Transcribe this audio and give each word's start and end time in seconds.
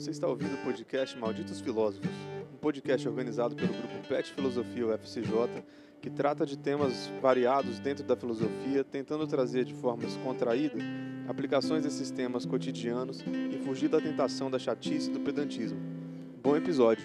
Você 0.00 0.12
está 0.12 0.26
ouvindo 0.26 0.54
o 0.54 0.64
podcast 0.64 1.18
Malditos 1.18 1.60
Filósofos, 1.60 2.08
um 2.54 2.56
podcast 2.56 3.06
organizado 3.06 3.54
pelo 3.54 3.68
grupo 3.68 4.08
PET 4.08 4.32
Filosofia 4.32 4.86
UFCJ, 4.86 5.62
que 6.00 6.08
trata 6.08 6.46
de 6.46 6.56
temas 6.56 7.12
variados 7.20 7.78
dentro 7.78 8.02
da 8.02 8.16
filosofia, 8.16 8.82
tentando 8.82 9.26
trazer 9.26 9.66
de 9.66 9.74
forma 9.74 10.04
descontraída 10.04 10.78
aplicações 11.28 11.84
desses 11.84 12.10
temas 12.10 12.46
cotidianos 12.46 13.20
e 13.52 13.58
fugir 13.58 13.90
da 13.90 14.00
tentação 14.00 14.50
da 14.50 14.58
chatice 14.58 15.10
e 15.10 15.12
do 15.12 15.20
pedantismo. 15.20 15.78
Bom 16.42 16.56
episódio! 16.56 17.04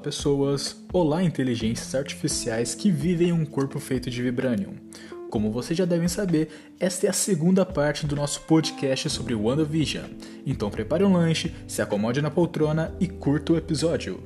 Pessoas! 0.05 0.85
Olá, 0.93 1.23
inteligências 1.23 1.95
artificiais 1.95 2.75
que 2.75 2.91
vivem 2.91 3.31
em 3.31 3.33
um 3.33 3.47
corpo 3.47 3.81
feito 3.81 4.11
de 4.11 4.23
vibranium. 4.23 4.77
Como 5.31 5.51
vocês 5.51 5.79
já 5.79 5.87
devem 5.87 6.09
saber, 6.09 6.51
esta 6.79 7.07
é 7.07 7.11
a 7.11 7.13
segunda 7.15 7.65
parte 7.65 8.07
do 8.07 8.15
nosso 8.15 8.43
podcast 8.43 9.09
sobre 9.09 9.35
WandaVision. 9.35 10.05
Então 10.47 10.71
prepare 10.71 11.05
um 11.05 11.15
lanche, 11.15 11.55
se 11.67 11.81
acomode 11.81 12.21
na 12.21 12.31
poltrona 12.31 12.95
e 13.01 13.09
curta 13.09 13.55
o 13.55 13.57
episódio. 13.57 14.23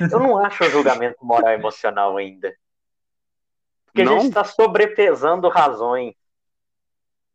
Eu 0.00 0.18
não 0.18 0.36
acho 0.44 0.64
um 0.64 0.70
julgamento 0.70 1.24
moral 1.24 1.52
emocional 1.52 2.16
ainda. 2.16 2.52
Porque 3.86 4.02
Não? 4.02 4.16
a 4.16 4.18
gente 4.18 4.30
está 4.30 4.42
sobrepesando 4.42 5.48
razões. 5.48 6.14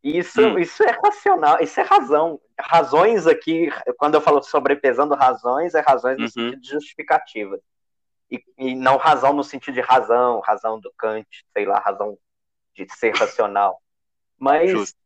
Isso, 0.03 0.41
Hum. 0.41 0.59
isso 0.59 0.83
é 0.83 0.91
racional, 0.91 1.57
isso 1.61 1.79
é 1.79 1.83
razão. 1.83 2.37
Razões 2.59 3.27
aqui, 3.27 3.69
quando 3.97 4.15
eu 4.15 4.21
falo 4.21 4.41
sobrepesando 4.41 5.13
razões, 5.13 5.75
é 5.75 5.79
razões 5.79 6.17
no 6.17 6.23
Uhum. 6.23 6.29
sentido 6.29 6.61
de 6.61 6.69
justificativa. 6.69 7.59
E, 8.29 8.43
e 8.57 8.75
não 8.75 8.97
razão 8.97 9.31
no 9.31 9.43
sentido 9.43 9.75
de 9.75 9.81
razão, 9.81 10.39
razão 10.41 10.79
do 10.79 10.91
Kant, 10.97 11.27
sei 11.53 11.65
lá, 11.65 11.79
razão 11.79 12.17
de 12.75 12.85
ser 12.93 13.15
racional. 13.15 13.81
Mas 14.37 14.69
Justo. 14.71 14.97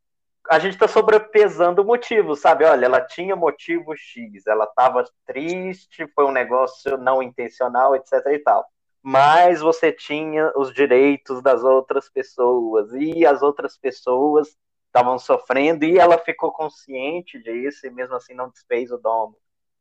a 0.50 0.58
gente 0.60 0.74
está 0.74 0.88
sobrepesando 0.88 1.86
motivos, 1.86 2.40
sabe? 2.40 2.66
Olha, 2.66 2.86
ela 2.86 3.02
tinha 3.02 3.36
motivo 3.36 3.96
X, 3.96 4.48
ela 4.48 4.64
estava 4.66 5.04
triste, 5.26 6.08
foi 6.16 6.26
um 6.26 6.32
negócio 6.32 6.98
não 6.98 7.22
intencional, 7.22 7.96
etc 7.96 8.14
e 8.28 8.40
tal. 8.40 8.66
Mas 9.04 9.62
você 9.62 9.92
tinha 9.92 10.52
os 10.56 10.74
direitos 10.74 11.42
das 11.42 11.64
outras 11.64 12.10
pessoas 12.10 12.92
e 12.94 13.26
as 13.26 13.42
outras 13.42 13.78
pessoas 13.78 14.56
estavam 14.92 15.18
sofrendo 15.18 15.86
e 15.86 15.98
ela 15.98 16.18
ficou 16.18 16.52
consciente 16.52 17.42
disso 17.42 17.88
e 17.88 17.90
mesmo 17.90 18.14
assim 18.16 18.34
não 18.34 18.50
desfez 18.50 18.92
o 18.92 18.98
domo. 18.98 19.38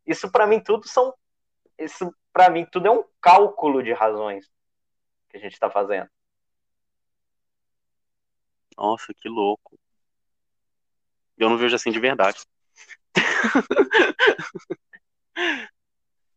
Isso 0.07 0.31
para 0.31 0.47
mim 0.47 0.61
tudo 0.63 0.87
são 0.89 1.13
isso 1.77 2.15
para 2.33 2.49
mim 2.49 2.65
tudo 2.71 2.87
é 2.87 2.91
um 2.93 3.05
cálculo 3.21 3.83
de 3.83 3.93
razões 3.93 4.49
que 5.29 5.37
a 5.37 5.41
gente 5.41 5.53
está 5.53 5.69
fazendo. 5.69 6.09
Nossa, 8.77 9.13
que 9.13 9.29
louco. 9.29 9.79
Eu 11.37 11.51
não 11.51 11.59
vejo 11.59 11.75
assim 11.75 11.91
de 11.91 11.99
verdade. 11.99 12.39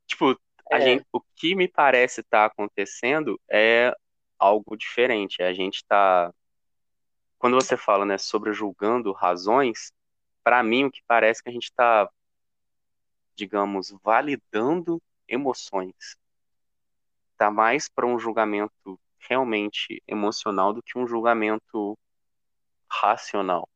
Tipo, 0.07 0.39
a 0.71 0.77
É. 0.77 0.81
gente, 0.81 1.05
o 1.11 1.21
que 1.35 1.55
me 1.55 1.67
parece 1.67 2.21
estar 2.21 2.45
acontecendo 2.45 3.39
é 3.49 3.93
algo 4.37 4.75
diferente. 4.75 5.41
A 5.41 5.53
gente 5.53 5.83
tá. 5.85 6.33
Quando 7.43 7.55
você 7.55 7.75
fala, 7.75 8.05
né, 8.05 8.17
sobre 8.17 8.53
julgando 8.53 9.11
razões, 9.11 9.91
para 10.45 10.63
mim 10.63 10.85
o 10.85 10.91
que 10.91 11.01
parece 11.05 11.41
é 11.41 11.43
que 11.43 11.49
a 11.49 11.51
gente 11.51 11.65
está, 11.65 12.09
digamos, 13.35 13.93
validando 14.01 15.03
emoções. 15.27 16.15
Tá 17.37 17.51
mais 17.51 17.89
para 17.89 18.05
um 18.05 18.17
julgamento 18.17 18.97
realmente 19.19 20.01
emocional 20.07 20.71
do 20.71 20.81
que 20.81 20.97
um 20.97 21.05
julgamento 21.05 21.99
racional. 22.89 23.67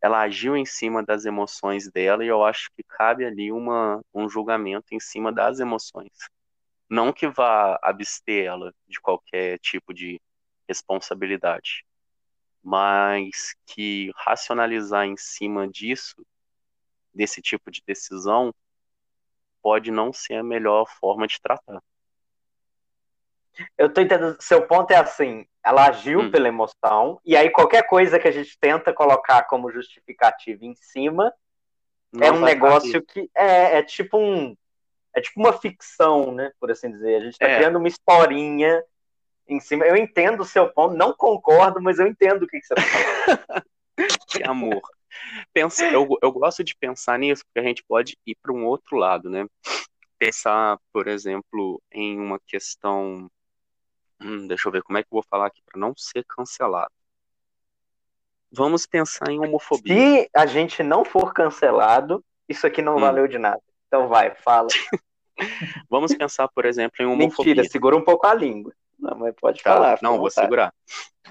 Ela 0.00 0.22
agiu 0.22 0.56
em 0.56 0.64
cima 0.64 1.04
das 1.04 1.26
emoções 1.26 1.90
dela 1.90 2.24
e 2.24 2.28
eu 2.28 2.42
acho 2.42 2.70
que 2.74 2.82
cabe 2.82 3.26
ali 3.26 3.52
uma, 3.52 4.00
um 4.14 4.26
julgamento 4.26 4.94
em 4.94 5.00
cima 5.00 5.30
das 5.30 5.60
emoções. 5.60 6.16
Não 6.88 7.12
que 7.12 7.28
vá 7.28 7.78
abster 7.82 8.46
ela 8.46 8.74
de 8.86 8.98
qualquer 9.02 9.58
tipo 9.58 9.92
de 9.92 10.18
responsabilidade, 10.66 11.84
mas 12.62 13.54
que 13.66 14.10
racionalizar 14.16 15.06
em 15.06 15.16
cima 15.16 15.68
disso, 15.68 16.24
desse 17.12 17.40
tipo 17.40 17.70
de 17.70 17.82
decisão, 17.86 18.54
pode 19.62 19.90
não 19.90 20.12
ser 20.12 20.34
a 20.34 20.42
melhor 20.42 20.86
forma 21.00 21.26
de 21.26 21.40
tratar. 21.40 21.82
Eu 23.76 23.92
tô 23.92 24.00
entendendo. 24.00 24.36
Seu 24.40 24.66
ponto 24.66 24.90
é 24.92 24.96
assim: 24.96 25.46
ela 25.64 25.88
agiu 25.88 26.20
Hum. 26.20 26.30
pela 26.30 26.48
emoção, 26.48 27.20
e 27.24 27.36
aí 27.36 27.50
qualquer 27.50 27.86
coisa 27.86 28.18
que 28.18 28.28
a 28.28 28.30
gente 28.30 28.56
tenta 28.58 28.92
colocar 28.92 29.44
como 29.44 29.70
justificativa 29.72 30.64
em 30.64 30.74
cima 30.76 31.32
é 32.14 32.30
Não 32.30 32.36
um 32.36 32.40
vai 32.40 32.54
negócio 32.54 33.02
que 33.02 33.28
é, 33.34 33.78
é 33.78 33.82
tipo 33.82 34.16
um. 34.18 34.56
É 35.14 35.20
tipo 35.20 35.40
uma 35.40 35.52
ficção, 35.52 36.32
né? 36.32 36.52
Por 36.60 36.70
assim 36.70 36.90
dizer. 36.90 37.16
A 37.16 37.20
gente 37.24 37.38
tá 37.38 37.48
É. 37.48 37.56
criando 37.56 37.78
uma 37.78 37.88
historinha 37.88 38.82
em 39.48 39.60
cima. 39.60 39.84
Eu 39.86 39.96
entendo 39.96 40.40
o 40.40 40.44
seu 40.44 40.68
ponto, 40.68 40.94
não 40.94 41.12
concordo, 41.12 41.80
mas 41.80 41.98
eu 41.98 42.06
entendo 42.06 42.42
o 42.42 42.46
que, 42.46 42.60
que 42.60 42.66
você 42.66 42.74
tá 42.74 42.82
falando. 42.82 43.64
Que 44.28 44.44
amor. 44.44 44.80
Pensa, 45.52 45.84
eu, 45.86 46.06
eu 46.22 46.30
gosto 46.30 46.62
de 46.62 46.76
pensar 46.76 47.18
nisso, 47.18 47.42
porque 47.44 47.58
a 47.58 47.68
gente 47.68 47.82
pode 47.82 48.16
ir 48.24 48.36
para 48.40 48.52
um 48.52 48.64
outro 48.64 48.96
lado, 48.96 49.28
né? 49.28 49.44
Pensar, 50.16 50.78
por 50.92 51.08
exemplo, 51.08 51.82
em 51.90 52.16
uma 52.20 52.38
questão. 52.46 53.28
Hum, 54.20 54.46
deixa 54.46 54.68
eu 54.68 54.72
ver 54.72 54.82
como 54.82 54.98
é 54.98 55.02
que 55.02 55.08
eu 55.08 55.16
vou 55.16 55.24
falar 55.28 55.46
aqui 55.46 55.60
para 55.66 55.80
não 55.80 55.94
ser 55.96 56.24
cancelado. 56.28 56.92
Vamos 58.52 58.86
pensar 58.86 59.30
em 59.30 59.40
homofobia. 59.40 59.94
Se 60.22 60.30
a 60.32 60.46
gente 60.46 60.82
não 60.82 61.04
for 61.04 61.32
cancelado, 61.32 62.24
isso 62.48 62.66
aqui 62.66 62.80
não 62.80 62.96
Hum. 62.96 63.00
valeu 63.00 63.26
de 63.26 63.38
nada. 63.38 63.60
Então 63.88 64.06
vai, 64.08 64.34
fala. 64.36 64.68
Vamos 65.90 66.14
pensar, 66.14 66.48
por 66.48 66.64
exemplo, 66.64 66.96
em 67.00 67.06
homofobia. 67.06 67.54
Mentira, 67.54 67.68
segura 67.68 67.96
um 67.96 68.04
pouco 68.04 68.26
a 68.26 68.34
língua. 68.34 68.72
Não, 68.98 69.16
mas 69.16 69.34
pode 69.34 69.62
Tá, 69.62 69.74
falar. 69.74 69.98
não, 70.02 70.18
vou 70.18 70.30
segurar. 70.30 70.74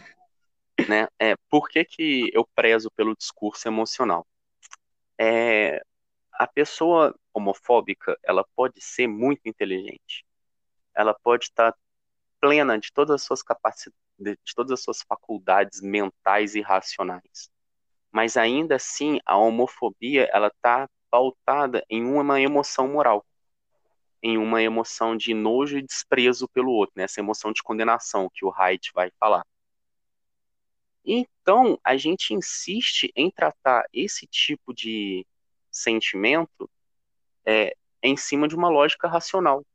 Né? 0.88 1.08
É, 1.20 1.36
por 1.50 1.68
que, 1.68 1.84
que 1.84 2.30
eu 2.32 2.48
prezo 2.56 2.92
pelo 2.92 3.16
discurso 3.16 3.68
emocional? 3.68 4.28
É, 5.20 5.82
a 6.32 6.46
pessoa 6.46 7.16
homofóbica, 7.34 8.16
ela 8.24 8.46
pode 8.56 8.80
ser 8.80 9.08
muito 9.08 9.42
inteligente. 9.46 10.24
Ela 10.96 11.16
pode 11.16 11.46
estar 11.46 11.74
plena 12.40 12.78
de 12.78 12.94
todas 12.94 13.16
as 13.16 13.24
suas 13.24 13.42
capacidades, 13.42 14.00
de 14.20 14.56
todas 14.56 14.72
as 14.72 14.84
suas 14.84 15.02
faculdades 15.02 15.82
mentais 15.82 16.54
e 16.54 16.62
racionais. 16.62 17.50
Mas 18.12 18.38
ainda 18.38 18.76
assim, 18.76 19.20
a 19.26 19.36
homofobia, 19.36 20.30
ela 20.32 20.48
está 20.48 20.88
pautada 21.10 21.84
em 21.90 22.06
uma 22.06 22.40
emoção 22.40 22.88
moral 22.88 23.26
em 24.28 24.38
uma 24.38 24.62
emoção 24.62 25.16
de 25.16 25.34
nojo 25.34 25.78
e 25.78 25.82
desprezo 25.82 26.50
pelo 26.50 26.70
outro, 26.72 26.94
né? 26.98 27.06
essa 27.06 27.22
emoção 27.22 27.54
de 27.54 27.64
condenação 27.64 28.30
que 28.34 28.44
o 28.44 28.54
Haidt 28.54 28.92
vai 28.94 29.10
falar. 29.18 29.46
Então, 31.06 31.80
a 31.82 31.96
gente 31.96 32.34
insiste 32.34 33.10
em 33.16 33.32
tratar 33.32 33.86
esse 33.94 34.28
tipo 34.28 34.74
de 34.74 35.26
sentimento 35.72 36.70
é, 37.46 37.74
em 38.04 38.18
cima 38.18 38.50
de 38.50 38.56
uma 38.56 38.68
lógica 38.68 39.08
racional. 39.08 39.66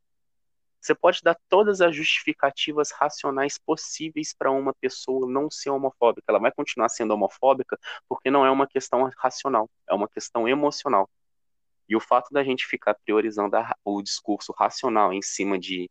Você 0.79 0.93
pode 0.93 1.21
dar 1.23 1.35
todas 1.49 1.81
as 1.81 1.95
justificativas 1.95 2.91
racionais 2.91 3.57
possíveis 3.57 4.35
para 4.37 4.51
uma 4.51 4.73
pessoa 4.75 5.27
não 5.27 5.49
ser 5.49 5.71
homofóbica. 5.71 6.25
Ela 6.27 6.39
vai 6.39 6.51
continuar 6.51 6.89
sendo 6.89 7.15
homofóbica 7.15 7.79
porque 8.07 8.29
não 8.29 8.45
é 8.45 8.51
uma 8.51 8.67
questão 8.67 9.09
racional, 9.17 9.67
é 9.89 9.95
uma 9.95 10.07
questão 10.07 10.47
emocional. 10.47 11.09
E 11.87 11.95
o 11.95 11.99
fato 11.99 12.31
da 12.31 12.43
gente 12.43 12.65
ficar 12.65 12.95
priorizando 12.95 13.55
a- 13.57 13.75
o 13.83 14.01
discurso 14.01 14.53
racional 14.53 15.13
em 15.13 15.21
cima 15.21 15.59
de 15.59 15.89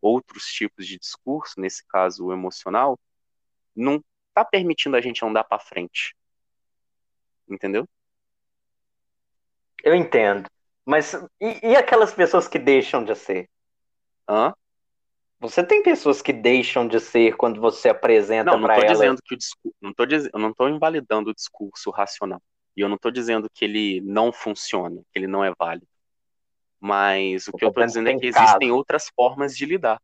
outros 0.00 0.44
tipos 0.46 0.86
de 0.86 0.98
discurso, 0.98 1.60
nesse 1.60 1.86
caso 1.86 2.26
o 2.26 2.32
emocional, 2.32 2.98
não 3.76 4.02
está 4.28 4.44
permitindo 4.44 4.96
a 4.96 5.00
gente 5.00 5.24
andar 5.24 5.44
para 5.44 5.58
frente. 5.58 6.16
Entendeu? 7.48 7.86
Eu 9.82 9.94
entendo. 9.94 10.48
Mas 10.84 11.14
e, 11.40 11.68
e, 11.68 11.76
aquelas 11.76 12.12
pessoas 12.12 12.48
que 12.48 12.58
deixam 12.58 13.04
de 13.04 13.14
ser? 13.14 13.48
Hã? 14.28 14.54
Você 15.38 15.64
tem 15.64 15.82
pessoas 15.82 16.20
que 16.20 16.32
deixam 16.32 16.86
de 16.86 17.00
ser 17.00 17.36
quando 17.36 17.60
você 17.60 17.88
apresenta 17.88 18.58
para 18.58 18.76
elas. 18.76 18.98
Dizendo 18.98 19.22
que 19.22 19.34
o 19.34 19.38
discurso, 19.38 19.76
não 19.80 19.94
tô 19.94 20.04
dizendo, 20.04 20.30
eu 20.34 20.40
não 20.40 20.50
estou 20.50 20.68
invalidando 20.68 21.30
o 21.30 21.34
discurso 21.34 21.90
racional. 21.90 22.42
E 22.80 22.82
eu 22.82 22.88
não 22.88 22.96
estou 22.96 23.10
dizendo 23.10 23.50
que 23.50 23.62
ele 23.62 24.00
não 24.00 24.32
funciona, 24.32 25.02
que 25.12 25.18
ele 25.18 25.26
não 25.26 25.44
é 25.44 25.52
válido. 25.54 25.86
Mas 26.80 27.46
o 27.46 27.52
que 27.52 27.62
eu 27.62 27.68
estou 27.68 27.84
dizendo 27.84 28.08
é 28.08 28.18
que 28.18 28.24
existem 28.24 28.70
outras 28.70 29.10
formas 29.14 29.54
de 29.54 29.66
lidar. 29.66 30.00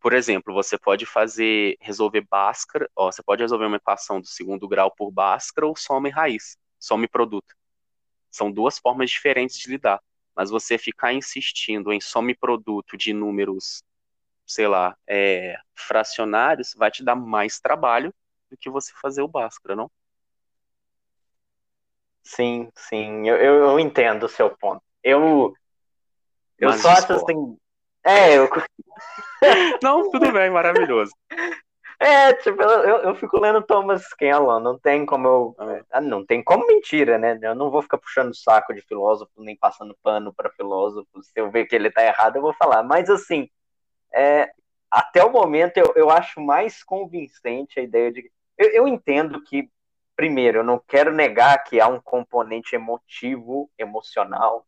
Por 0.00 0.12
exemplo, 0.12 0.52
você 0.52 0.76
pode 0.76 1.06
fazer, 1.06 1.76
resolver 1.80 2.26
Bhaskara, 2.28 2.90
ó, 2.96 3.12
você 3.12 3.22
pode 3.22 3.42
resolver 3.42 3.66
uma 3.66 3.76
equação 3.76 4.20
do 4.20 4.26
segundo 4.26 4.66
grau 4.66 4.90
por 4.90 5.12
Bhaskara 5.12 5.64
ou 5.64 5.76
soma 5.76 6.08
e 6.08 6.10
raiz, 6.10 6.58
soma 6.80 7.04
e 7.04 7.08
produto. 7.08 7.54
São 8.28 8.50
duas 8.50 8.80
formas 8.80 9.08
diferentes 9.08 9.56
de 9.56 9.70
lidar. 9.70 10.02
Mas 10.34 10.50
você 10.50 10.76
ficar 10.76 11.12
insistindo 11.12 11.92
em 11.92 12.00
soma 12.00 12.32
e 12.32 12.36
produto 12.36 12.96
de 12.96 13.12
números, 13.12 13.84
sei 14.44 14.66
lá, 14.66 14.96
é, 15.06 15.56
fracionários, 15.76 16.74
vai 16.76 16.90
te 16.90 17.04
dar 17.04 17.14
mais 17.14 17.60
trabalho 17.60 18.12
do 18.50 18.56
que 18.56 18.68
você 18.68 18.92
fazer 19.00 19.22
o 19.22 19.28
Bhaskara, 19.28 19.76
não? 19.76 19.88
Sim, 22.22 22.70
sim, 22.76 23.28
eu, 23.28 23.36
eu, 23.36 23.54
eu 23.70 23.80
entendo 23.80 24.24
o 24.24 24.28
seu 24.28 24.50
ponto. 24.50 24.82
Eu, 25.02 25.52
eu 26.58 26.70
Mas 26.70 26.80
só 26.80 26.90
acho 26.90 27.12
assim. 27.12 27.56
É, 28.04 28.36
eu. 28.36 28.48
não, 29.82 30.10
tudo 30.10 30.32
bem, 30.32 30.50
maravilhoso. 30.50 31.12
É, 32.02 32.32
tipo, 32.32 32.60
eu, 32.60 32.96
eu 32.98 33.14
fico 33.14 33.38
lendo 33.38 33.62
Thomas 33.62 34.12
Kenlon, 34.14 34.58
não 34.58 34.76
tem 34.76 35.06
como 35.06 35.28
eu. 35.28 35.56
Ah, 35.88 36.00
não 36.00 36.26
tem 36.26 36.42
como 36.42 36.66
mentira, 36.66 37.16
né? 37.16 37.38
Eu 37.40 37.54
não 37.54 37.70
vou 37.70 37.80
ficar 37.80 37.96
puxando 37.96 38.34
saco 38.34 38.74
de 38.74 38.80
filósofo, 38.80 39.30
nem 39.36 39.56
passando 39.56 39.96
pano 40.02 40.34
para 40.34 40.50
filósofo. 40.50 41.22
Se 41.22 41.30
eu 41.36 41.48
ver 41.48 41.66
que 41.66 41.76
ele 41.76 41.92
tá 41.92 42.04
errado, 42.04 42.34
eu 42.34 42.42
vou 42.42 42.52
falar. 42.54 42.82
Mas 42.82 43.08
assim, 43.08 43.48
é, 44.12 44.50
até 44.90 45.24
o 45.24 45.30
momento 45.30 45.78
eu, 45.78 45.92
eu 45.94 46.10
acho 46.10 46.40
mais 46.40 46.82
convincente 46.82 47.78
a 47.78 47.82
ideia 47.84 48.10
de. 48.10 48.28
Eu, 48.58 48.70
eu 48.70 48.88
entendo 48.88 49.40
que, 49.44 49.70
primeiro, 50.22 50.58
eu 50.58 50.64
não 50.64 50.78
quero 50.78 51.12
negar 51.12 51.64
que 51.64 51.80
há 51.80 51.88
um 51.88 52.00
componente 52.00 52.76
emotivo, 52.76 53.68
emocional. 53.76 54.64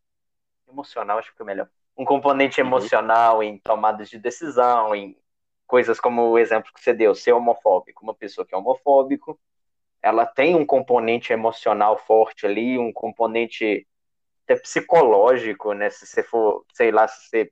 Emocional, 0.67 1.17
acho 1.17 1.33
que 1.33 1.41
é 1.41 1.45
melhor. 1.45 1.69
Um 1.95 2.03
componente 2.03 2.59
uhum. 2.59 2.67
emocional 2.67 3.41
em 3.41 3.57
tomadas 3.59 4.09
de 4.09 4.19
decisão, 4.19 4.93
em 4.93 5.17
coisas 5.65 5.97
como 5.97 6.23
o 6.23 6.37
exemplo 6.37 6.73
que 6.73 6.81
você 6.81 6.93
deu, 6.93 7.15
ser 7.15 7.31
homofóbico. 7.31 8.03
Uma 8.03 8.13
pessoa 8.13 8.45
que 8.45 8.53
é 8.53 8.57
homofóbico, 8.57 9.39
ela 10.01 10.25
tem 10.25 10.55
um 10.55 10.65
componente 10.65 11.31
emocional 11.31 11.97
forte 11.99 12.45
ali, 12.45 12.77
um 12.77 12.91
componente 12.91 13.87
até 14.43 14.57
psicológico, 14.57 15.71
né? 15.71 15.89
Se 15.89 16.05
você 16.05 16.21
for, 16.21 16.65
sei 16.73 16.91
lá, 16.91 17.07
se 17.07 17.29
você 17.29 17.51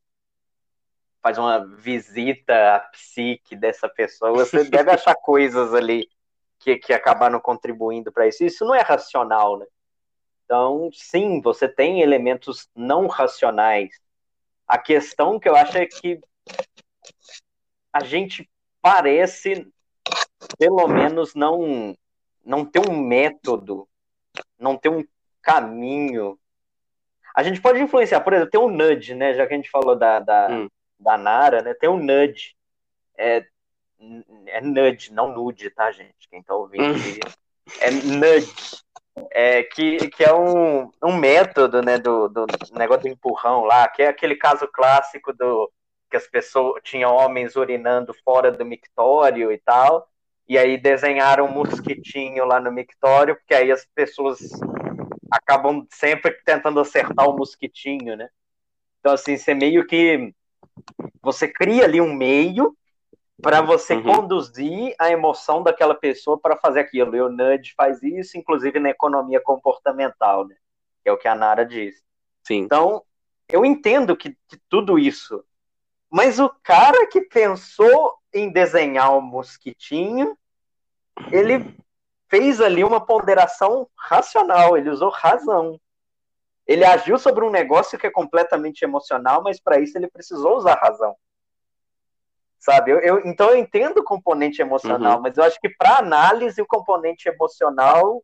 faz 1.22 1.38
uma 1.38 1.66
visita 1.78 2.76
à 2.76 2.80
psique 2.80 3.56
dessa 3.56 3.88
pessoa, 3.88 4.34
você 4.34 4.66
deve 4.70 4.92
achar 4.92 5.16
coisas 5.16 5.74
ali 5.74 6.06
que, 6.64 6.78
que 6.78 6.94
acabaram 6.94 7.40
contribuindo 7.40 8.12
para 8.12 8.28
isso. 8.28 8.44
Isso 8.44 8.66
não 8.66 8.74
é 8.74 8.82
racional, 8.82 9.58
né? 9.60 9.66
Então, 10.46 10.90
sim, 10.94 11.42
você 11.42 11.68
tem 11.68 12.02
elementos 12.02 12.70
não 12.76 13.08
racionais. 13.08 13.90
A 14.68 14.78
questão 14.78 15.40
que 15.40 15.50
eu 15.50 15.56
acho 15.56 15.78
é 15.78 15.86
que 15.86 16.22
a 17.92 18.04
gente 18.04 18.50
parece, 18.82 19.68
pelo 20.58 20.88
menos, 20.88 21.36
não, 21.36 21.96
não 22.44 22.66
ter 22.66 22.80
um 22.80 22.98
método, 22.98 23.88
não 24.58 24.78
ter 24.78 24.90
um 24.90 25.04
caminho. 25.42 26.40
A 27.36 27.44
gente 27.44 27.62
pode 27.62 27.80
influenciar, 27.80 28.22
por 28.22 28.34
exemplo, 28.34 28.52
tem 28.52 28.62
um 28.62 28.70
nudge, 28.70 29.14
né? 29.14 29.34
Já 29.34 29.46
que 29.46 29.54
a 29.54 29.58
gente 29.58 29.70
falou 29.70 29.96
da, 29.96 30.20
da, 30.20 30.48
hum. 30.50 30.70
da 31.00 31.18
Nara, 31.18 31.62
né? 31.62 31.74
Tem 31.74 31.90
um 31.90 31.98
nudge. 31.98 32.56
É, 33.18 33.46
é 34.48 34.62
nudge, 34.62 35.14
não 35.14 35.34
nude, 35.34 35.70
tá, 35.70 35.92
gente? 35.92 36.28
Quem 36.30 36.42
tá 36.44 36.56
ouvindo 36.56 36.96
hum. 36.96 37.20
é 37.80 37.92
nudge. 37.92 38.84
É, 39.32 39.62
que, 39.62 40.10
que 40.10 40.24
é 40.24 40.34
um, 40.34 40.90
um 41.04 41.16
método 41.16 41.84
né, 41.84 42.00
do, 42.00 42.28
do 42.28 42.48
negócio 42.74 43.04
do 43.04 43.10
empurrão 43.10 43.64
lá, 43.64 43.88
que 43.88 44.02
é 44.02 44.08
aquele 44.08 44.36
caso 44.36 44.68
clássico 44.68 45.32
do 45.32 45.72
que 46.10 46.18
as 46.18 46.28
pessoas 46.28 46.82
tinham 46.84 47.14
homens 47.14 47.56
urinando 47.56 48.14
fora 48.26 48.52
do 48.52 48.66
mictório 48.66 49.52
e 49.52 49.58
tal. 49.60 50.08
E 50.48 50.58
aí 50.58 50.78
desenharam 50.78 51.46
um 51.46 51.52
mosquitinho 51.52 52.46
lá 52.46 52.60
no 52.60 52.72
mictório, 52.72 53.36
porque 53.36 53.54
aí 53.54 53.72
as 53.72 53.86
pessoas 53.96 54.40
acabam 55.32 55.88
sempre 55.92 56.32
tentando 56.46 56.80
acertar 56.80 57.28
o 57.28 57.36
mosquitinho, 57.36 58.16
né? 58.16 58.30
Então 59.00 59.14
assim, 59.14 59.38
você 59.38 59.54
meio 59.54 59.86
que 59.88 60.34
você 61.22 61.48
cria 61.48 61.86
ali 61.86 62.00
um 62.02 62.14
meio 62.14 62.76
para 63.44 63.62
você 63.62 63.96
uhum. 63.96 64.04
conduzir 64.04 64.96
a 64.98 65.12
emoção 65.12 65.62
daquela 65.62 65.94
pessoa 65.94 66.40
para 66.40 66.58
fazer 66.58 66.80
aquilo. 66.80 67.16
E 67.16 67.22
o 67.22 67.30
Nudge 67.30 67.74
faz 67.78 68.02
isso, 68.02 68.38
inclusive 68.38 68.80
na 68.80 68.90
economia 68.90 69.40
comportamental, 69.40 70.48
né? 70.48 70.56
Que 71.04 71.10
é 71.10 71.12
o 71.12 71.18
que 71.18 71.28
a 71.28 71.36
Nara 71.36 71.66
diz. 71.66 72.02
Sim. 72.44 72.60
Então, 72.60 73.04
eu 73.48 73.64
entendo 73.64 74.18
que, 74.18 74.36
que 74.48 74.58
tudo 74.68 74.98
isso 74.98 75.44
mas 76.16 76.40
o 76.40 76.48
cara 76.62 77.08
que 77.08 77.22
pensou 77.22 78.14
em 78.32 78.52
desenhar 78.52 79.16
o 79.16 79.18
um 79.18 79.22
mosquitinho, 79.22 80.38
ele 81.32 81.76
fez 82.30 82.62
ali 82.62 82.84
uma 82.84 83.04
ponderação 83.04 83.90
racional, 83.98 84.78
ele 84.78 84.92
usou 84.92 85.10
razão. 85.10 85.82
Ele 86.68 86.86
agiu 86.86 87.18
sobre 87.18 87.44
um 87.44 87.50
negócio 87.50 87.98
que 87.98 88.06
é 88.06 88.12
completamente 88.12 88.84
emocional, 88.84 89.42
mas 89.42 89.60
para 89.60 89.80
isso 89.80 89.98
ele 89.98 90.08
precisou 90.08 90.56
usar 90.56 90.76
razão. 90.76 91.16
Sabe? 92.64 92.92
Eu, 92.92 93.00
eu, 93.00 93.20
então 93.26 93.50
eu 93.50 93.58
entendo 93.58 93.98
o 93.98 94.04
componente 94.06 94.62
emocional, 94.62 95.18
uhum. 95.18 95.24
mas 95.24 95.38
eu 95.38 95.44
acho 95.44 95.60
que 95.60 95.68
para 95.68 95.98
análise 95.98 96.62
o 96.62 96.66
componente 96.66 97.28
emocional 97.28 98.24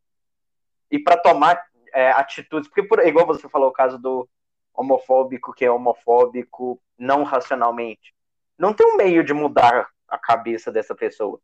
e 0.90 0.98
para 0.98 1.18
tomar 1.18 1.62
é, 1.92 2.10
atitudes, 2.12 2.66
porque 2.66 2.82
por, 2.82 3.06
igual 3.06 3.26
você 3.26 3.46
falou 3.50 3.68
o 3.68 3.72
caso 3.72 3.98
do 3.98 4.26
homofóbico 4.72 5.52
que 5.52 5.62
é 5.62 5.70
homofóbico 5.70 6.80
não 6.98 7.22
racionalmente. 7.22 8.14
Não 8.56 8.72
tem 8.72 8.86
um 8.86 8.96
meio 8.96 9.22
de 9.22 9.34
mudar 9.34 9.90
a 10.08 10.16
cabeça 10.16 10.72
dessa 10.72 10.94
pessoa. 10.94 11.38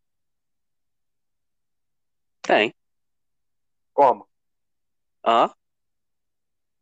Tem. 2.41 2.75
Como? 3.93 4.27
Hã? 5.23 5.51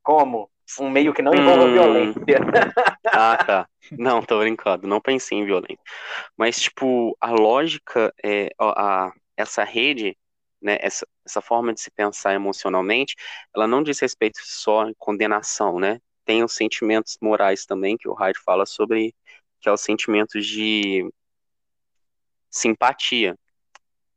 Como? 0.01 0.49
Um 0.81 0.91
meio 0.91 1.13
que 1.13 1.23
não 1.23 1.35
envolva 1.35 1.65
hum... 1.65 1.73
violência. 1.73 2.21
ah, 3.07 3.37
tá. 3.37 3.69
Não, 3.93 4.23
tô 4.23 4.39
brincando. 4.39 4.87
Não 4.87 5.01
pensei 5.01 5.39
em 5.39 5.45
violência. 5.45 5.79
Mas, 6.37 6.61
tipo, 6.61 7.17
a 7.21 7.31
lógica, 7.31 8.13
é, 8.25 8.51
a, 8.59 9.07
a, 9.07 9.13
essa 9.37 9.65
rede, 9.65 10.17
né, 10.61 10.79
essa, 10.81 11.07
essa 11.25 11.41
forma 11.41 11.73
de 11.73 11.81
se 11.81 11.91
pensar 11.91 12.35
emocionalmente, 12.35 13.15
ela 13.55 13.67
não 13.67 13.83
diz 13.83 13.99
respeito 14.01 14.39
só 14.43 14.89
em 14.89 14.95
condenação, 14.99 15.79
né? 15.79 16.01
tem 16.25 16.43
os 16.43 16.55
sentimentos 16.55 17.19
morais 17.21 17.67
também, 17.67 17.97
que 17.97 18.09
o 18.09 18.15
Hyde 18.15 18.39
fala 18.41 18.67
sobre, 18.67 19.15
que 19.61 19.69
é 19.69 19.73
os 19.73 19.81
sentimentos 19.81 20.47
de 20.47 21.09
simpatia. 22.51 23.37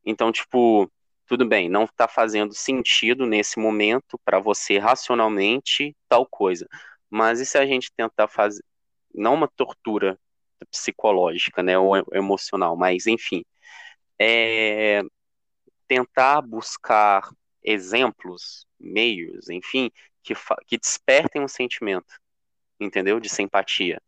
Então, 0.06 0.32
tipo, 0.32 0.90
tudo 1.28 1.46
bem, 1.48 1.70
não 1.70 1.84
está 1.86 2.08
fazendo 2.08 2.54
sentido 2.54 3.26
nesse 3.26 3.60
momento 3.60 4.20
para 4.24 4.40
você 4.40 4.78
racionalmente 4.80 5.96
tal 6.08 6.26
coisa. 6.26 6.68
Mas 7.10 7.40
e 7.40 7.46
se 7.46 7.58
a 7.58 7.66
gente 7.66 7.92
tentar 7.96 8.28
fazer, 8.28 8.64
não 9.14 9.34
uma 9.36 9.48
tortura 9.48 10.18
psicológica, 10.72 11.62
né, 11.64 11.78
ou 11.78 11.96
emocional, 12.14 12.76
mas 12.76 13.08
enfim, 13.08 13.44
é, 14.20 15.02
tentar 15.88 16.42
buscar 16.42 17.30
exemplos, 17.64 18.66
meios, 18.80 19.50
enfim, 19.50 19.92
que, 20.24 20.34
que 20.66 20.78
despertem 20.78 21.42
um 21.42 21.48
sentimento, 21.48 22.14
entendeu? 22.80 23.20
De 23.20 23.30
simpatia. 23.30 24.02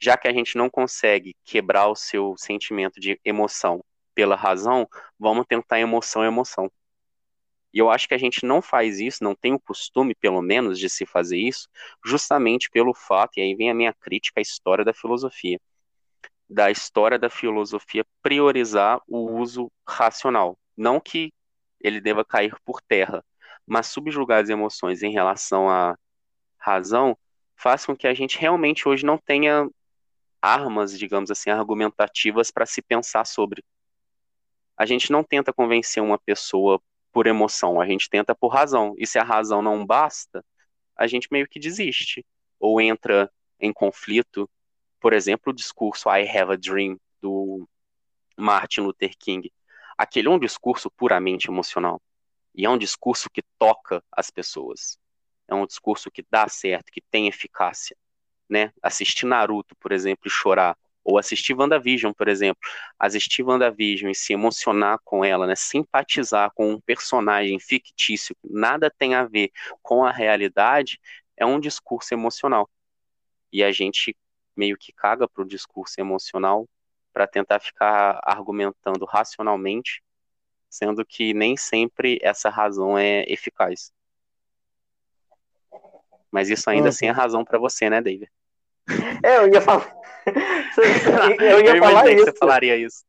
Já 0.00 0.16
que 0.16 0.28
a 0.28 0.32
gente 0.32 0.56
não 0.56 0.70
consegue 0.70 1.34
quebrar 1.44 1.88
o 1.88 1.96
seu 1.96 2.36
sentimento 2.36 3.00
de 3.00 3.20
emoção 3.24 3.82
pela 4.18 4.34
razão, 4.34 4.88
vamos 5.16 5.46
tentar 5.46 5.78
emoção 5.78 6.24
emoção. 6.24 6.68
E 7.72 7.78
eu 7.78 7.88
acho 7.88 8.08
que 8.08 8.14
a 8.14 8.18
gente 8.18 8.44
não 8.44 8.60
faz 8.60 8.98
isso, 8.98 9.22
não 9.22 9.32
tem 9.32 9.54
o 9.54 9.60
costume, 9.60 10.12
pelo 10.12 10.42
menos, 10.42 10.76
de 10.76 10.90
se 10.90 11.06
fazer 11.06 11.38
isso, 11.38 11.68
justamente 12.04 12.68
pelo 12.68 12.92
fato, 12.92 13.38
e 13.38 13.42
aí 13.42 13.54
vem 13.54 13.70
a 13.70 13.74
minha 13.74 13.94
crítica 13.94 14.40
à 14.40 14.42
história 14.42 14.84
da 14.84 14.92
filosofia, 14.92 15.60
da 16.50 16.68
história 16.68 17.16
da 17.16 17.30
filosofia 17.30 18.04
priorizar 18.20 19.00
o 19.06 19.30
uso 19.38 19.70
racional. 19.86 20.58
Não 20.76 20.98
que 20.98 21.32
ele 21.80 22.00
deva 22.00 22.24
cair 22.24 22.56
por 22.64 22.82
terra, 22.82 23.24
mas 23.64 23.86
subjugar 23.86 24.42
as 24.42 24.48
emoções 24.48 25.04
em 25.04 25.12
relação 25.12 25.70
à 25.70 25.96
razão 26.58 27.16
faz 27.54 27.86
com 27.86 27.96
que 27.96 28.08
a 28.08 28.14
gente 28.14 28.36
realmente 28.36 28.88
hoje 28.88 29.06
não 29.06 29.16
tenha 29.16 29.70
armas, 30.42 30.98
digamos 30.98 31.30
assim, 31.30 31.50
argumentativas 31.50 32.50
para 32.50 32.66
se 32.66 32.82
pensar 32.82 33.24
sobre. 33.24 33.62
A 34.78 34.86
gente 34.86 35.10
não 35.10 35.24
tenta 35.24 35.52
convencer 35.52 36.00
uma 36.00 36.18
pessoa 36.18 36.80
por 37.12 37.26
emoção, 37.26 37.80
a 37.80 37.86
gente 37.86 38.08
tenta 38.08 38.32
por 38.32 38.46
razão. 38.46 38.94
E 38.96 39.08
se 39.08 39.18
a 39.18 39.24
razão 39.24 39.60
não 39.60 39.84
basta, 39.84 40.44
a 40.96 41.08
gente 41.08 41.26
meio 41.32 41.48
que 41.48 41.58
desiste 41.58 42.24
ou 42.60 42.80
entra 42.80 43.28
em 43.58 43.72
conflito. 43.72 44.48
Por 45.00 45.12
exemplo, 45.12 45.52
o 45.52 45.54
discurso 45.54 46.08
I 46.08 46.28
Have 46.28 46.52
a 46.52 46.56
Dream 46.56 46.96
do 47.20 47.68
Martin 48.36 48.82
Luther 48.82 49.12
King. 49.18 49.52
Aquele 49.96 50.28
é 50.28 50.30
um 50.30 50.38
discurso 50.38 50.88
puramente 50.92 51.48
emocional. 51.48 52.00
E 52.54 52.64
é 52.64 52.70
um 52.70 52.78
discurso 52.78 53.28
que 53.28 53.42
toca 53.58 54.00
as 54.12 54.30
pessoas. 54.30 54.96
É 55.48 55.54
um 55.56 55.66
discurso 55.66 56.08
que 56.08 56.24
dá 56.30 56.48
certo, 56.48 56.92
que 56.92 57.00
tem 57.00 57.26
eficácia. 57.26 57.96
Né? 58.48 58.72
Assistir 58.80 59.26
Naruto, 59.26 59.74
por 59.76 59.90
exemplo, 59.90 60.28
e 60.28 60.30
chorar. 60.30 60.78
Ou 61.08 61.16
assistir 61.16 61.54
WandaVision, 61.54 62.12
por 62.12 62.28
exemplo. 62.28 62.60
Assistir 62.98 63.42
WandaVision 63.42 64.10
e 64.10 64.14
se 64.14 64.34
emocionar 64.34 64.98
com 65.02 65.24
ela, 65.24 65.46
né? 65.46 65.56
simpatizar 65.56 66.52
com 66.54 66.70
um 66.72 66.78
personagem 66.78 67.58
fictício 67.58 68.36
que 68.36 68.52
nada 68.52 68.90
tem 68.90 69.14
a 69.14 69.24
ver 69.24 69.50
com 69.82 70.04
a 70.04 70.12
realidade, 70.12 71.00
é 71.34 71.46
um 71.46 71.58
discurso 71.58 72.12
emocional. 72.12 72.68
E 73.50 73.64
a 73.64 73.72
gente 73.72 74.14
meio 74.54 74.76
que 74.76 74.92
caga 74.92 75.26
pro 75.26 75.46
discurso 75.46 75.98
emocional 75.98 76.68
para 77.10 77.26
tentar 77.26 77.58
ficar 77.58 78.20
argumentando 78.22 79.06
racionalmente, 79.06 80.02
sendo 80.68 81.06
que 81.06 81.32
nem 81.32 81.56
sempre 81.56 82.18
essa 82.20 82.50
razão 82.50 82.98
é 82.98 83.24
eficaz. 83.32 83.94
Mas 86.30 86.50
isso 86.50 86.68
ainda 86.68 86.90
assim 86.90 87.06
é 87.06 87.10
razão 87.10 87.46
para 87.46 87.58
você, 87.58 87.88
né, 87.88 88.02
David? 88.02 88.30
É, 89.22 89.38
eu 89.38 89.52
ia 89.52 89.60
falar. 89.60 89.94
eu 91.40 91.60
ia 91.60 91.76
eu 91.76 91.82
falar 91.82 92.10
isso. 92.10 92.24
Que 92.24 92.30
você 92.32 92.38
falaria 92.38 92.76
isso. 92.76 93.04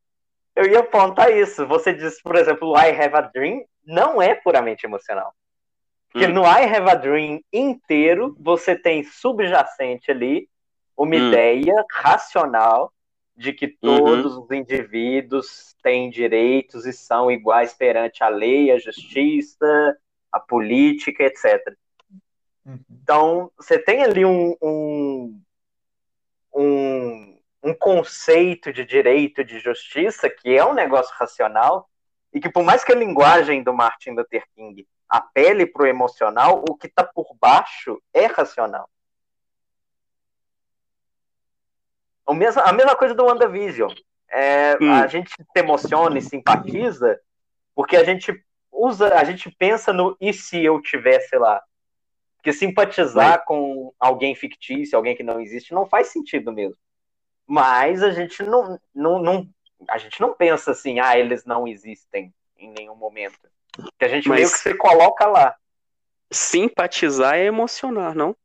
Eu 0.54 0.66
ia 0.66 0.80
apontar 0.80 1.30
isso. 1.32 1.66
Você 1.66 1.92
disse, 1.92 2.22
por 2.22 2.36
exemplo, 2.36 2.76
I 2.76 2.90
Have 2.90 3.16
a 3.16 3.20
Dream 3.22 3.64
não 3.84 4.20
é 4.20 4.34
puramente 4.34 4.84
emocional. 4.84 5.34
Porque 6.12 6.26
hum. 6.26 6.34
no 6.34 6.42
I 6.42 6.64
Have 6.64 6.90
a 6.90 6.94
Dream 6.94 7.40
inteiro, 7.52 8.36
você 8.38 8.76
tem 8.76 9.04
subjacente 9.04 10.10
ali 10.10 10.48
uma 10.96 11.14
hum. 11.14 11.28
ideia 11.28 11.74
racional 11.92 12.92
de 13.40 13.54
que 13.54 13.66
uhum. 13.82 13.96
todos 13.98 14.36
uhum. 14.36 14.42
os 14.42 14.50
indivíduos 14.50 15.74
têm 15.82 16.10
direitos 16.10 16.84
e 16.84 16.92
são 16.92 17.30
iguais 17.30 17.72
perante 17.72 18.22
a 18.22 18.28
lei, 18.28 18.70
a 18.70 18.78
justiça, 18.78 19.96
a 20.30 20.38
política, 20.38 21.24
etc. 21.24 21.74
Uhum. 22.66 22.78
Então, 22.90 23.50
você 23.56 23.78
tem 23.78 24.02
ali 24.02 24.26
um, 24.26 24.54
um, 24.60 25.40
um, 26.52 27.38
um 27.62 27.74
conceito 27.74 28.72
de 28.72 28.84
direito 28.84 29.44
de 29.44 29.58
justiça 29.58 30.28
que 30.28 30.56
é 30.56 30.64
um 30.64 30.74
negócio 30.74 31.14
racional 31.16 31.88
e 32.32 32.40
que, 32.40 32.48
por 32.48 32.62
mais 32.62 32.84
que 32.84 32.92
a 32.92 32.96
linguagem 32.96 33.62
do 33.62 33.72
Martin 33.72 34.10
Luther 34.10 34.44
King 34.54 34.86
apele 35.08 35.66
para 35.66 35.82
o 35.82 35.86
emocional, 35.86 36.64
o 36.68 36.76
que 36.76 36.86
está 36.86 37.02
por 37.02 37.34
baixo 37.40 38.00
é 38.14 38.26
racional. 38.26 38.88
A 42.26 42.32
mesma, 42.32 42.62
a 42.62 42.72
mesma 42.72 42.94
coisa 42.94 43.14
do 43.14 43.24
WandaVision. 43.24 43.92
É, 44.30 44.78
hum. 44.80 44.92
A 44.92 45.08
gente 45.08 45.30
se 45.30 45.58
emociona 45.58 46.16
e 46.16 46.22
simpatiza 46.22 47.20
porque 47.74 47.96
a 47.96 48.04
gente 48.04 48.32
usa, 48.70 49.14
a 49.14 49.24
gente 49.24 49.50
pensa 49.50 49.92
no 49.92 50.16
e 50.20 50.32
se 50.32 50.62
eu 50.62 50.80
tivesse 50.80 51.36
lá. 51.36 51.60
Porque 52.40 52.52
simpatizar 52.52 53.38
Mas... 53.38 53.44
com 53.44 53.92
alguém 54.00 54.34
fictício, 54.34 54.96
alguém 54.96 55.14
que 55.14 55.22
não 55.22 55.40
existe, 55.40 55.74
não 55.74 55.86
faz 55.86 56.08
sentido 56.08 56.52
mesmo. 56.52 56.76
Mas 57.46 58.02
a 58.02 58.10
gente 58.10 58.42
não, 58.42 58.78
não, 58.94 59.20
não, 59.20 59.48
a 59.88 59.98
gente 59.98 60.20
não 60.20 60.32
pensa 60.34 60.70
assim, 60.70 61.00
ah, 61.00 61.18
eles 61.18 61.44
não 61.44 61.68
existem 61.68 62.32
em 62.56 62.70
nenhum 62.70 62.96
momento. 62.96 63.38
Que 63.98 64.04
a 64.04 64.08
gente 64.08 64.28
Mas... 64.28 64.38
meio 64.38 64.50
que 64.50 64.58
se 64.58 64.74
coloca 64.74 65.26
lá. 65.26 65.54
Simpatizar 66.32 67.36
é 67.36 67.44
emocionar, 67.44 68.14
não? 68.14 68.36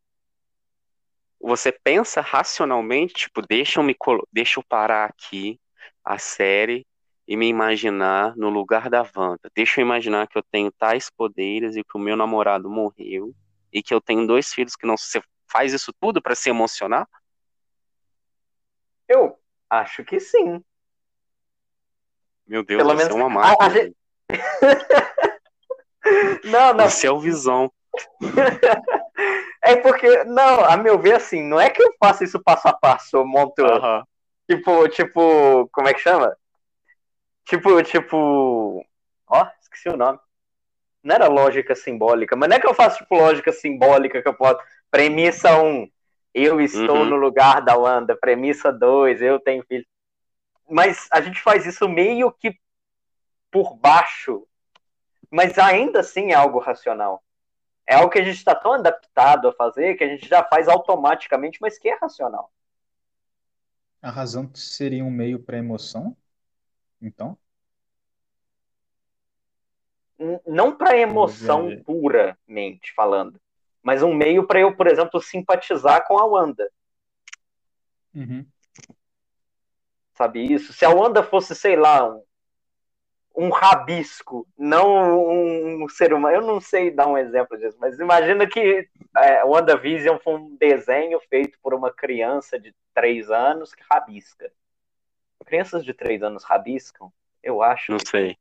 você 1.45 1.71
pensa 1.71 2.21
racionalmente, 2.21 3.13
tipo, 3.13 3.41
deixa 3.41 3.79
eu, 3.79 3.83
me, 3.83 3.95
deixa 4.33 4.59
eu 4.59 4.63
parar 4.63 5.05
aqui 5.05 5.59
a 6.03 6.17
série 6.17 6.85
e 7.27 7.37
me 7.37 7.47
imaginar 7.47 8.35
no 8.35 8.49
lugar 8.49 8.89
da 8.89 9.07
Wanda. 9.15 9.49
Deixa 9.55 9.79
eu 9.79 9.85
imaginar 9.85 10.27
que 10.27 10.37
eu 10.37 10.43
tenho 10.51 10.71
tais 10.71 11.09
poderes 11.09 11.75
e 11.75 11.83
que 11.83 11.97
o 11.97 11.99
meu 11.99 12.15
namorado 12.15 12.69
morreu 12.69 13.33
e 13.75 13.83
que 13.83 13.93
eu 13.93 13.99
tenho 13.99 14.25
dois 14.25 14.53
filhos 14.53 14.77
que 14.77 14.87
não. 14.87 14.95
Você 14.95 15.21
faz 15.51 15.73
isso 15.73 15.91
tudo 15.99 16.21
para 16.21 16.33
se 16.33 16.49
emocionar? 16.49 17.05
Eu 19.05 19.37
acho 19.69 20.05
que 20.05 20.17
sim. 20.17 20.63
Meu 22.47 22.63
Deus, 22.63 22.81
Pelo 22.81 22.95
você 22.95 23.03
menos... 23.03 23.11
é 23.11 23.15
uma 23.19 23.29
máquina. 23.29 23.69
Gente... 23.69 23.97
não, 26.45 26.73
não. 26.73 26.89
Você 26.89 27.07
é 27.07 27.11
o 27.11 27.19
visão. 27.19 27.69
É 29.67 29.75
porque, 29.77 30.23
não, 30.25 30.63
a 30.63 30.77
meu 30.77 30.99
ver, 30.99 31.15
assim, 31.15 31.41
não 31.41 31.59
é 31.59 31.71
que 31.71 31.81
eu 31.81 31.91
faço 31.99 32.23
isso 32.23 32.39
passo 32.39 32.67
a 32.67 32.73
passo, 32.73 33.17
eu 33.17 33.25
monto. 33.25 33.63
Uhum. 33.63 34.03
Tipo, 34.47 34.87
tipo, 34.89 35.67
como 35.71 35.87
é 35.87 35.93
que 35.93 36.01
chama? 36.01 36.37
Tipo, 37.45 37.81
tipo. 37.81 38.85
Ó, 39.27 39.47
esqueci 39.59 39.89
o 39.89 39.97
nome. 39.97 40.19
Não 41.05 41.13
era 41.13 41.27
lógica 41.27 41.75
simbólica, 41.75 42.35
mas 42.35 42.49
não 42.49 42.57
é 42.57 42.59
que 42.59 42.65
eu 42.65 42.73
faço, 42.73 42.97
tipo, 42.97 43.15
lógica 43.15 43.51
simbólica 43.51 44.23
que 44.23 44.27
eu 44.27 44.33
posso. 44.33 44.59
Premissa 44.89 45.55
1, 45.61 45.87
eu 46.33 46.59
estou 46.59 46.97
uhum. 46.97 47.05
no 47.05 47.15
lugar 47.15 47.61
da 47.61 47.77
Wanda. 47.77 48.17
Premissa 48.17 48.73
2, 48.73 49.21
eu 49.21 49.39
tenho 49.39 49.63
filho. 49.67 49.85
Mas 50.67 51.07
a 51.11 51.21
gente 51.21 51.39
faz 51.43 51.63
isso 51.67 51.87
meio 51.87 52.31
que 52.31 52.57
por 53.51 53.75
baixo. 53.75 54.47
Mas 55.29 55.59
ainda 55.59 55.99
assim 55.99 56.31
é 56.31 56.33
algo 56.33 56.57
racional. 56.57 57.23
É 57.85 57.93
algo 57.93 58.09
que 58.09 58.17
a 58.17 58.23
gente 58.23 58.37
está 58.37 58.55
tão 58.55 58.73
adaptado 58.73 59.47
a 59.47 59.53
fazer 59.53 59.93
que 59.93 60.03
a 60.03 60.07
gente 60.07 60.27
já 60.27 60.43
faz 60.43 60.67
automaticamente, 60.67 61.59
mas 61.61 61.77
que 61.77 61.87
é 61.87 61.95
racional. 61.99 62.51
A 64.01 64.09
razão 64.09 64.49
seria 64.55 65.05
um 65.05 65.11
meio 65.11 65.37
para 65.37 65.59
emoção? 65.59 66.17
Então? 66.99 67.37
Não 70.45 70.75
para 70.75 70.97
emoção 70.97 71.81
puramente 71.83 72.93
falando, 72.93 73.39
mas 73.83 74.01
um 74.01 74.13
meio 74.13 74.47
para 74.47 74.59
eu, 74.59 74.75
por 74.75 74.87
exemplo, 74.87 75.21
simpatizar 75.21 76.05
com 76.07 76.17
a 76.17 76.25
Wanda. 76.25 76.69
Uhum. 78.13 78.45
Sabe 80.13 80.41
isso? 80.51 80.71
Se 80.71 80.85
a 80.85 80.89
Wanda 80.89 81.21
fosse, 81.21 81.53
sei 81.53 81.75
lá, 81.75 82.07
um, 82.09 82.23
um 83.35 83.49
rabisco, 83.49 84.47
não 84.57 85.27
um 85.83 85.89
ser 85.89 86.13
humano. 86.13 86.37
Eu 86.37 86.41
não 86.41 86.61
sei 86.61 86.89
dar 86.89 87.07
um 87.07 87.17
exemplo 87.17 87.57
disso, 87.57 87.77
mas 87.79 87.99
imagina 87.99 88.47
que 88.47 88.87
é, 89.17 89.43
WandaVision 89.43 90.17
foi 90.17 90.35
um 90.35 90.55
desenho 90.55 91.19
feito 91.29 91.59
por 91.61 91.73
uma 91.73 91.91
criança 91.91 92.57
de 92.57 92.73
três 92.93 93.29
anos 93.29 93.73
que 93.73 93.83
rabisca. 93.91 94.49
Crianças 95.45 95.85
de 95.85 95.93
três 95.93 96.23
anos 96.23 96.43
rabiscam? 96.43 97.11
Eu 97.43 97.61
acho. 97.61 97.91
Não 97.91 97.99
sei. 97.99 98.35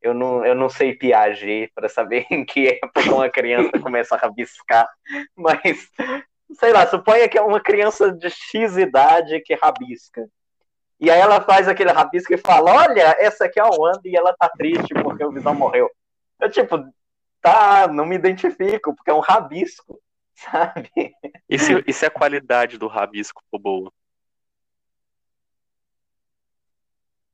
Eu 0.00 0.14
não, 0.14 0.44
eu 0.44 0.54
não 0.54 0.68
sei 0.68 0.94
Piaget 0.94 1.72
para 1.74 1.88
saber 1.88 2.26
em 2.30 2.44
que 2.44 2.68
época 2.82 3.14
uma 3.14 3.28
criança 3.28 3.78
começa 3.80 4.14
a 4.14 4.18
rabiscar, 4.18 4.88
mas 5.36 5.90
sei 6.58 6.72
lá, 6.72 6.86
suponha 6.86 7.28
que 7.28 7.38
é 7.38 7.42
uma 7.42 7.60
criança 7.60 8.12
de 8.12 8.30
X 8.30 8.76
idade 8.76 9.40
que 9.40 9.54
rabisca. 9.54 10.28
E 11.00 11.10
aí 11.10 11.20
ela 11.20 11.40
faz 11.40 11.68
aquele 11.68 11.90
rabisco 11.90 12.32
e 12.32 12.38
fala: 12.38 12.72
Olha, 12.72 13.16
essa 13.18 13.44
aqui 13.44 13.58
é 13.58 13.62
a 13.62 13.68
Wanda 13.68 14.00
e 14.04 14.16
ela 14.16 14.34
tá 14.34 14.48
triste 14.48 14.94
porque 14.94 15.24
o 15.24 15.32
Visão 15.32 15.54
morreu. 15.54 15.90
Eu, 16.40 16.50
tipo, 16.50 16.78
tá, 17.40 17.86
não 17.88 18.06
me 18.06 18.14
identifico, 18.14 18.94
porque 18.94 19.10
é 19.10 19.14
um 19.14 19.20
rabisco, 19.20 20.00
sabe? 20.34 20.90
E 21.48 21.58
se, 21.58 21.84
e 21.86 21.92
se 21.92 22.06
a 22.06 22.10
qualidade 22.10 22.78
do 22.78 22.86
rabisco 22.86 23.42
for 23.50 23.58
boa? 23.58 23.92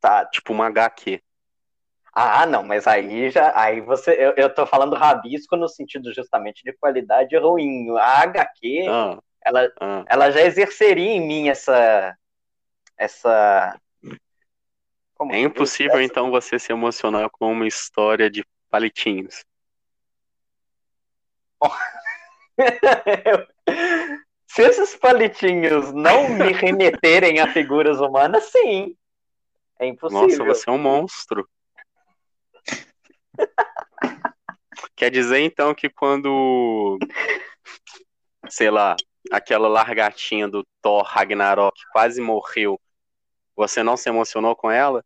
Tá. 0.00 0.24
Tipo 0.26 0.52
uma 0.52 0.66
HQ. 0.66 1.22
Ah, 2.12 2.44
não, 2.44 2.62
mas 2.62 2.86
aí 2.86 3.30
já. 3.30 3.52
Aí 3.58 3.80
você. 3.80 4.12
Eu, 4.12 4.34
eu 4.36 4.52
tô 4.52 4.66
falando 4.66 4.96
rabisco 4.96 5.56
no 5.56 5.68
sentido 5.68 6.12
justamente 6.12 6.62
de 6.64 6.72
qualidade 6.72 7.36
ruim. 7.36 7.88
A 7.98 8.22
HQ, 8.22 8.86
ah, 8.88 9.18
ela, 9.44 9.72
ah. 9.80 10.04
ela 10.08 10.30
já 10.30 10.42
exerceria 10.42 11.10
em 11.10 11.26
mim 11.26 11.48
essa, 11.48 12.16
essa. 12.96 13.78
Como 15.14 15.32
é 15.32 15.40
impossível, 15.40 15.96
essa... 15.96 16.02
então, 16.02 16.30
você 16.30 16.58
se 16.58 16.72
emocionar 16.72 17.30
com 17.30 17.52
uma 17.52 17.66
história 17.66 18.28
de 18.28 18.44
palitinhos. 18.70 19.44
se 24.46 24.62
esses 24.62 24.96
palitinhos 24.96 25.92
não 25.92 26.28
me 26.30 26.52
remeterem 26.52 27.38
a 27.38 27.52
figuras 27.52 28.00
humanas, 28.00 28.44
sim. 28.44 28.96
É 29.78 29.86
impossível. 29.86 30.26
Nossa, 30.26 30.44
você 30.44 30.68
é 30.68 30.72
um 30.72 30.78
monstro. 30.78 31.48
Quer 34.96 35.10
dizer, 35.10 35.40
então, 35.40 35.74
que 35.74 35.88
quando, 35.88 36.98
sei 38.48 38.70
lá, 38.70 38.96
aquela 39.30 39.68
largatinha 39.68 40.48
do 40.48 40.64
Thor 40.82 41.02
Ragnarok 41.02 41.78
quase 41.92 42.20
morreu, 42.20 42.78
você 43.56 43.82
não 43.82 43.96
se 43.96 44.08
emocionou 44.08 44.54
com 44.56 44.70
ela? 44.70 45.04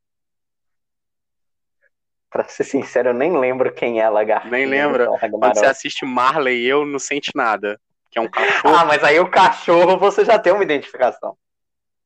Pra 2.30 2.44
ser 2.44 2.64
sincero, 2.64 3.10
eu 3.10 3.14
nem 3.14 3.36
lembro 3.36 3.72
quem 3.72 4.00
é 4.00 4.04
a 4.04 4.10
lagartinha. 4.10 4.50
Nem 4.50 4.66
lembra. 4.66 5.06
Quando 5.06 5.54
você 5.54 5.66
assiste 5.66 6.04
Marley 6.04 6.64
e 6.64 6.66
eu, 6.66 6.84
não 6.84 6.98
sente 6.98 7.30
nada. 7.34 7.80
Que 8.10 8.18
é 8.18 8.22
um 8.22 8.28
cachorro. 8.28 8.74
Ah, 8.74 8.84
mas 8.84 9.02
aí 9.04 9.20
o 9.20 9.30
cachorro 9.30 9.96
você 9.98 10.24
já 10.24 10.38
tem 10.38 10.52
uma 10.52 10.64
identificação. 10.64 11.36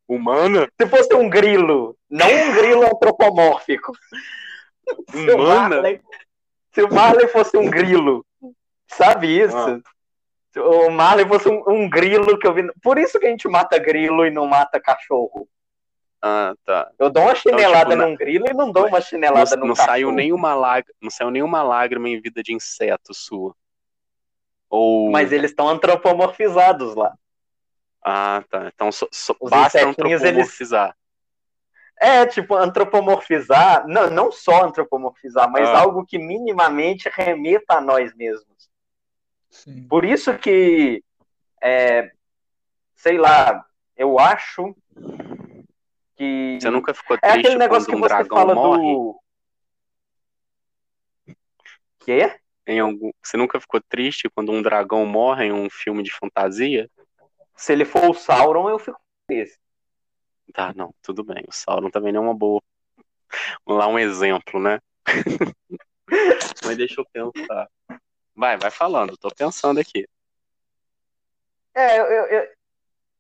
Humana? 0.07 0.69
Se 0.81 0.87
fosse 0.87 1.15
um 1.15 1.29
grilo, 1.29 1.97
não 2.11 2.27
um 2.27 2.55
grilo 2.55 2.83
antropomórfico. 2.85 3.93
Se 5.11 5.31
o? 5.31 5.39
Marley, 5.39 6.01
se 6.73 6.83
o 6.83 6.93
Marley 6.93 7.29
fosse 7.29 7.57
um 7.57 7.69
grilo, 7.71 8.25
sabe 8.87 9.41
isso? 9.41 9.57
Ah. 9.57 9.81
Se 10.51 10.61
o 10.61 10.91
Marley 10.91 11.27
fosse 11.27 11.49
um, 11.49 11.63
um 11.69 11.89
grilo 11.91 12.39
que 12.39 12.47
eu 12.47 12.55
vi. 12.55 12.63
Por 12.83 12.99
isso 12.99 13.19
que 13.21 13.27
a 13.27 13.31
gente 13.31 13.47
mata 13.49 13.79
grilo 13.79 14.25
e 14.27 14.31
não 14.31 14.47
mata 14.47 14.81
cachorro. 14.81 15.49
Ah, 16.21 16.55
tá. 16.65 16.91
Eu 16.99 17.11
dou 17.11 17.23
uma 17.23 17.35
chinelada 17.35 17.91
tipo, 17.91 17.97
na- 17.97 18.07
num 18.09 18.17
grilo 18.17 18.47
e 18.51 18.55
não 18.55 18.73
dou 18.73 18.87
uma 18.89 19.01
chinelada 19.01 19.51
Não, 19.55 19.61
num 19.63 19.69
não 19.69 19.75
cachorro. 19.75 19.93
saiu 19.95 20.11
nenhuma 20.13 20.55
lágrima, 20.55 20.95
não 21.01 21.11
saiu 21.11 21.31
nenhuma 21.31 21.63
lágrima 21.63 22.09
em 22.09 22.21
vida 22.21 22.43
de 22.43 22.53
inseto 22.53 23.15
sua. 23.15 23.55
Ou 24.69 25.11
Mas 25.11 25.31
eles 25.33 25.51
estão 25.53 25.69
antropomorfizados 25.69 26.95
lá. 26.95 27.15
Ah, 28.03 28.43
tá. 28.51 28.71
Então 28.75 28.91
só 28.91 29.07
Os 29.41 29.51
basta 29.51 29.87
antropomorfizar. 29.87 30.97
É, 32.01 32.25
tipo, 32.27 32.55
antropomorfizar, 32.55 33.87
não, 33.89 34.09
não 34.09 34.31
só 34.31 34.65
antropomorfizar, 34.65 35.51
mas 35.51 35.69
Ah. 35.69 35.81
algo 35.81 36.07
que 36.07 36.19
minimamente 36.19 37.11
remeta 37.13 37.75
a 37.75 37.81
nós 37.81 38.15
mesmos. 38.15 38.71
Sim. 39.51 39.87
Por 39.89 40.05
isso 40.05 40.37
que, 40.39 41.03
é, 41.61 42.11
sei 42.95 43.19
lá, 43.19 43.65
eu 43.97 44.19
acho 44.19 44.77
que. 46.17 46.59
Você 46.61 46.71
nunca 46.71 46.95
ficou 46.95 47.17
é 47.17 47.21
triste 47.21 47.39
aquele 47.47 47.59
negócio 47.59 47.87
quando 47.87 47.91
que 47.91 47.97
um 47.97 48.01
você 48.01 48.15
dragão 48.15 48.39
fala 48.39 48.55
morre? 48.55 48.93
do. 48.95 49.21
Quê? 52.01 52.39
Em 52.67 52.81
algum... 52.81 53.11
Você 53.23 53.37
nunca 53.37 53.59
ficou 53.61 53.81
triste 53.89 54.29
quando 54.29 54.53
um 54.53 54.63
dragão 54.63 55.05
morre 55.07 55.47
em 55.47 55.53
um 55.53 55.69
filme 55.71 56.03
de 56.03 56.13
fantasia? 56.13 56.89
Se 57.57 57.73
ele 57.73 57.85
for 57.85 58.11
o 58.11 58.15
Sauron, 58.15 58.69
eu 58.69 58.79
fico 58.79 59.01
triste. 59.27 59.59
Tá, 60.53 60.73
não, 60.75 60.95
tudo 61.03 61.23
bem. 61.25 61.45
O 61.49 61.53
Sauron 61.53 61.91
também 61.91 62.13
não 62.13 62.23
é 62.23 62.27
uma 62.27 62.35
boa. 62.35 62.63
Vamos 63.67 63.85
lá, 63.85 63.89
um 63.89 63.99
exemplo, 63.99 64.61
né? 64.61 64.81
Mas 66.65 66.77
deixa 66.77 67.01
eu 67.01 67.07
pensar. 67.13 67.69
Vai, 68.35 68.57
vai 68.57 68.71
falando, 68.71 69.17
tô 69.17 69.29
pensando 69.37 69.81
aqui. 69.81 70.09
É, 71.75 71.99
eu, 71.99 72.05
eu- 72.07 72.27
eu- 72.27 72.49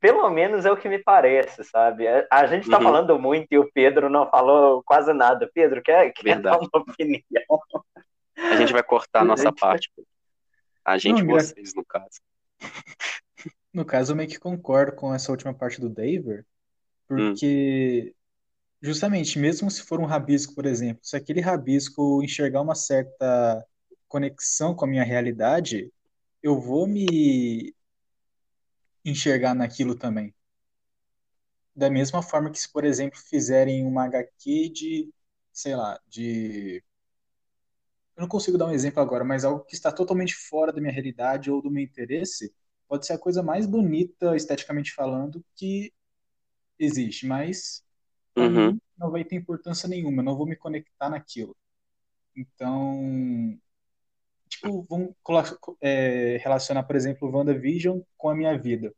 pelo 0.01 0.31
menos 0.31 0.65
é 0.65 0.71
o 0.71 0.77
que 0.77 0.89
me 0.89 0.99
parece, 1.03 1.65
sabe? 1.65 2.07
A, 2.07 2.27
a 2.31 2.47
gente 2.47 2.71
tá 2.71 2.79
Uhum. 2.79 2.85
falando 2.85 3.19
muito 3.19 3.49
e 3.51 3.59
o 3.59 3.71
Pedro 3.73 4.09
não 4.09 4.31
falou 4.31 4.83
quase 4.85 5.13
nada. 5.13 5.51
Pedro, 5.53 5.83
quer, 5.83 6.13
quer 6.13 6.41
dar 6.41 6.59
uma 6.59 6.69
opinião? 6.73 7.23
A 8.37 8.55
gente 8.57 8.73
vai 8.73 8.83
cortar 8.83 9.23
a 9.23 9.25
nossa 9.25 9.45
Gente, 9.51 9.59
parte. 9.61 9.91
A 10.85 10.97
gente, 10.97 11.23
Não, 11.23 11.35
vocês, 11.35 11.75
no 11.75 11.85
caso. 11.85 12.21
No 13.73 13.85
caso, 13.85 14.13
eu 14.13 14.17
meio 14.17 14.29
que 14.29 14.39
concordo 14.39 14.93
com 14.97 15.13
essa 15.15 15.31
última 15.31 15.53
parte 15.53 15.81
do 15.81 15.89
Daver, 15.89 16.47
porque 17.09 18.15
justamente, 18.81 19.39
mesmo 19.39 19.71
se 19.71 19.83
for 19.83 20.01
um 20.01 20.05
rabisco, 20.07 20.55
por 20.55 20.67
exemplo, 20.67 21.01
se 21.05 21.17
aquele 21.17 21.41
rabisco 21.41 22.23
enxergar 22.23 22.61
uma 22.61 22.75
certa 22.75 23.67
conexão 24.07 24.75
com 24.75 24.85
a 24.85 24.89
minha 24.89 25.05
realidade, 25.05 25.93
eu 26.43 26.61
vou 26.61 26.87
me 26.87 27.75
enxergar 29.05 29.55
naquilo 29.55 29.95
também. 29.95 30.35
Da 31.75 31.91
mesma 31.91 32.23
forma 32.23 32.51
que 32.51 32.59
se, 32.59 32.71
por 32.71 32.85
exemplo, 32.85 33.19
fizerem 33.19 33.85
uma 33.85 34.05
HQ 34.05 34.69
de, 34.71 35.11
sei 35.53 35.77
lá, 35.77 35.99
de 36.07 36.83
eu 38.17 38.23
não 38.23 38.29
consigo 38.29 38.59
dar 38.59 38.67
um 38.67 38.73
exemplo 38.73 39.01
agora, 39.01 39.23
mas 39.23 39.45
algo 39.45 39.65
que 39.65 39.77
está 39.77 39.93
totalmente 39.93 40.35
fora 40.35 40.73
da 40.73 40.81
minha 40.81 40.93
realidade 40.93 41.53
ou 41.53 41.63
do 41.63 41.71
meu 41.71 41.85
interesse, 41.85 42.53
pode 42.89 43.07
ser 43.07 43.13
a 43.13 43.19
coisa 43.19 43.45
mais 43.45 43.65
bonita, 43.65 44.35
esteticamente 44.35 44.93
falando, 44.93 45.45
que 45.55 45.93
existe, 46.79 47.27
mas 47.27 47.85
Uhum. 48.37 48.71
mim 48.73 48.81
não 48.99 49.11
vai 49.11 49.25
ter 49.25 49.37
importância 49.37 49.89
nenhuma, 49.89 50.23
não 50.23 50.37
vou 50.37 50.47
me 50.47 50.57
conectar 50.57 51.11
naquilo. 51.11 51.57
Então, 52.37 53.59
tipo, 54.49 54.83
vamos 54.89 55.15
é, 55.81 56.39
relacionar, 56.39 56.85
por 56.85 56.97
exemplo, 56.97 57.29
o 57.29 57.33
WandaVision 57.37 58.01
com 58.17 58.31
a 58.31 58.35
minha 58.35 58.57
vida. 58.59 58.95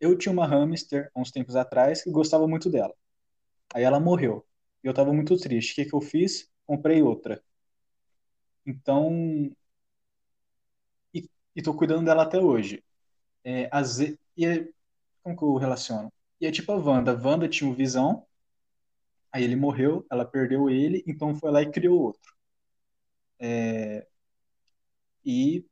Eu 0.00 0.16
tinha 0.16 0.32
uma 0.32 0.46
hamster 0.46 1.10
uns 1.16 1.30
tempos 1.32 1.56
atrás 1.56 2.02
que 2.02 2.10
gostava 2.10 2.46
muito 2.46 2.70
dela. 2.70 2.94
Aí 3.74 3.84
ela 3.84 4.00
morreu. 4.00 4.46
E 4.84 4.88
eu 4.88 4.92
estava 4.92 5.12
muito 5.12 5.36
triste. 5.38 5.72
O 5.72 5.74
que 5.76 5.86
que 5.90 5.96
eu 5.96 6.00
fiz? 6.00 6.50
Comprei 6.66 7.02
outra. 7.02 7.42
Então, 8.66 9.50
e, 11.14 11.28
tô 11.62 11.74
cuidando 11.76 12.04
dela 12.06 12.22
até 12.24 12.38
hoje. 12.40 12.82
É, 13.44 13.68
às 13.72 14.00
e 14.00 14.16
é- 14.46 14.68
como 15.22 15.36
que 15.36 15.44
eu 15.44 15.56
relaciono? 15.56 16.12
E 16.40 16.46
é 16.46 16.50
tipo 16.50 16.72
a 16.72 16.76
Wanda. 16.76 17.12
Wanda 17.14 17.48
tinha 17.48 17.70
o 17.70 17.74
Visão, 17.74 18.26
aí 19.32 19.44
ele 19.44 19.56
morreu, 19.56 20.06
ela 20.10 20.24
perdeu 20.24 20.70
ele, 20.70 21.02
então 21.06 21.34
foi 21.34 21.50
lá 21.50 21.62
e 21.62 21.70
criou 21.70 22.00
outro. 22.00 22.34
É, 23.38 24.06
e 25.24 25.64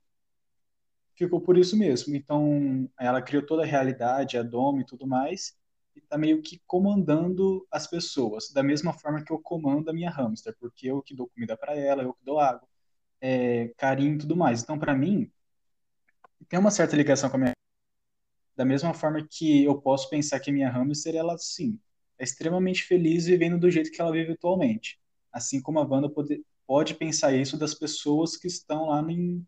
ficou 1.15 1.41
por 1.41 1.57
isso 1.59 1.77
mesmo. 1.77 2.15
Então, 2.17 2.89
ela 2.99 3.23
criou 3.23 3.45
toda 3.45 3.63
a 3.63 3.67
realidade, 3.67 4.39
a 4.39 4.43
doma 4.43 4.81
e 4.81 4.85
tudo 4.87 5.07
mais, 5.07 5.57
e 5.95 6.01
tá 6.01 6.17
meio 6.19 6.43
que 6.43 6.61
comandando 6.67 7.67
as 7.71 7.87
pessoas, 7.87 8.51
da 8.53 8.63
mesma 8.63 8.93
forma 8.93 9.23
que 9.23 9.33
eu 9.33 9.39
comando 9.39 9.91
a 9.91 9.93
minha 9.93 10.11
hamster, 10.11 10.55
porque 10.59 10.89
eu 10.91 11.03
que 11.03 11.15
dou 11.15 11.29
comida 11.29 11.57
para 11.57 11.77
ela, 11.77 12.03
eu 12.03 12.15
que 12.15 12.25
dou 12.25 12.41
água, 12.41 12.67
é, 13.21 13.69
carinho 13.77 14.15
e 14.15 14.19
tudo 14.19 14.37
mais. 14.37 14.63
Então, 14.63 14.79
para 14.79 14.95
mim, 14.95 15.31
tem 16.49 16.59
uma 16.59 16.71
certa 16.71 16.97
ligação 16.97 17.31
com 17.31 17.37
a 17.37 17.41
minha 17.41 17.53
da 18.63 18.65
mesma 18.65 18.95
forma 18.95 19.27
que 19.29 19.65
eu 19.65 19.81
posso 19.81 20.09
pensar 20.09 20.39
que 20.39 20.49
a 20.49 20.53
minha 20.53 20.71
hamster, 20.71 21.17
ela 21.17 21.37
sim, 21.37 21.81
é 22.17 22.23
extremamente 22.23 22.85
feliz 22.85 23.27
vivendo 23.27 23.59
do 23.59 23.69
jeito 23.69 23.91
que 23.91 24.01
ela 24.01 24.13
vive 24.13 24.35
atualmente. 24.35 25.01
Assim 25.33 25.61
como 25.61 25.81
a 25.81 25.83
Wanda 25.83 26.09
pode, 26.09 26.47
pode 26.65 26.95
pensar 26.95 27.35
isso 27.35 27.59
das 27.59 27.75
pessoas 27.75 28.37
que 28.37 28.47
estão 28.47 28.87
lá 28.87 29.03
em, 29.11 29.45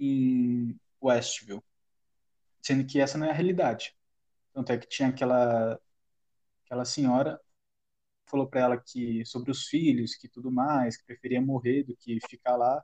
em 0.00 0.76
Westview. 1.00 1.62
Sendo 2.60 2.84
que 2.84 2.98
essa 2.98 3.16
não 3.16 3.28
é 3.28 3.30
a 3.30 3.32
realidade. 3.32 3.94
Tanto 4.52 4.72
é 4.72 4.78
que 4.78 4.88
tinha 4.88 5.10
aquela, 5.10 5.80
aquela 6.64 6.84
senhora 6.84 7.40
falou 8.28 8.48
para 8.48 8.62
ela 8.62 8.76
que 8.84 9.24
sobre 9.24 9.52
os 9.52 9.68
filhos, 9.68 10.16
que 10.16 10.28
tudo 10.28 10.50
mais, 10.50 10.96
que 10.96 11.04
preferia 11.06 11.40
morrer 11.40 11.84
do 11.84 11.96
que 11.96 12.18
ficar 12.28 12.56
lá. 12.56 12.82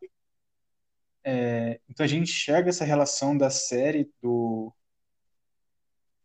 É, 1.24 1.80
então 1.88 2.04
a 2.04 2.08
gente 2.08 2.30
enxerga 2.30 2.68
essa 2.68 2.84
relação 2.84 3.36
da 3.36 3.50
série 3.50 4.08
do 4.22 4.72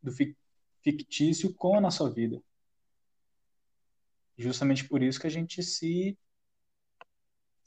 do 0.08 0.12
fic- 0.14 0.38
fictício 0.82 1.54
com 1.54 1.76
a 1.78 1.82
nossa 1.82 2.10
vida. 2.10 2.42
Justamente 4.38 4.88
por 4.88 5.02
isso 5.04 5.20
que 5.20 5.28
a 5.28 5.32
gente 5.32 5.62
se, 5.62 6.18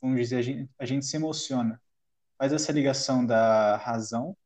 vamos 0.01 0.19
dizer, 0.19 0.37
a 0.37 0.43
gente, 0.43 0.71
a 0.79 0.87
gente 0.87 1.05
se 1.05 1.17
emociona. 1.17 1.81
Faz 2.39 2.53
essa 2.53 2.73
ligação 2.73 3.27
da 3.27 3.77
razão, 3.77 4.37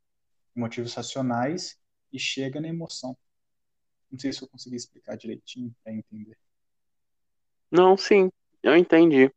motivos 0.55 0.95
racionais 0.95 1.79
e 2.13 2.19
chega 2.19 2.61
na 2.61 2.69
emoção. 2.69 3.17
Não 4.11 4.19
sei 4.19 4.33
se 4.33 4.43
eu 4.43 4.49
consegui 4.49 4.77
explicar 4.77 5.17
direitinho 5.17 5.75
para 5.83 5.93
entender. 5.93 6.37
Não, 7.71 7.97
sim, 7.97 8.31
eu 8.63 8.77
entendi. 8.77 9.31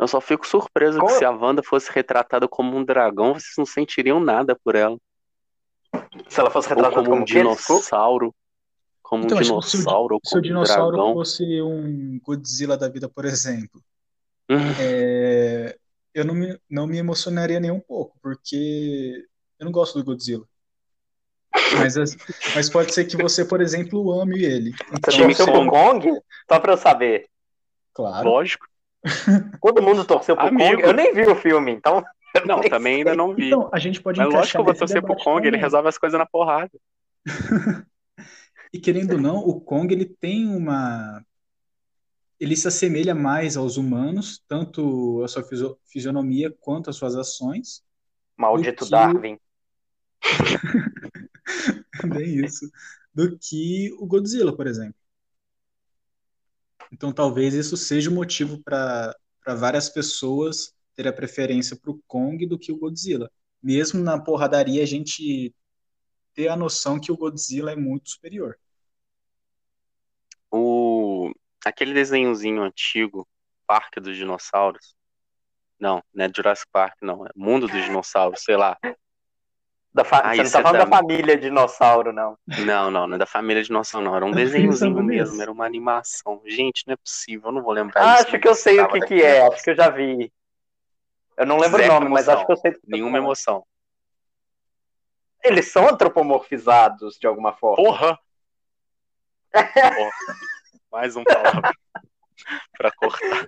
Eu 0.00 0.08
só 0.08 0.20
fico 0.20 0.46
surpreso 0.46 0.98
que 0.98 1.04
Como- 1.06 1.18
se 1.18 1.24
a 1.24 1.30
Wanda 1.30 1.62
fosse 1.62 1.90
retratada 1.92 2.48
como 2.48 2.76
um 2.76 2.84
dragão, 2.84 3.34
vocês 3.34 3.54
não 3.58 3.66
sentiriam 3.66 4.18
nada 4.18 4.56
por 4.56 4.74
ela. 4.74 4.96
Se 6.28 6.40
ela 6.40 6.50
fosse 6.50 6.68
retratada 6.68 6.96
como 6.96 7.08
um 7.08 7.12
como, 7.14 7.24
dinossauro. 7.24 8.34
Como 9.02 9.22
um 9.22 9.26
Então, 9.26 9.40
dinossauro 9.40 10.14
ou 10.14 10.20
se 10.22 10.28
o 10.28 10.30
como 10.32 10.38
um 10.38 10.42
dinossauro 10.42 10.96
dragão. 10.96 11.14
fosse 11.14 11.62
um 11.62 12.20
Godzilla 12.22 12.76
da 12.76 12.88
vida, 12.88 13.08
por 13.08 13.24
exemplo, 13.24 13.82
Hum, 14.50 14.56
é, 14.80 15.76
eu 16.14 16.24
não 16.24 16.34
me, 16.34 16.58
não 16.70 16.86
me 16.86 16.96
emocionaria 16.98 17.60
nem 17.60 17.70
um 17.70 17.80
pouco, 17.80 18.16
porque 18.22 19.24
eu 19.58 19.64
não 19.64 19.72
gosto 19.72 19.98
do 19.98 20.04
Godzilla. 20.04 20.44
Mas, 21.78 21.96
as- 21.96 22.16
mas 22.54 22.70
pode 22.70 22.94
ser 22.94 23.04
que 23.04 23.16
você, 23.16 23.44
por 23.44 23.60
exemplo, 23.60 24.20
ame 24.20 24.42
ele. 24.42 24.72
Você 24.90 25.10
Time 25.10 25.34
torceu 25.34 25.46
pro 25.46 25.66
Kong. 25.70 26.08
Kong? 26.10 26.20
Só 26.50 26.60
pra 26.60 26.72
eu 26.72 26.76
saber. 26.78 27.26
Claro. 27.94 28.28
Lógico. 28.28 28.66
Todo 29.60 29.82
mundo 29.82 30.04
torceu 30.04 30.36
pro 30.36 30.46
Amigo. 30.46 30.70
Kong. 30.76 30.82
Eu 30.82 30.92
nem 30.94 31.12
vi 31.14 31.22
o 31.26 31.34
filme, 31.36 31.72
então. 31.72 32.02
Não, 32.46 32.60
também 32.60 32.96
ainda 32.96 33.14
não 33.16 33.34
vi. 33.34 33.46
Então, 33.46 33.68
a 33.72 33.78
gente 33.78 34.00
pode 34.02 34.18
Mas 34.18 34.32
lógico 34.32 34.52
que 34.52 34.56
eu 34.58 34.64
vou 34.64 34.74
torcer 34.74 35.02
pro 35.02 35.16
Kong, 35.16 35.40
ele 35.40 35.50
também. 35.52 35.60
resolve 35.60 35.88
as 35.88 35.98
coisas 35.98 36.18
na 36.18 36.26
porrada. 36.26 36.70
E 38.70 38.78
querendo 38.78 39.12
ou 39.12 39.18
não, 39.18 39.36
o 39.38 39.58
Kong 39.58 39.90
ele 39.94 40.04
tem 40.04 40.46
uma. 40.46 41.24
Ele 42.38 42.54
se 42.54 42.68
assemelha 42.68 43.14
mais 43.14 43.56
aos 43.56 43.78
humanos, 43.78 44.44
tanto 44.46 45.22
a 45.24 45.28
sua 45.28 45.42
fisio- 45.42 45.78
fisionomia 45.86 46.54
quanto 46.60 46.90
as 46.90 46.96
suas 46.96 47.16
ações. 47.16 47.82
Maldito 48.36 48.84
que- 48.84 48.90
Darwin. 48.90 49.38
bem 52.14 52.44
isso, 52.44 52.70
do 53.14 53.38
que 53.38 53.90
o 53.98 54.06
Godzilla, 54.06 54.54
por 54.54 54.66
exemplo. 54.66 54.94
Então 56.92 57.10
talvez 57.10 57.54
isso 57.54 57.74
seja 57.74 58.10
o 58.10 58.14
motivo 58.14 58.62
para 58.62 59.16
várias 59.56 59.88
pessoas 59.88 60.74
ter 60.98 61.06
a 61.06 61.12
preferência 61.12 61.76
para 61.76 61.92
o 61.92 62.00
Kong 62.08 62.44
do 62.44 62.58
que 62.58 62.72
o 62.72 62.76
Godzilla. 62.76 63.30
Mesmo 63.62 64.02
na 64.02 64.20
porradaria 64.20 64.82
a 64.82 64.86
gente 64.86 65.54
ter 66.34 66.48
a 66.48 66.56
noção 66.56 66.98
que 66.98 67.12
o 67.12 67.16
Godzilla 67.16 67.70
é 67.70 67.76
muito 67.76 68.10
superior. 68.10 68.58
O 70.50 71.30
aquele 71.64 71.94
desenhozinho 71.94 72.62
antigo, 72.62 73.28
Parque 73.64 74.00
dos 74.00 74.16
Dinossauros. 74.16 74.96
Não, 75.78 76.02
não 76.12 76.24
é 76.24 76.30
Jurassic 76.34 76.68
Park, 76.72 76.96
não, 77.00 77.24
é 77.24 77.30
Mundo 77.36 77.68
dos 77.68 77.84
Dinossauros, 77.84 78.42
sei 78.42 78.56
lá. 78.56 78.76
Da 79.94 80.04
fa... 80.04 80.20
Ah, 80.24 80.34
você 80.34 80.42
não 80.42 80.50
tá 80.50 80.58
é 80.58 80.62
falando 80.62 80.78
da- 80.78 80.84
da 80.84 80.96
família 80.96 81.36
dinossauro, 81.36 82.12
não. 82.12 82.36
Não, 82.66 82.90
não, 82.90 83.06
não 83.06 83.14
é 83.14 83.18
da 83.18 83.26
família 83.26 83.62
dinossauro, 83.62 84.04
não. 84.04 84.16
Era 84.16 84.24
um 84.26 84.32
pensando 84.32 84.42
desenhozinho 84.52 85.04
mesmo, 85.04 85.40
era 85.40 85.52
uma 85.52 85.64
animação. 85.64 86.42
Gente, 86.44 86.84
não 86.88 86.94
é 86.94 86.96
possível, 86.96 87.50
eu 87.50 87.52
não 87.52 87.62
vou 87.62 87.72
lembrar 87.72 88.04
Ah, 88.04 88.14
isso. 88.14 88.24
acho 88.24 88.40
que 88.40 88.48
eu 88.48 88.54
sei 88.56 88.80
o 88.80 88.88
que 88.88 89.00
que 89.00 89.22
é, 89.22 89.46
acho 89.46 89.62
que 89.62 89.70
eu 89.70 89.76
já 89.76 89.90
vi. 89.90 90.32
Eu 91.38 91.46
não 91.46 91.56
lembro 91.56 91.78
Zero 91.78 91.92
o 91.92 91.94
nome, 91.94 92.10
mas 92.10 92.26
emoção. 92.26 92.34
acho 92.34 92.46
que 92.46 92.52
eu 92.52 92.56
sei 92.56 92.72
tá 92.72 92.78
Nenhuma 92.84 93.16
emoção. 93.16 93.64
Eles 95.44 95.70
são 95.70 95.88
antropomorfizados 95.88 97.16
de 97.16 97.28
alguma 97.28 97.52
forma. 97.52 97.76
Porra! 97.76 98.18
Porra. 99.52 100.12
Mais 100.90 101.14
um 101.14 101.22
palavra 101.22 101.70
pra 102.76 102.90
cortar. 102.90 103.46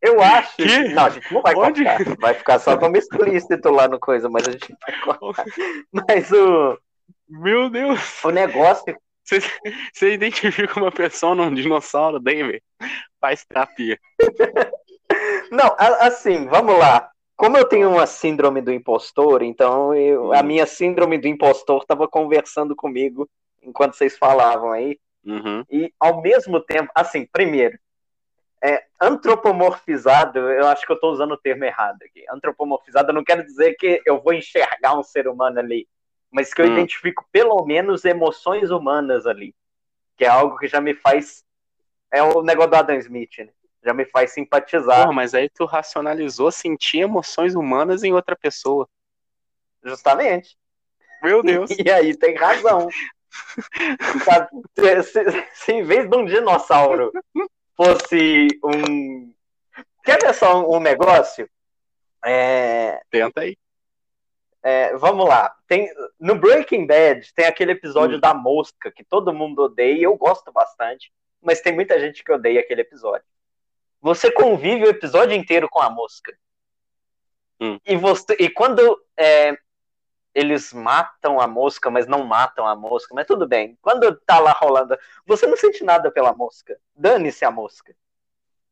Eu 0.00 0.20
acho. 0.22 0.56
Que? 0.56 0.88
Não, 0.90 1.06
a 1.06 1.10
gente 1.10 1.34
não 1.34 1.42
vai 1.42 1.54
Onde? 1.56 1.84
cortar. 1.84 2.16
Vai 2.18 2.34
ficar 2.34 2.58
só 2.60 2.76
como 2.78 2.96
explícito 2.96 3.68
lá 3.70 3.88
no 3.88 3.98
coisa, 3.98 4.28
mas 4.28 4.46
a 4.46 4.52
gente 4.52 4.76
vai 4.80 5.00
cortar. 5.00 5.44
Mas 5.92 6.30
o, 6.30 6.78
Meu 7.28 7.68
Deus! 7.68 8.22
o 8.22 8.30
negócio. 8.30 8.96
Você, 9.24 9.40
você 9.92 10.14
identifica 10.14 10.78
uma 10.78 10.90
pessoa 10.92 11.34
num 11.34 11.52
dinossauro, 11.52 12.20
David? 12.20 12.62
Faz 13.20 13.44
terapia. 13.44 13.98
Não, 15.52 15.76
assim, 16.00 16.46
vamos 16.46 16.78
lá. 16.78 17.10
Como 17.36 17.58
eu 17.58 17.66
tenho 17.66 17.90
uma 17.90 18.06
síndrome 18.06 18.62
do 18.62 18.72
impostor, 18.72 19.42
então 19.42 19.94
eu- 19.94 20.32
a 20.32 20.40
Hum. 20.40 20.44
minha 20.44 20.64
síndrome 20.64 21.18
do 21.18 21.28
impostor 21.28 21.82
estava 21.82 22.08
conversando 22.08 22.74
comigo 22.74 23.28
enquanto 23.62 23.94
vocês 23.94 24.16
falavam 24.16 24.72
aí. 24.72 24.98
Uhum. 25.22 25.62
E 25.70 25.92
ao 26.00 26.22
mesmo 26.22 26.58
tempo, 26.58 26.90
assim, 26.94 27.26
primeiro, 27.30 27.78
é, 28.64 28.82
antropomorfizado, 28.98 30.38
eu 30.38 30.66
acho 30.68 30.86
que 30.86 30.92
eu 30.92 30.94
estou 30.94 31.12
usando 31.12 31.32
o 31.32 31.36
termo 31.36 31.64
errado 31.64 31.98
aqui. 32.02 32.24
Antropomorfizado, 32.30 33.10
eu 33.10 33.14
não 33.14 33.24
quero 33.24 33.44
dizer 33.44 33.74
que 33.74 34.00
eu 34.06 34.22
vou 34.22 34.32
enxergar 34.32 34.96
um 34.98 35.02
ser 35.02 35.28
humano 35.28 35.58
ali, 35.58 35.86
mas 36.30 36.54
que 36.54 36.62
eu 36.62 36.66
Hum. 36.66 36.72
identifico 36.72 37.26
pelo 37.30 37.62
menos 37.66 38.06
emoções 38.06 38.70
humanas 38.70 39.26
ali, 39.26 39.54
que 40.16 40.24
é 40.24 40.28
algo 40.28 40.56
que 40.56 40.66
já 40.66 40.80
me 40.80 40.94
faz. 40.94 41.44
É 42.10 42.22
o 42.22 42.40
negócio 42.42 42.70
do 42.70 42.76
Adam 42.76 42.96
Smith, 42.96 43.36
né? 43.38 43.48
Já 43.84 43.92
me 43.92 44.04
faz 44.04 44.32
simpatizar, 44.32 45.02
Porra, 45.02 45.12
mas 45.12 45.34
aí 45.34 45.48
tu 45.50 45.64
racionalizou 45.64 46.50
sentir 46.52 47.00
emoções 47.00 47.54
humanas 47.54 48.02
em 48.04 48.12
outra 48.12 48.36
pessoa. 48.36 48.88
justamente. 49.82 50.56
Meu 51.22 51.42
Deus. 51.42 51.70
E 51.78 51.90
aí 51.90 52.16
tem 52.16 52.34
razão. 52.36 52.88
Se, 54.78 55.02
se- 55.02 55.46
se 55.54 55.72
em 55.72 55.82
vez 55.82 56.08
de 56.08 56.16
um 56.16 56.24
dinossauro 56.24 57.12
fosse 57.76 58.48
um. 58.64 59.32
Quer 60.04 60.20
ver 60.20 60.34
só 60.34 60.60
um, 60.62 60.76
um 60.76 60.80
negócio? 60.80 61.48
É, 62.24 63.00
Tenta 63.10 63.40
aí. 63.40 63.56
é, 64.62 64.96
vamos 64.96 65.26
lá. 65.28 65.54
Tem, 65.66 65.88
no 66.20 66.34
Breaking 66.36 66.86
Bad 66.86 67.32
tem 67.34 67.46
aquele 67.46 67.72
episódio 67.72 68.16
Hum. 68.18 68.20
da 68.20 68.34
mosca 68.34 68.90
que 68.92 69.02
todo 69.04 69.32
mundo 69.32 69.62
odeia 69.62 69.94
e 69.98 70.02
eu 70.02 70.16
gosto 70.16 70.52
bastante, 70.52 71.12
mas 71.40 71.60
tem 71.60 71.72
muita 71.74 71.98
gente 71.98 72.22
que 72.22 72.30
odeia 72.32 72.60
aquele 72.60 72.82
episódio. 72.82 73.24
Você 74.02 74.30
convive 74.32 74.84
o 74.84 74.90
episódio 74.90 75.34
inteiro 75.34 75.68
com 75.70 75.80
a 75.80 75.88
mosca. 75.88 76.36
Hum. 77.60 77.78
E, 77.86 77.96
você, 77.96 78.36
e 78.40 78.50
quando 78.50 79.00
é, 79.16 79.56
eles 80.34 80.72
matam 80.72 81.40
a 81.40 81.46
mosca, 81.46 81.88
mas 81.88 82.08
não 82.08 82.24
matam 82.24 82.66
a 82.66 82.74
mosca, 82.74 83.14
mas 83.14 83.26
tudo 83.26 83.46
bem. 83.46 83.78
Quando 83.80 84.14
tá 84.26 84.40
lá 84.40 84.50
rolando, 84.52 84.98
você 85.24 85.46
não 85.46 85.56
sente 85.56 85.84
nada 85.84 86.10
pela 86.10 86.34
mosca. 86.34 86.76
Dane-se 86.96 87.44
a 87.44 87.50
mosca. 87.50 87.94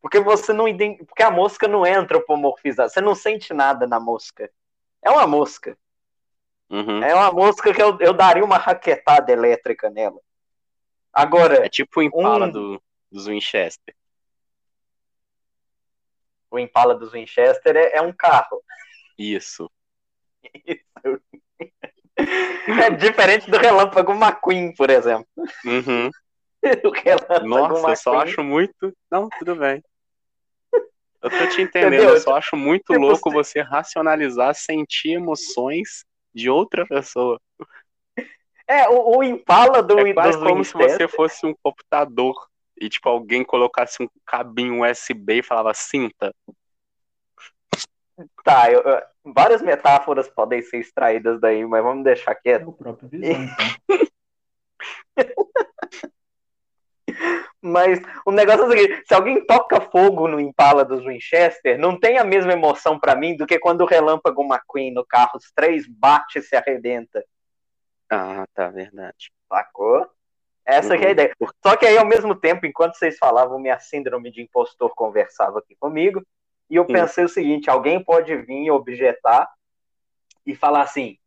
Porque 0.02 0.18
você 0.18 0.52
não 0.52 0.66
ident... 0.66 0.98
porque 1.04 1.22
a 1.22 1.30
mosca 1.30 1.68
não 1.68 1.86
é 1.86 1.94
antropomorfizada. 1.94 2.88
Você 2.88 3.00
não 3.00 3.14
sente 3.14 3.54
nada 3.54 3.86
na 3.86 4.00
mosca. 4.00 4.50
É 5.00 5.10
uma 5.10 5.26
mosca. 5.28 5.78
Uhum. 6.68 7.02
É 7.04 7.14
uma 7.14 7.30
mosca 7.30 7.72
que 7.72 7.80
eu, 7.80 7.98
eu 8.00 8.12
daria 8.12 8.44
uma 8.44 8.58
raquetada 8.58 9.30
elétrica 9.30 9.88
nela. 9.88 10.20
Agora, 11.12 11.64
É 11.64 11.68
tipo 11.68 12.00
o 12.00 12.02
Impala 12.02 12.46
Um- 12.46 12.50
do, 12.50 12.82
dos 13.12 13.26
Winchester. 13.26 13.94
O 16.50 16.58
Impala 16.58 16.94
dos 16.94 17.12
Winchester 17.12 17.76
é, 17.76 17.96
é 17.96 18.02
um 18.02 18.12
carro. 18.12 18.62
Isso. 19.18 19.70
É 22.82 22.90
diferente 22.90 23.50
do 23.50 23.56
Relâmpago 23.56 24.12
McQueen, 24.12 24.74
por 24.74 24.90
exemplo. 24.90 25.26
Uhum. 25.64 26.10
Nossa, 27.44 27.90
eu 27.90 27.96
só 27.96 28.10
McQueen- 28.12 28.22
acho 28.22 28.44
muito. 28.44 28.92
Não, 29.10 29.28
tudo 29.38 29.56
bem. 29.56 29.82
Eu 31.22 31.30
tô 31.30 31.46
te 31.48 31.62
entendendo, 31.62 31.94
Entendeu? 31.94 32.14
eu 32.14 32.20
só 32.20 32.36
acho 32.36 32.56
muito 32.56 32.92
Tipo, 32.92 32.98
louco 33.00 33.30
se- 33.30 33.34
você 33.34 33.60
racionalizar, 33.60 34.54
sentir 34.54 35.12
emoções 35.12 36.04
de 36.34 36.48
outra 36.50 36.86
pessoa. 36.86 37.38
É, 38.66 38.88
o, 38.88 39.18
o 39.18 39.22
Impala 39.24 39.82
do, 39.82 39.98
É 39.98 40.14
quase 40.14 40.38
dos 40.38 40.48
como 40.48 40.64
se 40.64 40.72
Winchester. 40.74 41.08
você 41.08 41.16
fosse 41.16 41.46
um 41.46 41.54
computador 41.62 42.48
e, 42.80 42.88
tipo, 42.88 43.08
alguém 43.08 43.44
colocasse 43.44 44.02
um 44.02 44.08
cabinho 44.24 44.82
USB 44.82 45.38
e 45.38 45.42
falava 45.42 45.74
cinta. 45.74 46.34
Tá, 48.44 48.70
eu- 48.70 48.80
eu- 48.82 49.02
várias 49.32 49.62
metáforas 49.62 50.28
podem 50.28 50.60
ser 50.62 50.78
extraídas 50.78 51.40
daí, 51.40 51.64
mas 51.66 51.82
vamos 51.82 52.04
deixar 52.04 52.32
É 52.32 52.34
quieto. 52.34 52.68
o 52.68 52.72
próprio 52.72 53.08
visão, 53.08 53.30
então. 53.58 53.66
Mas 57.62 58.00
o 58.24 58.30
negócio 58.32 58.62
é 58.62 58.66
o 58.66 58.70
seguinte: 58.70 59.02
se 59.06 59.12
alguém 59.14 59.44
toca 59.44 59.80
fogo 59.80 60.26
no 60.26 60.40
Impala 60.40 60.84
dos 60.84 61.04
Winchester, 61.04 61.78
não 61.78 61.98
tem 61.98 62.16
a 62.16 62.24
mesma 62.24 62.52
emoção 62.52 62.98
pra 62.98 63.14
mim 63.14 63.36
do 63.36 63.46
que 63.46 63.58
quando 63.58 63.82
o 63.82 63.86
Relâmpago 63.86 64.42
McQueen 64.42 64.92
no 64.92 65.04
carro 65.04 65.32
os 65.36 65.50
três 65.52 65.86
bate 65.86 66.38
e 66.38 66.42
se 66.42 66.56
arrebenta. 66.56 67.22
Ah, 68.10 68.46
tá, 68.54 68.68
verdade. 68.70 69.30
Sacou? 69.48 70.08
Essa 70.70 70.96
que 70.96 71.04
é 71.04 71.06
a 71.06 71.08
Uhum. 71.08 71.12
ideia. 71.12 71.36
Só 71.62 71.76
que 71.76 71.86
aí, 71.86 71.98
ao 71.98 72.06
mesmo 72.06 72.34
tempo, 72.34 72.64
enquanto 72.66 72.94
vocês 72.94 73.18
falavam, 73.18 73.58
minha 73.58 73.78
síndrome 73.78 74.30
de 74.30 74.40
impostor 74.42 74.94
conversava 74.94 75.58
aqui 75.58 75.74
comigo. 75.76 76.24
E 76.68 76.76
eu 76.76 76.84
Hum. 76.84 76.86
pensei 76.86 77.24
o 77.24 77.28
seguinte: 77.28 77.68
alguém 77.68 78.02
pode 78.02 78.34
vir 78.36 78.70
objetar 78.70 79.48
e 80.46 80.54
falar 80.54 80.82
assim: 80.82 81.18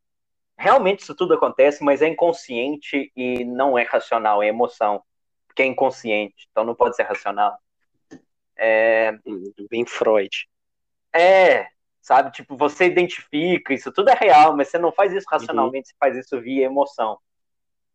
realmente 0.57 1.01
isso 1.01 1.13
tudo 1.15 1.33
acontece, 1.33 1.83
mas 1.83 2.01
é 2.01 2.07
inconsciente 2.07 3.11
e 3.15 3.43
não 3.43 3.77
é 3.77 3.83
racional, 3.83 4.41
é 4.41 4.47
emoção. 4.47 5.03
Porque 5.47 5.61
é 5.61 5.65
inconsciente, 5.65 6.47
então 6.51 6.63
não 6.63 6.73
pode 6.73 6.95
ser 6.95 7.03
racional. 7.03 7.57
É, 8.55 9.11
Bem 9.69 9.85
Freud. 9.85 10.47
é, 11.11 11.67
sabe? 12.01 12.31
Tipo, 12.31 12.55
você 12.55 12.85
identifica, 12.85 13.73
isso 13.73 13.91
tudo 13.91 14.09
é 14.09 14.15
real, 14.15 14.55
mas 14.55 14.69
você 14.69 14.77
não 14.79 14.91
faz 14.91 15.13
isso 15.13 15.27
racionalmente, 15.29 15.89
você 15.89 15.95
faz 15.99 16.17
isso 16.17 16.39
via 16.41 16.65
emoção. 16.65 17.19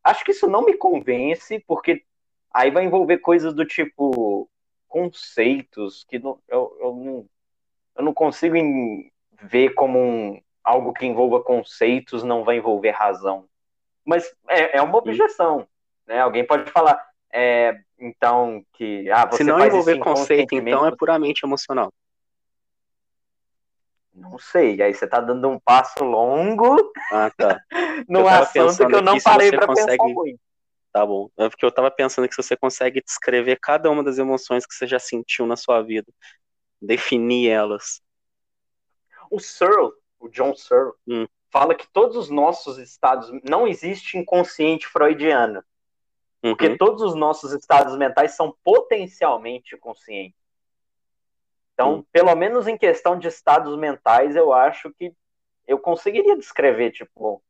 Acho 0.03 0.25
que 0.25 0.33
isso 0.33 0.47
não 0.47 0.65
me 0.65 0.77
convence, 0.77 1.63
porque 1.67 2.05
aí 2.53 2.71
vai 2.71 2.85
envolver 2.85 3.19
coisas 3.19 3.55
do 3.55 3.65
tipo 3.65 4.49
conceitos 4.89 6.05
que 6.09 6.19
não, 6.19 6.39
eu, 6.49 6.77
eu, 6.81 6.95
não, 6.95 7.27
eu 7.97 8.05
não 8.05 8.15
consigo 8.15 8.57
ver 9.43 9.75
como 9.75 9.99
um, 9.99 10.41
algo 10.65 10.93
que 10.93 11.07
envolva 11.07 11.43
conceitos 11.43 12.23
não 12.23 12.45
vai 12.45 12.57
envolver 12.57 12.91
razão. 12.91 13.45
Mas 14.05 14.35
é, 14.49 14.79
é 14.79 14.83
uma 14.83 14.97
objeção, 14.97 15.69
né? 16.07 16.21
Alguém 16.21 16.47
pode 16.47 16.71
falar, 16.71 16.99
é, 17.31 17.79
então, 17.99 18.65
que 18.73 19.11
ah, 19.11 19.27
você 19.27 19.39
Se 19.39 19.45
não 19.45 19.65
envolver 19.65 19.99
conceito, 19.99 20.55
então 20.55 20.87
é 20.87 20.97
puramente 20.97 21.45
emocional. 21.45 21.93
Não 24.19 24.39
sei, 24.39 24.81
aí 24.83 24.93
você 24.93 25.07
tá 25.07 25.21
dando 25.21 25.49
um 25.49 25.59
passo 25.61 26.03
longo 26.03 26.77
Ah, 27.13 27.31
tá. 27.37 27.61
num 28.09 28.25
tava 28.25 28.43
assunto 28.43 28.77
que 28.89 28.95
eu 28.95 29.03
não 29.03 29.13
aqui 29.13 29.21
se 29.21 29.25
parei 29.25 29.51
você 29.51 29.57
pra 29.57 29.67
pensar 29.69 29.83
consegue- 29.97 30.15
muito. 30.15 30.41
Tá 30.93 31.05
bom. 31.07 31.29
É 31.37 31.49
porque 31.49 31.65
eu 31.65 31.71
tava 31.71 31.91
pensando 31.91 32.27
que 32.27 32.35
se 32.35 32.43
você 32.43 32.57
consegue 32.57 33.03
descrever 33.03 33.59
cada 33.61 33.91
uma 33.91 34.03
das 34.03 34.19
emoções 34.19 34.67
que 34.67 34.75
você 34.75 34.87
já 34.87 34.99
sentiu 34.99 35.47
na 35.47 35.55
sua 35.55 35.83
vida, 35.83 36.11
definir 36.81 37.49
elas. 37.51 38.01
O 39.31 39.39
Searle, 39.39 39.93
o 40.19 40.29
John 40.29 40.55
Searle, 40.55 40.93
Hum. 41.07 41.27
fala 41.51 41.75
que 41.75 41.87
todos 41.93 42.17
os 42.17 42.31
nossos 42.31 42.79
estados, 42.79 43.31
não 43.45 43.69
existe 43.69 44.17
inconsciente 44.17 44.87
freudiano, 44.89 45.63
porque 46.41 46.69
Uhum. 46.69 46.77
todos 46.79 47.03
os 47.03 47.15
nossos 47.15 47.53
estados 47.53 47.97
mentais 47.97 48.35
são 48.35 48.57
potencialmente 48.65 49.77
conscientes. 49.77 50.38
Então, 51.79 51.99
Hum. 51.99 52.05
pelo 52.11 52.35
menos 52.35 52.67
em 52.67 52.77
questão 52.77 53.17
de 53.17 53.29
estados 53.29 53.79
mentais, 53.79 54.35
eu 54.35 54.53
acho 54.53 54.93
que 54.99 55.15
eu 55.65 55.79
conseguiria 55.79 56.37
descrever, 56.37 56.91
tipo, 56.91 57.41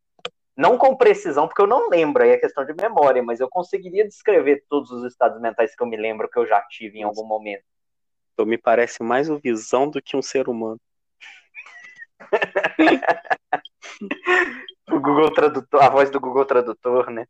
não 0.55 0.77
com 0.77 0.95
precisão, 0.95 1.49
porque 1.49 1.63
eu 1.63 1.67
não 1.67 1.89
lembro, 1.89 2.23
aí 2.23 2.33
é 2.33 2.37
questão 2.37 2.63
de 2.63 2.75
memória, 2.75 3.23
mas 3.23 3.41
eu 3.41 3.49
conseguiria 3.49 4.07
descrever 4.07 4.67
todos 4.69 4.91
os 4.91 5.11
estados 5.11 5.41
mentais 5.41 5.75
que 5.75 5.83
eu 5.83 5.87
me 5.87 5.97
lembro 5.97 6.29
que 6.29 6.39
eu 6.39 6.47
já 6.47 6.61
tive 6.61 6.99
em 6.99 7.05
algum 7.05 7.25
momento. 7.25 7.65
Então 8.35 8.45
me 8.45 8.59
parece 8.59 9.03
mais 9.03 9.31
o 9.31 9.39
visão 9.39 9.89
do 9.89 10.03
que 10.03 10.15
um 10.15 10.21
ser 10.21 10.47
humano. 10.47 10.79
o 14.93 15.01
Google 15.01 15.33
Tradutor, 15.33 15.83
a 15.83 15.89
voz 15.89 16.11
do 16.11 16.21
Google 16.21 16.45
Tradutor, 16.45 17.09
né? 17.09 17.27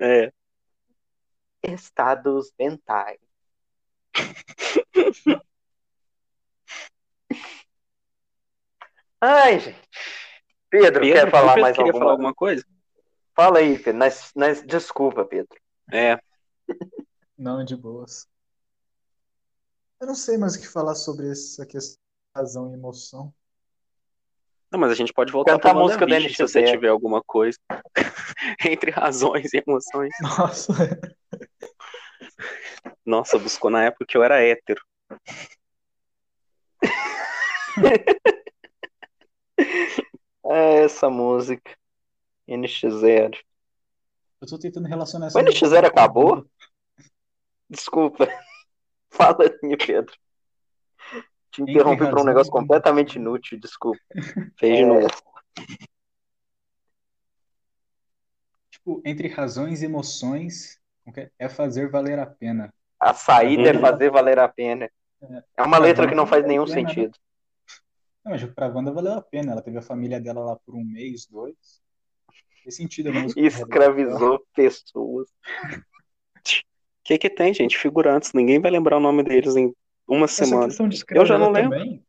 É. 0.00 0.32
Estados 1.62 2.50
mentais. 2.58 3.18
Ai, 9.24 9.60
gente. 9.60 9.88
Pedro, 10.68 11.00
Pedro 11.00 11.20
quer 11.20 11.30
falar 11.30 11.54
Pedro 11.54 11.62
mais 11.62 11.76
queria 11.76 11.90
alguma... 11.90 12.00
falar 12.00 12.12
alguma 12.12 12.34
coisa? 12.34 12.66
Fala 13.36 13.58
aí, 13.60 13.78
Pedro. 13.78 14.00
Nós, 14.00 14.32
nós... 14.34 14.62
Desculpa, 14.66 15.24
Pedro. 15.24 15.56
É. 15.92 16.18
Não, 17.38 17.64
de 17.64 17.76
boas. 17.76 18.26
Eu 20.00 20.08
não 20.08 20.16
sei 20.16 20.36
mais 20.36 20.56
o 20.56 20.60
que 20.60 20.66
falar 20.66 20.96
sobre 20.96 21.30
essa 21.30 21.64
questão 21.64 21.94
de 21.94 22.40
razão 22.40 22.70
e 22.72 22.74
emoção. 22.74 23.32
Não, 24.72 24.80
mas 24.80 24.90
a 24.90 24.94
gente 24.94 25.12
pode 25.12 25.30
voltar 25.30 25.52
Canta 25.52 25.68
a 25.68 25.70
pra 25.70 25.80
música 25.80 26.04
WandaVision, 26.04 26.34
se 26.34 26.42
você 26.42 26.62
NX0. 26.62 26.70
tiver 26.72 26.88
alguma 26.88 27.22
coisa. 27.22 27.56
Entre 28.66 28.90
razões 28.90 29.52
e 29.52 29.62
emoções. 29.64 30.12
Nossa, 30.20 30.72
Nossa, 33.06 33.38
buscou 33.38 33.70
na 33.70 33.84
época 33.84 34.04
que 34.04 34.16
eu 34.16 34.24
era 34.24 34.42
hétero. 34.42 34.82
É 40.44 40.82
essa 40.82 41.08
música. 41.08 41.70
NX0. 42.48 43.38
eu 44.40 44.48
tô 44.48 44.58
tentando 44.58 44.88
relacionar 44.88 45.28
essa 45.28 45.38
O 45.38 45.42
NX0 45.42 45.86
acabou? 45.86 46.44
Desculpa. 47.70 48.26
Fala 49.10 49.36
Pedro. 49.86 50.12
Te 51.52 51.62
interrompi 51.62 52.08
para 52.08 52.20
um 52.20 52.24
negócio 52.24 52.50
completamente 52.50 53.16
inútil, 53.16 53.60
desculpa. 53.60 54.00
Fez 54.58 54.78
de 54.78 54.82
É. 54.82 54.86
novo. 54.86 55.08
Tipo, 58.70 59.00
entre 59.04 59.28
razões 59.28 59.82
e 59.82 59.84
emoções, 59.84 60.80
é? 61.16 61.30
é 61.38 61.48
fazer 61.48 61.88
valer 61.88 62.18
a 62.18 62.26
pena. 62.26 62.74
A 62.98 63.14
saída 63.14 63.70
é 63.70 63.78
fazer 63.78 64.10
valer 64.10 64.38
a 64.38 64.48
pena. 64.48 64.90
É 65.56 65.62
uma 65.62 65.76
Pra 65.76 65.86
letra 65.86 66.08
que 66.08 66.14
não 66.14 66.26
faz 66.26 66.44
nenhum 66.44 66.66
sentido. 66.66 67.16
Não, 68.24 68.32
mas 68.32 68.44
pra 68.44 68.68
Wanda 68.68 68.92
valeu 68.92 69.14
a 69.14 69.22
pena. 69.22 69.52
Ela 69.52 69.62
teve 69.62 69.78
a 69.78 69.82
família 69.82 70.20
dela 70.20 70.44
lá 70.44 70.56
por 70.56 70.74
um 70.74 70.84
mês, 70.84 71.26
dois. 71.26 71.82
Fez 72.62 72.76
sentido 72.76 73.10
a 73.10 73.12
música. 73.12 73.40
E 73.40 73.46
escravizou 73.46 74.44
pessoas. 74.54 75.28
O 75.28 77.04
que 77.04 77.18
que 77.18 77.30
tem, 77.30 77.52
gente? 77.52 77.76
Figurantes. 77.76 78.32
Ninguém 78.32 78.60
vai 78.60 78.70
lembrar 78.70 78.98
o 78.98 79.00
nome 79.00 79.24
deles 79.24 79.56
em 79.56 79.74
uma 80.06 80.26
Essa 80.26 80.44
semana. 80.44 80.72
Eu 81.10 81.26
já 81.26 81.36
não 81.36 81.50
lembro. 81.50 81.78
também, 81.78 82.04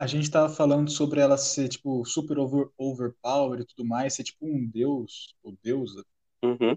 a 0.00 0.06
gente 0.06 0.30
tava 0.30 0.48
falando 0.48 0.90
sobre 0.90 1.20
ela 1.20 1.36
ser, 1.36 1.68
tipo, 1.68 2.02
super 2.06 2.38
over, 2.38 2.70
overpower 2.78 3.60
e 3.60 3.66
tudo 3.66 3.84
mais, 3.86 4.14
ser 4.14 4.24
tipo 4.24 4.46
um 4.46 4.66
deus 4.66 5.36
ou 5.42 5.54
deusa. 5.62 6.02
Uhum. 6.42 6.74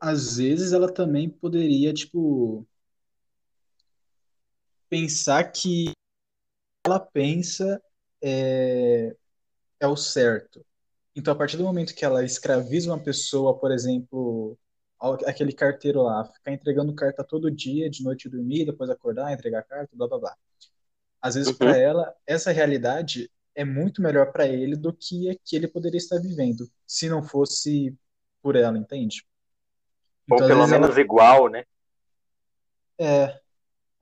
Às 0.00 0.38
vezes 0.38 0.72
ela 0.72 0.90
também 0.90 1.28
poderia, 1.28 1.92
tipo, 1.92 2.66
pensar 4.88 5.44
que 5.52 5.92
ela 6.86 7.00
pensa 7.00 7.82
é, 8.22 9.16
é 9.80 9.86
o 9.88 9.96
certo. 9.96 10.64
Então, 11.16 11.32
a 11.34 11.36
partir 11.36 11.56
do 11.56 11.64
momento 11.64 11.94
que 11.94 12.04
ela 12.04 12.24
escraviza 12.24 12.90
uma 12.92 13.02
pessoa, 13.02 13.58
por 13.58 13.72
exemplo, 13.72 14.58
aquele 15.26 15.52
carteiro 15.52 16.02
lá, 16.02 16.24
ficar 16.26 16.52
entregando 16.52 16.94
carta 16.94 17.24
todo 17.24 17.50
dia, 17.50 17.90
de 17.90 18.04
noite 18.04 18.28
dormir, 18.28 18.66
depois 18.66 18.90
acordar, 18.90 19.32
entregar 19.32 19.64
carta, 19.64 19.90
blá 19.96 20.08
blá 20.08 20.18
blá. 20.18 20.36
Às 21.20 21.34
vezes, 21.36 21.52
Uhum. 21.52 21.56
para 21.56 21.76
ela, 21.76 22.14
essa 22.26 22.52
realidade 22.52 23.30
é 23.54 23.64
muito 23.64 24.02
melhor 24.02 24.32
para 24.32 24.46
ele 24.48 24.76
do 24.76 24.92
que 24.94 25.30
a 25.30 25.36
que 25.44 25.56
ele 25.56 25.68
poderia 25.68 25.98
estar 25.98 26.20
vivendo, 26.20 26.70
se 26.86 27.08
não 27.08 27.22
fosse 27.22 27.96
por 28.42 28.56
ela, 28.56 28.78
entende? 28.78 29.24
Ou 30.30 30.40
Então, 30.40 30.48
pelo 30.48 30.66
vezes, 30.66 30.72
ela- 30.72 30.88
menos 30.88 30.96
igual, 30.98 31.48
né? 31.48 31.64
é, 32.98 33.40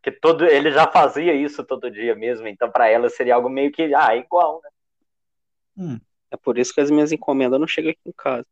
Porque 0.05 0.21
todo, 0.21 0.45
ele 0.45 0.71
já 0.71 0.87
fazia 0.87 1.33
isso 1.33 1.65
todo 1.65 1.91
dia 1.91 2.15
mesmo, 2.15 2.47
então 2.47 2.71
pra 2.71 2.87
ela 2.91 3.09
seria 3.09 3.37
algo 3.37 3.49
meio 3.49 3.73
que, 3.73 3.95
ah, 3.95 4.15
igual, 4.15 4.61
né? 4.63 4.71
hum, 5.79 6.01
É 6.31 6.37
por 6.37 6.59
isso 6.59 6.75
que 6.75 6.81
as 6.83 6.91
minhas 6.91 7.11
encomendas 7.11 7.59
não 7.59 7.67
chegam 7.67 7.91
aqui 7.91 8.01
em 8.05 8.13
casa. 8.13 8.47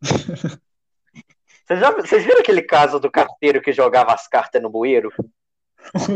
Vocês, 1.66 1.80
já, 1.80 1.90
vocês 1.90 2.24
viram 2.24 2.38
aquele 2.38 2.62
caso 2.62 3.00
do 3.00 3.10
carteiro 3.10 3.60
que 3.60 3.72
jogava 3.72 4.14
as 4.14 4.28
cartas 4.28 4.62
no 4.62 4.70
bueiro? 4.70 5.12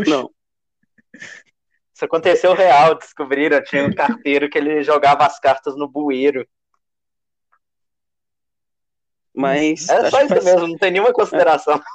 Não. 0.06 0.30
Isso 1.92 2.04
aconteceu 2.04 2.54
real, 2.54 2.94
descobriram, 2.94 3.60
tinha 3.64 3.84
um 3.84 3.92
carteiro 3.92 4.48
que 4.48 4.56
ele 4.56 4.84
jogava 4.84 5.26
as 5.26 5.40
cartas 5.40 5.76
no 5.76 5.88
bueiro. 5.88 6.48
Mas 9.34 9.88
É 9.88 9.96
acho 9.96 10.10
só 10.12 10.18
que 10.18 10.34
isso 10.34 10.44
mesmo, 10.44 10.68
não 10.68 10.78
tem 10.78 10.92
nenhuma 10.92 11.12
consideração. 11.12 11.82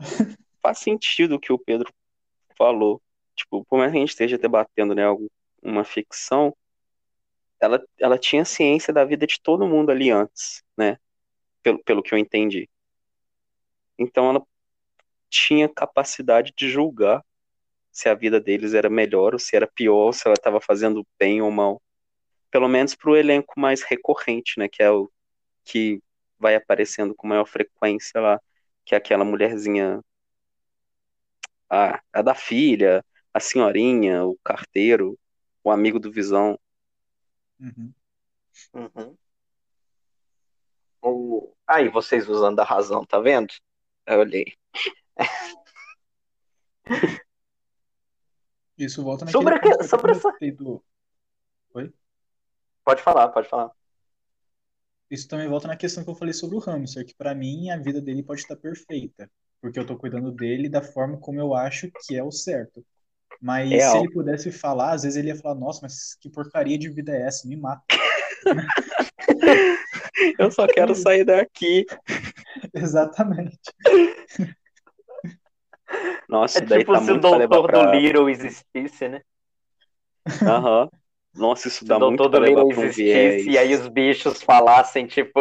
faz 0.68 0.78
sentido 0.80 1.36
o 1.36 1.40
que 1.40 1.52
o 1.52 1.58
Pedro 1.58 1.92
falou. 2.56 3.00
Tipo, 3.34 3.64
por 3.64 3.78
mais 3.78 3.90
que 3.90 3.96
a 3.96 4.00
gente 4.00 4.10
esteja 4.10 4.36
debatendo, 4.36 4.94
né, 4.94 5.04
uma 5.62 5.82
ficção, 5.82 6.54
ela, 7.58 7.82
ela 7.98 8.18
tinha 8.18 8.44
ciência 8.44 8.92
da 8.92 9.04
vida 9.04 9.26
de 9.26 9.40
todo 9.40 9.66
mundo 9.66 9.90
ali 9.90 10.10
antes, 10.10 10.62
né? 10.76 10.98
Pelo, 11.62 11.82
pelo 11.82 12.02
que 12.02 12.12
eu 12.12 12.18
entendi. 12.18 12.68
Então 13.98 14.28
ela 14.30 14.46
tinha 15.30 15.68
capacidade 15.68 16.52
de 16.56 16.68
julgar 16.68 17.24
se 17.90 18.08
a 18.08 18.14
vida 18.14 18.40
deles 18.40 18.74
era 18.74 18.90
melhor 18.90 19.32
ou 19.32 19.38
se 19.38 19.56
era 19.56 19.66
pior, 19.66 20.12
se 20.12 20.26
ela 20.26 20.34
estava 20.34 20.60
fazendo 20.60 21.06
bem 21.18 21.40
ou 21.40 21.50
mal. 21.50 21.82
Pelo 22.50 22.68
menos 22.68 22.94
para 22.94 23.10
o 23.10 23.16
elenco 23.16 23.58
mais 23.58 23.82
recorrente, 23.82 24.58
né? 24.58 24.68
Que 24.68 24.82
é 24.82 24.90
o 24.90 25.10
que 25.64 26.00
vai 26.38 26.54
aparecendo 26.54 27.14
com 27.14 27.26
maior 27.26 27.46
frequência 27.46 28.20
lá, 28.20 28.40
que 28.84 28.94
é 28.94 28.98
aquela 28.98 29.24
mulherzinha, 29.24 30.00
a, 31.70 32.00
a 32.12 32.22
da 32.22 32.34
filha, 32.34 33.04
a 33.32 33.40
senhorinha, 33.40 34.24
o 34.24 34.36
carteiro, 34.44 35.18
o 35.62 35.70
amigo 35.70 35.98
do 35.98 36.10
Visão. 36.10 36.58
uhum. 37.60 37.92
Uhum. 38.74 39.16
O... 41.00 41.54
Aí, 41.66 41.88
vocês 41.88 42.28
usando 42.28 42.58
a 42.60 42.64
razão, 42.64 43.04
tá 43.04 43.20
vendo? 43.20 43.52
Eu 44.06 44.20
olhei. 44.20 44.54
Isso 48.76 49.02
volta 49.02 49.24
naquele 49.24 49.42
Sobre 49.42 49.58
que- 49.60 49.84
sobre 49.84 50.12
essa- 50.12 50.32
do- 50.56 50.84
Pode 52.84 53.02
falar, 53.02 53.28
pode 53.28 53.48
falar. 53.48 53.70
Isso 55.10 55.28
também 55.28 55.48
volta 55.48 55.68
na 55.68 55.76
questão 55.76 56.04
que 56.04 56.10
eu 56.10 56.14
falei 56.14 56.32
sobre 56.32 56.56
o 56.56 56.60
hamster, 56.60 57.04
que 57.04 57.14
pra 57.14 57.34
mim 57.34 57.70
a 57.70 57.76
vida 57.76 58.00
dele 58.00 58.22
pode 58.22 58.40
estar 58.40 58.56
perfeita, 58.56 59.30
porque 59.60 59.78
eu 59.78 59.86
tô 59.86 59.96
cuidando 59.96 60.30
dele 60.30 60.68
da 60.68 60.82
forma 60.82 61.18
como 61.18 61.40
eu 61.40 61.54
acho 61.54 61.90
que 62.06 62.16
é 62.16 62.22
o 62.22 62.30
certo. 62.30 62.84
Mas 63.40 63.70
Real. 63.70 63.92
se 63.92 63.98
ele 63.98 64.10
pudesse 64.10 64.50
falar, 64.50 64.92
às 64.92 65.02
vezes 65.02 65.16
ele 65.16 65.28
ia 65.28 65.36
falar, 65.36 65.54
nossa, 65.54 65.80
mas 65.82 66.16
que 66.20 66.28
porcaria 66.28 66.78
de 66.78 66.88
vida 66.88 67.12
é 67.12 67.22
essa? 67.22 67.46
Me 67.46 67.56
mata. 67.56 67.82
Eu 70.38 70.50
só 70.50 70.66
quero 70.66 70.94
sair 70.94 71.24
daqui. 71.24 71.86
Exatamente. 72.74 73.58
Nossa, 76.28 76.58
É 76.58 76.62
daí 76.62 76.80
tipo 76.80 76.92
tá 76.92 77.00
se 77.00 77.12
o 77.12 77.18
doutor 77.20 77.66
pra... 77.66 77.86
do 77.86 77.98
Little 77.98 78.28
existisse, 78.28 79.08
né? 79.08 79.22
Aham. 80.42 80.88
Nossa, 81.38 81.68
isso 81.68 81.84
Se 81.86 81.94
dá 81.94 81.98
muito 81.98 82.28
do 82.28 82.38
levar 82.38 82.66
pra 82.66 82.80
um 82.82 82.90
existisse 82.90 82.92
viés. 82.92 83.50
e 83.50 83.58
aí 83.58 83.74
os 83.74 83.88
bichos 83.88 84.42
falassem, 84.42 85.06
tipo, 85.06 85.40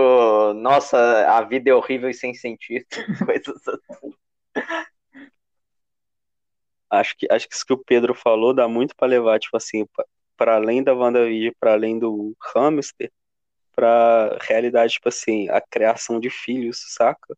nossa, 0.54 0.98
a 1.30 1.42
vida 1.44 1.70
é 1.70 1.74
horrível 1.74 2.10
e 2.10 2.14
sem 2.14 2.34
sentido. 2.34 2.86
Coisas 3.26 3.62
assim. 3.68 4.14
Acho 6.90 7.16
que, 7.18 7.28
acho 7.32 7.48
que 7.50 7.56
isso 7.56 7.66
que 7.66 7.74
o 7.74 7.84
Pedro 7.84 8.14
falou 8.16 8.54
dá 8.54 8.68
muito 8.68 8.96
pra 8.96 9.08
levar, 9.08 9.40
tipo 9.40 9.58
assim, 9.58 9.86
pra- 9.88 10.06
pra 10.38 10.56
além 10.56 10.84
da 10.84 10.94
WandaVision, 10.94 11.54
pra 11.60 11.74
além 11.74 12.00
do 12.00 12.36
hamster, 12.54 13.12
pra 13.76 14.38
realidade, 14.42 14.94
tipo 14.96 15.10
assim, 15.10 15.50
a 15.50 15.62
criação 15.62 16.20
de 16.20 16.30
filhos, 16.30 16.80
saca? 16.96 17.38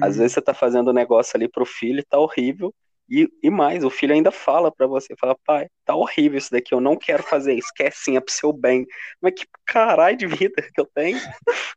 Às 0.00 0.16
Hum, 0.16 0.18
vezes 0.18 0.34
você 0.34 0.42
tá 0.42 0.54
fazendo 0.54 0.90
um 0.90 0.94
negócio 0.94 1.36
ali 1.36 1.48
pro 1.48 1.66
filho 1.66 2.00
e 2.00 2.04
tá 2.04 2.18
horrível. 2.18 2.74
E, 3.08 3.28
e 3.42 3.50
mais, 3.50 3.84
o 3.84 3.90
filho 3.90 4.14
ainda 4.14 4.30
fala 4.30 4.72
pra 4.72 4.86
você, 4.86 5.14
fala, 5.16 5.36
pai, 5.44 5.68
tá 5.84 5.94
horrível 5.94 6.38
isso 6.38 6.50
daqui, 6.50 6.72
eu 6.74 6.80
não 6.80 6.96
quero 6.96 7.22
fazer 7.22 7.52
isso, 7.52 7.68
quer 7.74 7.92
sim, 7.92 8.16
é 8.16 8.20
pro 8.20 8.32
seu 8.32 8.52
bem. 8.52 8.86
Mas 9.20 9.34
que 9.34 9.46
caralho 9.66 10.16
de 10.16 10.26
vida 10.26 10.62
que 10.62 10.80
eu 10.80 10.86
tenho? 10.86 11.18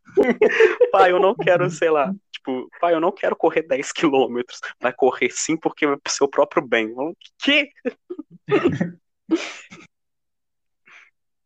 pai, 0.90 1.12
eu 1.12 1.20
não 1.20 1.34
quero, 1.34 1.68
sei 1.68 1.90
lá, 1.90 2.14
tipo, 2.32 2.68
pai, 2.80 2.94
eu 2.94 3.00
não 3.00 3.12
quero 3.12 3.36
correr 3.36 3.62
10 3.62 3.92
quilômetros, 3.92 4.60
vai 4.80 4.92
correr 4.92 5.30
sim 5.30 5.56
porque 5.56 5.84
é 5.84 5.96
pro 5.96 6.12
seu 6.12 6.26
próprio 6.26 6.66
bem. 6.66 6.92
O 6.96 7.14
quê? 7.38 7.70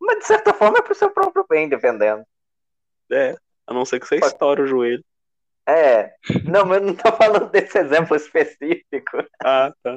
Mas 0.00 0.18
de 0.18 0.26
certa 0.26 0.52
forma 0.54 0.78
é 0.78 0.82
pro 0.82 0.94
seu 0.94 1.10
próprio 1.10 1.44
bem, 1.48 1.68
dependendo. 1.68 2.24
É, 3.10 3.36
a 3.66 3.74
não 3.74 3.84
ser 3.84 4.00
que 4.00 4.06
você 4.06 4.16
estoure 4.16 4.62
o 4.62 4.66
joelho. 4.66 5.04
É, 5.66 6.12
não, 6.44 6.66
mas 6.66 6.80
eu 6.80 6.86
não 6.88 6.94
tô 6.96 7.12
falando 7.12 7.48
desse 7.50 7.78
exemplo 7.78 8.16
específico. 8.16 9.18
Ah, 9.44 9.72
tá. 9.82 9.96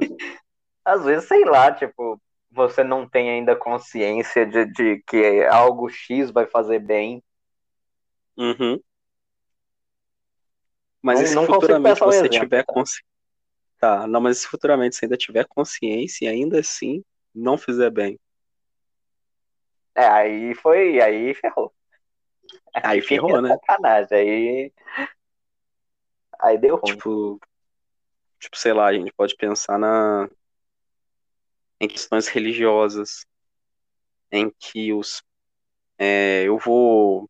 Às 0.84 1.04
vezes, 1.04 1.28
sei 1.28 1.43
lá, 1.45 1.71
tipo, 1.71 2.21
você 2.51 2.84
não 2.84 3.08
tem 3.08 3.30
ainda 3.30 3.56
consciência 3.56 4.45
de, 4.45 4.65
de 4.65 5.04
que 5.08 5.43
algo 5.45 5.89
X 5.89 6.32
vai 6.32 6.45
fazer 6.47 6.80
bem. 6.80 7.23
Uhum. 8.38 8.82
Mas 11.01 11.19
Não- 11.19 11.25
e 11.25 11.28
se 11.28 11.36
não 11.36 11.45
futuramente 11.45 12.01
você 12.04 12.28
exemplo, 12.28 12.39
tiver 12.47 12.65
consciência. 12.65 13.04
Tá, 13.80 14.08
não, 14.08 14.21
mas 14.21 14.39
se 14.39 14.47
futuramente 14.47 14.95
você 14.95 15.06
ainda 15.06 15.17
tiver 15.17 15.45
consciência 15.47 16.25
e 16.25 16.28
ainda 16.28 16.60
assim 16.60 17.04
não 17.34 17.58
fizer 17.58 17.91
bem. 17.91 18.19
É, 19.95 20.06
aí 20.08 20.56
foi, 20.56 21.01
aí 21.01 21.34
ferrou. 21.34 21.73
Aí 22.84 23.01
ferrou, 23.08 23.41
né? 23.41 23.49
Sacanagem, 23.49 24.17
aí. 24.17 24.73
Aí 26.39 26.58
deu 26.58 26.76
ruim. 26.76 26.95
Tipo, 26.95 27.39
tipo, 28.39 28.58
sei 28.58 28.74
lá, 28.74 28.88
a 28.88 28.93
gente 28.93 29.12
pode 29.13 29.36
pensar 29.36 29.78
na 29.78 30.30
em 31.80 31.88
questões 31.88 32.28
religiosas, 32.28 33.26
em 34.32 34.52
que 34.58 34.93
os 34.93 35.21
é, 35.98 36.43
eu 36.43 36.58
vou 36.58 37.30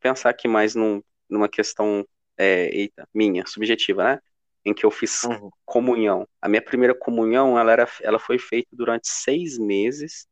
pensar 0.00 0.30
aqui 0.30 0.46
mais 0.46 0.74
num, 0.74 1.02
numa 1.28 1.48
questão 1.48 2.06
é, 2.36 2.68
eita, 2.74 3.08
minha, 3.12 3.46
subjetiva, 3.46 4.04
né? 4.04 4.20
Em 4.64 4.74
que 4.74 4.84
eu 4.84 4.90
fiz 4.90 5.24
Uhum. 5.24 5.50
comunhão. 5.64 6.28
A 6.40 6.48
minha 6.48 6.62
primeira 6.62 6.94
comunhão, 6.94 7.58
ela, 7.58 7.72
era, 7.72 7.88
ela 8.02 8.18
foi 8.18 8.38
feita 8.38 8.68
durante 8.72 9.08
seis 9.08 9.58
meses, 9.58 10.26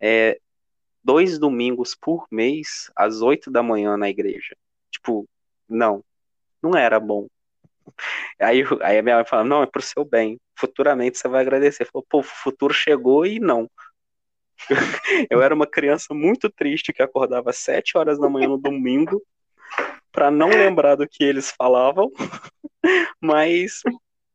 é, 0.00 0.38
dois 1.02 1.38
domingos 1.38 1.94
por 1.94 2.26
mês, 2.30 2.90
às 2.96 3.22
oito 3.22 3.50
da 3.50 3.62
manhã 3.62 3.96
na 3.96 4.08
igreja. 4.08 4.56
Tipo, 4.90 5.28
não, 5.68 6.04
não 6.70 6.78
era 6.78 6.98
bom. 7.00 7.26
Aí, 8.40 8.62
aí 8.82 8.98
a 8.98 9.02
minha 9.02 9.16
mãe 9.16 9.24
fala, 9.24 9.44
não, 9.44 9.62
é 9.62 9.66
pro 9.66 9.82
seu 9.82 10.04
bem. 10.04 10.38
Futuramente 10.54 11.18
você 11.18 11.28
vai 11.28 11.42
agradecer. 11.42 11.86
Falou, 11.86 12.06
pô, 12.08 12.18
o 12.20 12.22
futuro 12.22 12.74
chegou 12.74 13.24
e 13.24 13.38
não. 13.38 13.70
Eu 15.30 15.42
era 15.42 15.54
uma 15.54 15.66
criança 15.66 16.14
muito 16.14 16.50
triste 16.50 16.92
que 16.92 17.02
acordava 17.02 17.50
às 17.50 17.58
sete 17.58 17.96
horas 17.96 18.18
da 18.18 18.28
manhã 18.28 18.48
no 18.48 18.58
domingo 18.58 19.22
para 20.10 20.30
não 20.30 20.48
lembrar 20.48 20.94
do 20.94 21.06
que 21.06 21.22
eles 21.22 21.50
falavam, 21.50 22.10
mas 23.20 23.82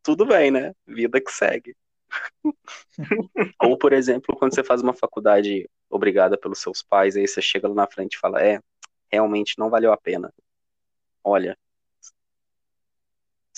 tudo 0.03 0.25
bem, 0.25 0.51
né? 0.51 0.73
Vida 0.85 1.19
que 1.19 1.31
segue. 1.31 1.75
Ou, 3.59 3.77
por 3.77 3.93
exemplo, 3.93 4.35
quando 4.35 4.53
você 4.53 4.63
faz 4.63 4.81
uma 4.81 4.93
faculdade 4.93 5.67
obrigada 5.89 6.37
pelos 6.37 6.59
seus 6.59 6.83
pais, 6.83 7.15
aí 7.15 7.27
você 7.27 7.41
chega 7.41 7.67
lá 7.67 7.73
na 7.73 7.87
frente 7.87 8.13
e 8.13 8.19
fala, 8.19 8.41
é, 8.43 8.59
realmente 9.11 9.55
não 9.57 9.69
valeu 9.69 9.91
a 9.91 9.97
pena. 9.97 10.31
Olha, 11.23 11.57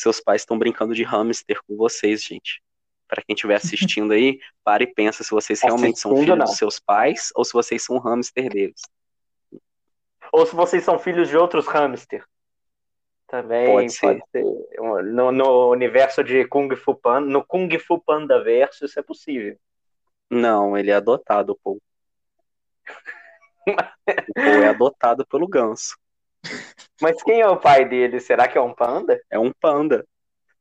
seus 0.04 0.20
pais 0.20 0.42
estão 0.42 0.58
brincando 0.58 0.94
de 0.94 1.04
hamster 1.04 1.60
com 1.68 1.76
vocês, 1.76 2.22
gente. 2.24 2.62
Para 3.08 3.22
quem 3.22 3.34
estiver 3.34 3.56
assistindo 3.56 4.14
aí, 4.14 4.40
pare 4.64 4.86
e 4.86 4.94
pensa 4.94 5.24
se 5.24 5.32
vocês 5.32 5.62
realmente 5.62 6.00
são 6.00 6.16
filhos 6.16 6.38
não. 6.38 6.46
dos 6.46 6.58
seus 6.58 6.80
pais 6.80 7.30
ou 7.36 7.44
se 7.44 7.54
vocês 7.54 7.84
são 7.84 7.98
hamster 8.00 8.50
deles. 8.50 8.82
Ou 10.32 10.46
se 10.46 10.56
vocês 10.56 10.84
são 10.84 10.98
filhos 10.98 11.30
de 11.30 11.38
outros 11.38 11.68
hamster. 11.68 12.26
Também 13.28 13.66
Pode 13.66 14.00
pode 14.00 14.22
ser. 14.32 14.44
No, 15.04 15.32
no 15.32 15.72
universo 15.72 16.24
de 16.24 16.46
Kung 16.46 16.76
Fu 16.76 16.94
Panda, 16.96 17.28
no 17.28 17.44
Kung 17.44 17.70
Fu 17.80 18.00
Panda 18.00 18.44
verso, 18.44 18.86
isso 18.86 19.00
é 19.00 19.04
possível. 19.04 19.58
Não, 20.30 20.78
ele 20.78 20.92
é 20.92 20.96
adotado, 20.96 21.58
pô. 21.64 21.82
O 24.06 24.34
Paul 24.34 24.64
é 24.64 24.68
adotado 24.68 25.26
pelo 25.26 25.48
ganso. 25.48 25.98
Mas 27.04 27.22
quem 27.22 27.42
é 27.42 27.48
o 27.50 27.58
pai 27.58 27.84
dele? 27.84 28.22
Será 28.22 28.48
que 28.48 28.58
é 28.58 28.62
um 28.62 28.74
panda? 28.74 29.22
É 29.30 29.38
um 29.38 29.52
panda. 29.52 30.08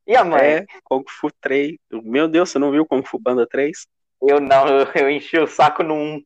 E 0.05 0.17
a 0.17 0.25
mãe? 0.25 0.41
É 0.41 0.67
Kung 0.83 1.05
Fu 1.07 1.31
3. 1.41 1.77
Meu 2.03 2.27
Deus, 2.27 2.51
você 2.51 2.59
não 2.59 2.73
viu 2.73 2.85
Kung 2.85 3.05
Fu 3.05 3.23
Panda 3.23 3.47
3? 3.47 3.87
Eu 4.21 4.41
não, 4.41 4.67
eu, 4.67 4.85
eu 4.93 5.09
enchi 5.09 5.39
o 5.39 5.47
saco 5.47 5.85
no 5.85 5.95
1. 5.95 6.25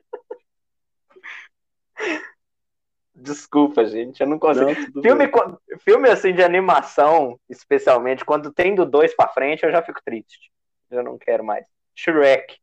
Desculpa, 3.15 3.85
gente, 3.85 4.23
eu 4.23 4.27
não 4.27 4.39
consigo. 4.39 4.71
Não, 4.95 5.03
Filme, 5.03 5.27
bem. 5.27 5.79
filme 5.81 6.09
assim 6.09 6.33
de 6.33 6.43
animação, 6.43 7.39
especialmente, 7.47 8.25
quando 8.25 8.51
tem 8.51 8.75
do 8.75 8.87
2 8.87 9.15
pra 9.15 9.29
frente, 9.29 9.65
eu 9.65 9.71
já 9.71 9.83
fico 9.83 10.01
triste. 10.03 10.51
Eu 10.91 11.03
não 11.03 11.19
quero 11.19 11.45
mais. 11.45 11.67
Shrek. 11.95 12.57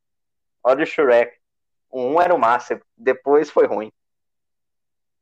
Olha 0.63 0.81
o 0.81 0.87
Shrek. 0.87 1.37
O 1.91 2.01
1 2.01 2.21
era 2.21 2.33
o 2.33 2.39
máximo, 2.39 2.81
depois 2.97 3.51
foi 3.51 3.67
ruim. 3.67 3.91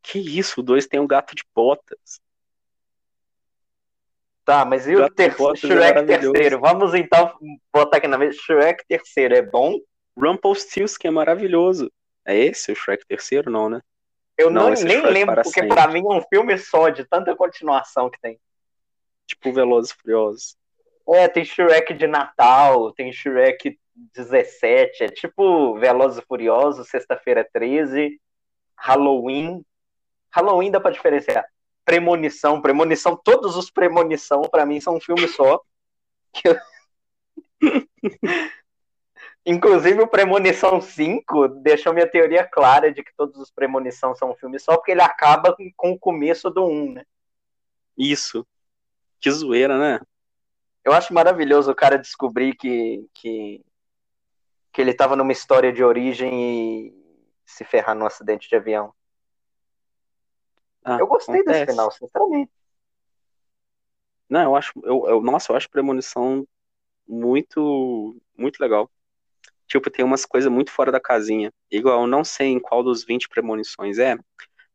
Que 0.03 0.19
isso, 0.19 0.59
o 0.59 0.63
2 0.63 0.85
tem 0.85 0.99
um 0.99 1.07
gato 1.07 1.33
de 1.33 1.43
botas. 1.55 2.21
Tá, 4.45 4.65
mas 4.65 4.85
e 4.87 4.95
o 4.95 5.09
ter... 5.09 5.31
É 5.31 5.55
Shrek 5.55 5.79
maravilhoso. 5.79 6.33
terceiro? 6.33 6.59
Vamos 6.59 6.93
então 6.93 7.33
botar 7.71 7.97
aqui 7.97 8.07
na 8.07 8.17
mesa. 8.17 8.37
Shrek 8.37 8.83
terceiro 8.85 9.35
é 9.35 9.41
bom? 9.41 9.79
Rumpelstiltskin 10.17 11.07
é 11.07 11.11
maravilhoso. 11.11 11.91
É 12.25 12.37
esse 12.37 12.71
o 12.71 12.75
Shrek 12.75 13.05
terceiro, 13.07 13.49
não, 13.49 13.69
né? 13.69 13.81
Eu 14.37 14.49
Não, 14.49 14.63
não, 14.63 14.73
esse 14.73 14.83
nem 14.83 15.01
lembro, 15.01 15.35
porque 15.35 15.61
sempre. 15.61 15.69
pra 15.69 15.87
mim 15.87 16.01
é 16.01 16.13
um 16.13 16.21
filme 16.21 16.57
só, 16.57 16.89
de 16.89 17.05
tanta 17.05 17.35
continuação 17.35 18.09
que 18.09 18.19
tem. 18.19 18.39
Tipo 19.27 19.53
Velozes 19.53 19.91
e 19.91 19.95
Furiosos. 19.95 20.57
É, 21.07 21.27
tem 21.27 21.45
Shrek 21.45 21.93
de 21.93 22.07
Natal, 22.07 22.91
tem 22.93 23.11
Shrek 23.11 23.77
17, 23.95 25.03
é 25.03 25.07
tipo 25.07 25.77
Velozes 25.77 26.17
e 26.17 26.25
Furiosos, 26.25 26.89
Sexta-feira 26.89 27.47
13, 27.53 28.19
Halloween. 28.75 29.63
Halloween 30.33 30.71
dá 30.71 30.79
pra 30.79 30.91
diferenciar. 30.91 31.45
Premonição, 31.85 32.61
Premonição, 32.61 33.15
todos 33.15 33.55
os 33.55 33.69
Premonição 33.69 34.41
pra 34.43 34.65
mim 34.65 34.79
são 34.81 34.95
um 34.95 35.01
filme 35.01 35.27
só. 35.27 35.61
Eu- 36.43 36.57
Inclusive 39.45 40.01
o 40.01 40.07
Premonição 40.07 40.79
5 40.79 41.49
deixou 41.49 41.93
minha 41.93 42.09
teoria 42.09 42.45
clara 42.45 42.93
de 42.93 43.03
que 43.03 43.13
todos 43.15 43.37
os 43.37 43.51
Premonição 43.51 44.15
são 44.15 44.31
um 44.31 44.35
filme 44.35 44.57
só, 44.57 44.77
porque 44.77 44.91
ele 44.91 45.01
acaba 45.01 45.53
com- 45.53 45.69
com 45.75 45.91
o 45.91 45.99
começo 45.99 46.49
do 46.49 46.65
1, 46.65 46.93
né? 46.93 47.03
Isso. 47.97 48.47
Que 49.19 49.29
zoeira, 49.29 49.77
né? 49.77 49.99
Eu 50.83 50.93
acho 50.93 51.13
maravilhoso 51.13 51.71
o 51.71 51.75
cara 51.75 51.97
descobrir 51.97 52.55
que, 52.55 53.05
que, 53.13 53.61
que 54.71 54.81
ele 54.81 54.93
tava 54.93 55.15
numa 55.15 55.31
história 55.31 55.71
de 55.73 55.83
origem 55.83 56.87
e 56.87 56.93
se 57.45 57.63
ferrar 57.65 57.95
num 57.95 58.05
acidente 58.05 58.47
de 58.49 58.55
avião. 58.55 58.93
Ah, 60.85 60.97
Eu 60.97 61.07
gostei 61.07 61.43
desse 61.43 61.63
acontece. 61.63 61.65
final, 61.65 61.91
sinceramente. 61.91 62.51
Não, 64.29 64.41
eu 64.43 64.55
acho. 64.55 64.71
Eu, 64.83 65.07
eu- 65.07 65.21
nossa, 65.21 65.51
eu 65.51 65.55
acho 65.55 65.69
Premonição 65.69 66.47
muito, 67.07 68.15
muito 68.37 68.59
legal. 68.61 68.91
Tipo, 69.67 69.89
tem 69.91 70.05
umas 70.05 70.25
coisas 70.25 70.51
muito 70.51 70.71
fora 70.71 70.91
da 70.91 70.99
casinha. 71.01 71.51
Igual, 71.71 72.01
eu 72.03 72.07
não 72.07 72.23
sei 72.25 72.47
em 72.49 72.59
qual 72.61 72.83
dos 72.83 73.03
20 73.05 73.29
premonições 73.29 73.99
é, 73.99 74.17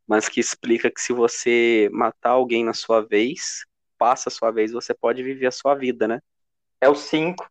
mas 0.07 0.29
que 0.29 0.41
explica 0.41 0.91
que 0.91 1.01
se 1.01 1.13
você 1.13 1.89
matar 1.93 2.31
alguém 2.33 2.65
na 2.65 2.75
sua 2.75 3.03
vez, 3.03 3.65
passa 3.99 4.29
a 4.31 4.33
sua 4.33 4.51
vez, 4.53 4.73
você 4.73 4.95
pode 4.95 5.23
viver 5.23 5.47
a 5.49 5.53
sua 5.53 5.75
vida, 5.77 6.09
né? 6.09 6.21
É 6.81 6.89
o 6.89 6.95
5. 6.97 7.49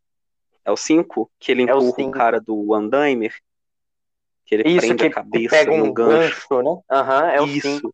É 0.65 0.71
o 0.71 0.77
5, 0.77 1.31
que 1.39 1.51
ele 1.51 1.63
É 1.65 1.73
o 1.75 1.81
empurra 1.81 1.99
o 2.01 2.05
cinco. 2.05 2.07
cara 2.07 2.39
do 2.39 2.73
Andaimer, 2.75 3.33
que 4.45 4.55
ele 4.55 4.65
Isso, 4.65 4.65
prende 4.65 4.95
que, 4.95 5.05
a 5.05 5.07
cabeça 5.07 5.47
pega 5.49 5.71
no 5.71 5.87
um 5.87 5.93
gancho. 5.93 6.43
gancho, 6.47 6.61
né? 6.61 6.81
Aham, 6.91 7.29
é 7.31 7.41
o 7.41 7.47
5. 7.47 7.87
Isso. 7.87 7.93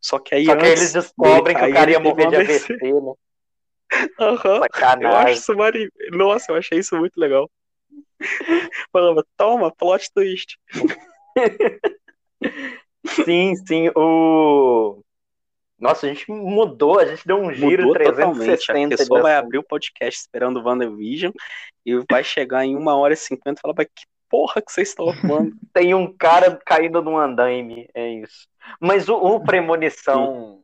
Só 0.00 0.18
que 0.18 0.34
aí 0.34 0.44
Só 0.44 0.56
que 0.56 0.66
eles 0.66 0.92
descobrem 0.92 1.56
que 1.56 1.64
o 1.64 1.72
cara 1.72 1.90
ia 1.90 2.00
morrer 2.00 2.28
de 2.28 2.36
AVC, 2.36 2.72
AVC. 2.74 2.92
né? 2.92 3.12
Aham. 4.20 4.60
Eu 5.00 5.16
acho 5.16 5.32
isso 5.32 5.56
mari... 5.56 5.90
Nossa, 6.10 6.52
eu 6.52 6.56
achei 6.56 6.78
isso 6.78 6.96
muito 6.96 7.18
legal. 7.18 7.50
Falava, 8.92 9.24
toma, 9.36 9.74
plot 9.74 10.10
twist. 10.12 10.58
Sim, 13.24 13.54
sim. 13.66 13.90
O... 13.94 15.02
Nossa, 15.78 16.06
a 16.06 16.08
gente 16.08 16.30
mudou, 16.30 16.98
a 16.98 17.06
gente 17.06 17.26
deu 17.26 17.36
um 17.36 17.52
giro 17.54 17.86
Mudou 17.86 18.04
totalmente. 18.04 18.44
360 18.44 18.94
A 18.94 18.98
pessoa 18.98 19.22
vai 19.22 19.36
abrir 19.36 19.58
o 19.58 19.62
podcast 19.62 20.20
esperando 20.20 20.58
o 20.58 20.62
WandaVision 20.64 21.32
e 21.86 21.96
vai 22.10 22.24
chegar 22.24 22.64
em 22.64 22.76
uma 22.76 22.96
hora 22.96 23.14
e 23.14 23.16
cinquenta 23.16 23.60
e 23.60 23.62
falar, 23.62 23.74
mas 23.76 23.86
que 23.86 24.04
porra 24.28 24.62
que 24.62 24.72
vocês 24.72 24.88
estão 24.88 25.12
falando? 25.14 25.56
tem 25.72 25.94
um 25.94 26.12
cara 26.16 26.56
caindo 26.64 27.02
num 27.02 27.18
andaime, 27.18 27.88
é 27.94 28.08
isso. 28.08 28.48
Mas 28.80 29.08
o, 29.08 29.16
o 29.16 29.40
Premonição. 29.44 30.62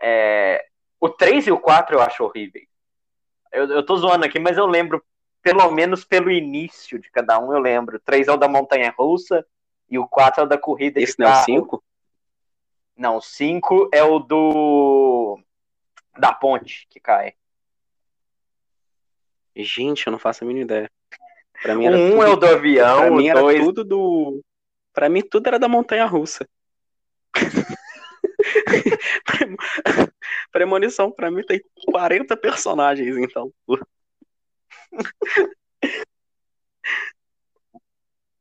é, 0.00 0.66
o 1.00 1.08
3 1.08 1.46
e 1.46 1.52
o 1.52 1.58
4 1.58 1.96
eu 1.96 2.00
acho 2.00 2.24
horríveis. 2.24 2.66
Eu, 3.52 3.68
eu 3.68 3.86
tô 3.86 3.96
zoando 3.96 4.24
aqui, 4.24 4.38
mas 4.38 4.56
eu 4.56 4.66
lembro, 4.66 5.04
pelo 5.42 5.70
menos 5.70 6.04
pelo 6.04 6.30
início 6.30 6.98
de 6.98 7.10
cada 7.10 7.38
um, 7.38 7.52
eu 7.52 7.60
lembro. 7.60 7.96
O 7.96 8.00
3 8.00 8.28
é 8.28 8.32
o 8.32 8.36
da 8.36 8.48
Montanha 8.48 8.92
Russa 8.96 9.46
e 9.88 9.98
o 9.98 10.08
4 10.08 10.40
é 10.40 10.44
o 10.44 10.48
da 10.48 10.58
corrida 10.58 11.00
Esse 11.00 11.16
de 11.16 11.20
não 11.20 11.26
é 11.26 11.30
o 11.30 11.34
carro. 11.34 11.44
5? 11.44 11.84
Não, 12.96 13.16
o 13.16 13.20
5 13.20 13.90
é 13.92 14.02
o 14.02 14.18
do. 14.18 15.40
Da 16.18 16.32
ponte 16.32 16.86
que 16.88 17.00
cai. 17.00 17.34
Gente, 19.56 20.06
eu 20.06 20.10
não 20.10 20.18
faço 20.18 20.42
a 20.42 20.46
mínima 20.46 20.64
ideia. 20.64 20.90
Pra 21.64 21.74
mim 21.74 21.86
era 21.86 21.96
1 21.96 22.10
tudo, 22.10 22.22
é 22.22 22.28
o 22.28 22.36
do 22.36 22.46
avião, 22.46 22.98
pra 22.98 23.10
mim 23.10 23.26
era 23.26 23.40
2 23.40 23.64
tudo 23.64 23.84
do. 23.84 24.44
Pra 24.92 25.08
mim, 25.08 25.22
tudo 25.22 25.46
era 25.46 25.58
da 25.58 25.66
montanha 25.66 26.04
russa. 26.04 26.46
Premonição, 30.52 31.10
pra 31.10 31.30
mim, 31.30 31.42
tem 31.42 31.62
40 31.86 32.36
personagens, 32.36 33.16
então. 33.16 33.50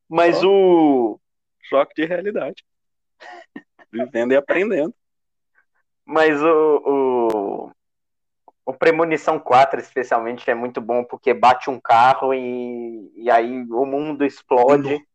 Mas 0.09 0.43
o. 0.43 1.17
Choque 1.61 1.95
de 1.95 2.05
realidade. 2.05 2.61
Vivendo 3.89 4.33
e 4.33 4.35
aprendendo. 4.35 4.93
Mas 6.03 6.43
o, 6.43 6.81
o, 6.85 7.71
o 8.65 8.73
Premonição 8.73 9.39
4, 9.39 9.79
especialmente, 9.79 10.49
é 10.49 10.55
muito 10.55 10.79
bom 10.79 11.03
porque 11.03 11.33
bate 11.33 11.69
um 11.69 11.79
carro 11.79 12.33
e, 12.33 13.11
e 13.15 13.29
aí 13.29 13.63
o 13.69 13.85
mundo 13.85 14.23
explode 14.25 15.05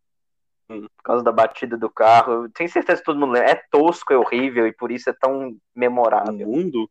Hum. 0.71 0.87
por 0.97 1.03
causa 1.03 1.25
da 1.25 1.33
batida 1.33 1.79
do 1.79 1.89
carro. 1.89 2.45
Eu 2.45 2.51
tenho 2.51 2.69
certeza 2.69 2.99
que 3.01 3.07
todo 3.07 3.19
mundo 3.19 3.33
lembra. 3.33 3.51
É 3.53 3.55
tosco, 3.71 4.13
é 4.13 4.19
horrível 4.19 4.67
e 4.67 4.73
por 4.73 4.93
isso 4.93 5.09
é 5.09 5.15
tão 5.15 5.49
O 5.49 5.57
memorável. 5.75 6.47
mundo? 6.47 6.91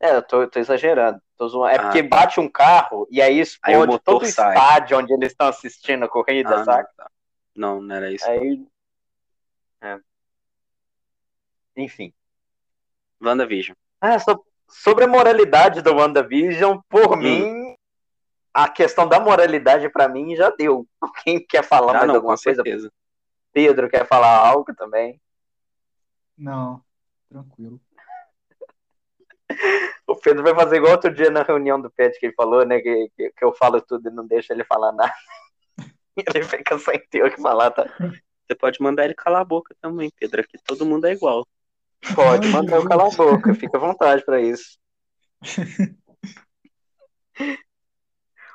É, 0.00 0.16
eu 0.16 0.22
tô, 0.22 0.42
eu 0.42 0.50
tô 0.50 0.58
exagerando. 0.58 1.20
Tô 1.36 1.48
zoando. 1.48 1.72
É 1.72 1.76
Ah, 1.78 1.82
porque 1.82 2.02
tá. 2.02 2.08
bate 2.08 2.40
um 2.40 2.48
carro 2.48 3.06
e 3.10 3.22
aí 3.22 3.34
Aí 3.34 3.38
o 3.38 3.42
explode 3.42 3.86
motor 3.86 4.00
todo 4.18 4.22
o 4.22 4.26
estádio 4.26 4.98
onde 4.98 5.12
eles 5.14 5.30
estão 5.30 5.46
assistindo 5.46 6.04
a 6.04 6.08
corrida, 6.08 6.56
Ah, 6.56 6.64
saca? 6.64 6.88
não, 6.98 7.04
tá. 7.04 7.10
não, 7.54 7.80
não 7.82 7.94
era 7.94 8.10
isso. 8.12 8.28
Aí. 8.28 8.66
É. 9.80 9.98
Enfim. 11.76 12.12
WandaVision. 13.20 13.76
Ah, 14.00 14.18
so- 14.18 14.44
sobre 14.82 15.04
a 15.04 15.08
moralidade 15.08 15.80
do 15.80 15.94
WandaVision, 15.94 16.78
por 16.88 17.12
Hum. 17.12 17.16
mim, 17.22 17.76
a 18.52 18.68
questão 18.68 19.08
da 19.08 19.20
moralidade 19.20 19.88
pra 19.88 20.08
mim 20.08 20.34
já 20.34 20.50
deu. 20.50 20.86
Quem 21.24 21.44
quer 21.44 21.62
falar 21.62 21.92
Ah, 21.92 21.98
mais 21.98 22.08
não, 22.08 22.16
alguma 22.16 22.36
com 22.36 22.42
coisa? 22.42 22.62
certeza. 22.62 22.92
Pedro 23.52 23.88
quer 23.88 24.06
falar 24.06 24.36
algo 24.36 24.74
também. 24.74 25.20
Não, 26.36 26.82
tranquilo. 27.28 27.80
O 30.06 30.16
Pedro 30.16 30.42
vai 30.42 30.54
fazer 30.54 30.76
igual 30.76 30.92
outro 30.92 31.12
dia 31.14 31.30
na 31.30 31.42
reunião 31.42 31.80
do 31.80 31.90
PET 31.90 32.18
que 32.18 32.26
ele 32.26 32.34
falou, 32.34 32.64
né? 32.66 32.78
Que, 32.80 33.08
que, 33.16 33.30
que 33.30 33.44
eu 33.44 33.54
falo 33.54 33.80
tudo 33.80 34.08
e 34.08 34.12
não 34.12 34.26
deixo 34.26 34.52
ele 34.52 34.64
falar 34.64 34.92
nada. 34.92 35.12
Ele 36.16 36.44
fica 36.44 36.78
sem 36.78 36.98
ter 37.08 37.24
o 37.24 37.30
que 37.30 37.40
falar, 37.40 37.70
tá? 37.70 37.84
Você 38.46 38.54
pode 38.54 38.80
mandar 38.80 39.04
ele 39.04 39.14
calar 39.14 39.40
a 39.40 39.44
boca 39.44 39.74
também, 39.80 40.12
Pedro. 40.16 40.42
Aqui 40.42 40.56
todo 40.64 40.86
mundo 40.86 41.06
é 41.06 41.12
igual. 41.12 41.44
Pode 42.14 42.48
mandar 42.48 42.76
eu 42.76 42.88
calar 42.88 43.06
a 43.06 43.16
boca, 43.16 43.54
fica 43.54 43.76
à 43.76 43.80
vontade 43.80 44.24
pra 44.24 44.40
isso. 44.40 44.78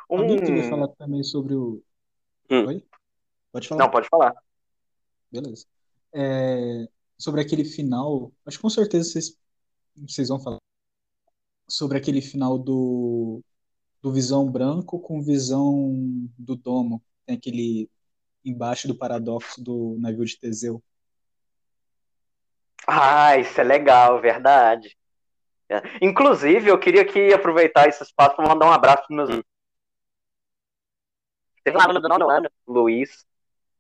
Alguém 0.10 0.40
queria 0.40 0.66
Um... 0.66 0.70
falar 0.70 0.88
também 0.90 1.24
sobre 1.24 1.56
o. 1.56 1.82
Hum. 2.50 2.66
Oi? 2.66 2.84
Pode 3.52 3.68
falar? 3.68 3.84
Não, 3.84 3.92
pode 3.92 4.08
falar. 4.10 4.34
Beleza. 5.32 5.66
É, 6.14 6.88
sobre 7.18 7.42
aquele 7.42 7.64
final, 7.64 8.32
acho 8.46 8.58
que 8.58 8.62
com 8.62 8.70
certeza 8.70 9.10
vocês, 9.12 9.38
vocês 9.96 10.30
vão 10.30 10.40
falar 10.40 10.58
sobre 11.68 11.98
aquele 11.98 12.22
final 12.22 12.58
do, 12.58 13.44
do 14.02 14.12
Visão 14.12 14.50
Branco 14.52 15.00
com 15.00 15.22
Visão 15.22 15.94
do 16.38 16.56
Domo. 16.56 17.04
Tem 17.26 17.36
aquele 17.36 17.90
embaixo 18.44 18.88
do 18.88 18.96
paradoxo 18.98 19.64
do 19.64 19.96
navio 20.00 20.26
de 20.26 20.40
Teseu. 20.40 20.82
Ah, 22.90 23.38
isso 23.38 23.60
é 23.62 23.64
legal, 23.64 24.20
verdade. 24.20 24.98
É. 25.70 25.82
Inclusive, 26.02 26.70
eu 26.70 26.80
queria 26.80 27.04
aqui 27.04 27.32
aproveitar 27.32 27.88
esse 27.88 28.02
espaço 28.04 28.36
para 28.36 28.48
mandar 28.48 28.66
um 28.66 28.72
abraço 28.72 29.04
para 29.08 29.16
meus. 29.16 29.30
Teve 31.64 31.78
um 31.78 31.82
aluno 31.82 32.02
do 32.02 32.10
nono 32.10 32.30
ano, 32.30 32.50
Luiz, 32.68 33.26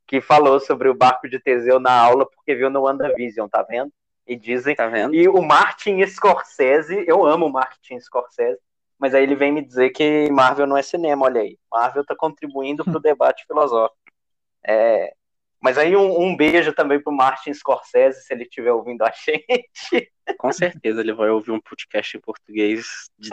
que 0.05 0.21
falou 0.21 0.59
sobre 0.59 0.87
o 0.87 0.93
barco 0.93 1.27
de 1.27 1.39
Teseu 1.39 1.79
na 1.79 1.91
aula 1.91 2.29
porque 2.29 2.53
viu 2.53 2.69
no 2.69 2.81
WandaVision, 2.81 3.47
tá 3.47 3.63
vendo? 3.63 3.91
E 4.27 4.35
dizem. 4.35 4.75
Tá 4.75 4.87
vendo? 4.87 5.15
E 5.15 5.27
o 5.27 5.41
Martin 5.41 6.05
Scorsese, 6.05 7.03
eu 7.07 7.25
amo 7.25 7.47
o 7.47 7.51
Martin 7.51 7.99
Scorsese, 7.99 8.59
mas 8.99 9.15
aí 9.15 9.23
ele 9.23 9.35
vem 9.35 9.51
me 9.51 9.65
dizer 9.65 9.89
que 9.89 10.29
Marvel 10.29 10.67
não 10.67 10.77
é 10.77 10.83
cinema, 10.83 11.25
olha 11.25 11.41
aí. 11.41 11.57
Marvel 11.71 12.05
tá 12.05 12.15
contribuindo 12.15 12.83
pro 12.83 12.99
debate 12.99 13.47
filosófico. 13.47 13.97
É, 14.67 15.15
mas 15.61 15.77
aí 15.77 15.95
um, 15.95 16.21
um 16.21 16.35
beijo 16.35 16.73
também 16.73 17.01
pro 17.01 17.11
Martin 17.11 17.53
Scorsese, 17.53 18.21
se 18.21 18.33
ele 18.33 18.43
estiver 18.43 18.71
ouvindo 18.71 19.03
a 19.03 19.11
gente. 19.25 20.11
Com 20.37 20.51
certeza 20.51 21.01
ele 21.01 21.13
vai 21.13 21.29
ouvir 21.29 21.51
um 21.51 21.59
podcast 21.59 22.15
em 22.15 22.21
português 22.21 23.09
de 23.17 23.29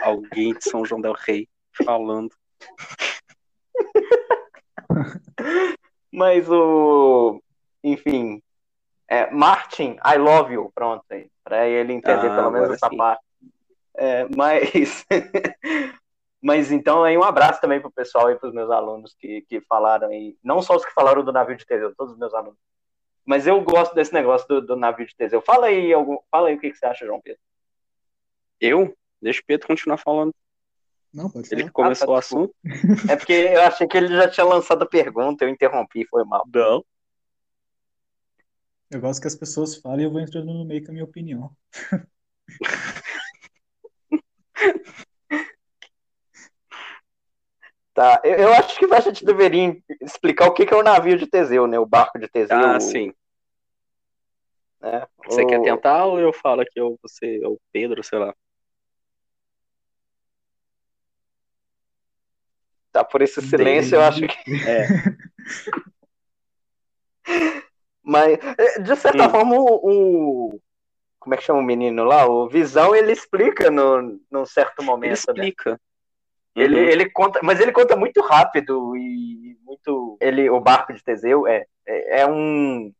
alguém 0.00 0.54
de 0.54 0.64
São 0.64 0.84
João 0.84 1.00
del 1.00 1.14
Rei 1.14 1.48
falando. 1.84 2.30
Mas 6.12 6.48
o. 6.50 7.42
Enfim. 7.82 8.42
É, 9.10 9.30
Martin, 9.30 9.96
I 10.04 10.18
love 10.18 10.52
you. 10.52 10.70
Pronto, 10.74 11.04
aí. 11.10 11.30
Pra 11.42 11.66
ele 11.66 11.94
entender 11.94 12.30
Ah, 12.30 12.36
pelo 12.36 12.50
menos 12.50 12.70
essa 12.70 12.88
sim. 12.88 12.96
parte. 12.96 13.22
É, 13.96 14.26
mas. 14.36 15.04
mas 16.42 16.70
então 16.70 17.02
aí 17.04 17.16
um 17.18 17.24
abraço 17.24 17.60
também 17.60 17.80
pro 17.80 17.90
pessoal 17.90 18.30
e 18.30 18.36
pros 18.38 18.52
meus 18.52 18.70
alunos 18.70 19.14
que, 19.18 19.42
que 19.42 19.60
falaram 19.62 20.08
aí. 20.08 20.36
Não 20.42 20.60
só 20.62 20.76
os 20.76 20.84
que 20.84 20.92
falaram 20.92 21.24
do 21.24 21.32
navio 21.32 21.56
de 21.56 21.66
Teseu, 21.66 21.94
todos 21.96 22.12
os 22.14 22.18
meus 22.18 22.32
alunos. 22.34 22.58
Mas 23.24 23.46
eu 23.46 23.60
gosto 23.62 23.94
desse 23.94 24.12
negócio 24.14 24.46
do, 24.48 24.60
do 24.62 24.76
navio 24.76 25.06
de 25.06 25.14
Teseu. 25.16 25.42
Fala 25.42 25.66
aí, 25.66 25.92
algum, 25.92 26.16
fala 26.30 26.48
aí 26.48 26.54
o 26.54 26.60
que, 26.60 26.70
que 26.70 26.76
você 26.78 26.86
acha, 26.86 27.04
João 27.04 27.20
Pedro. 27.20 27.40
Eu? 28.60 28.96
Deixa 29.20 29.40
o 29.40 29.44
Pedro 29.44 29.66
continuar 29.66 29.98
falando. 29.98 30.34
Não, 31.12 31.28
pode 31.30 31.48
Ele 31.52 31.62
falar. 31.62 31.68
que 31.68 31.72
começou 31.72 32.08
Ah, 32.08 32.10
o 32.10 32.14
tá, 32.14 32.18
desculpa. 32.18 32.18
assunto. 32.18 32.54
É 33.12 33.16
porque 33.16 33.32
eu 33.32 33.62
achei 33.62 33.86
que 33.86 33.96
ele 33.96 34.08
já 34.08 34.28
tinha 34.30 34.46
lançado 34.46 34.82
a 34.82 34.86
pergunta, 34.86 35.44
eu 35.44 35.48
interrompi, 35.48 36.06
foi 36.06 36.24
mal. 36.24 36.44
Não. 36.54 36.84
Eu 38.90 39.00
gosto 39.00 39.20
que 39.20 39.28
as 39.28 39.34
pessoas 39.36 39.76
falem 39.76 40.00
e 40.00 40.04
eu 40.04 40.10
vou 40.10 40.20
entrando 40.20 40.46
no 40.46 40.64
meio 40.64 40.82
com 40.84 40.90
a 40.90 40.92
minha 40.92 41.04
opinião. 41.04 41.50
Tá, 47.98 48.20
eu, 48.22 48.36
eu 48.36 48.52
acho 48.52 48.78
que 48.78 48.84
a 48.94 49.00
gente 49.00 49.24
deveria 49.24 49.76
explicar 50.00 50.46
o 50.46 50.54
que, 50.54 50.64
que 50.64 50.72
é 50.72 50.76
o 50.76 50.84
navio 50.84 51.18
de 51.18 51.26
Teseu, 51.26 51.66
né? 51.66 51.80
O 51.80 51.84
barco 51.84 52.16
de 52.16 52.28
Teseu. 52.28 52.56
Ah, 52.56 52.78
sim. 52.78 53.12
né? 54.80 55.04
Você 55.26 55.42
O- 55.42 55.46
quer 55.48 55.60
tentar 55.60 56.04
ou 56.04 56.20
eu 56.20 56.32
falo 56.32 56.64
que 56.64 56.78
eu, 56.78 56.96
você, 57.02 57.44
ou 57.44 57.60
Pedro, 57.72 58.04
sei 58.04 58.20
lá. 58.20 58.32
Tá 62.92 63.02
por 63.02 63.20
esse 63.20 63.42
silêncio, 63.42 63.96
eu 63.96 64.02
acho 64.02 64.20
que. 64.28 64.36
É. 64.64 64.86
Mas, 68.00 68.38
é, 68.56 68.78
de 68.80 68.94
certa 68.94 69.24
Hum. 69.26 69.28
forma, 69.28 69.56
o, 69.56 69.80
o- 70.54 70.60
Como 71.18 71.34
é 71.34 71.36
que 71.36 71.42
chama 71.42 71.58
o 71.58 71.64
menino 71.64 72.04
lá? 72.04 72.26
O 72.28 72.48
Visão, 72.48 72.94
ele 72.94 73.10
explica 73.10 73.72
no, 73.72 74.20
num 74.30 74.46
certo 74.46 74.82
Ele 74.82 74.86
momento, 74.86 75.34
né? 75.34 75.52
Ele, 76.54 76.76
Uhum. 76.76 76.88
ele 76.88 77.10
conta, 77.10 77.40
mas 77.42 77.60
ele 77.60 77.72
conta 77.72 77.96
muito 77.96 78.20
rápido 78.22 78.96
e 78.96 79.56
muito. 79.62 80.16
Ele, 80.20 80.50
o 80.50 80.60
barco 80.60 80.92
de 80.92 81.02
Teseu 81.02 81.46
é, 81.46 81.66
é, 81.86 82.20
é 82.20 82.26
um. 82.26 82.92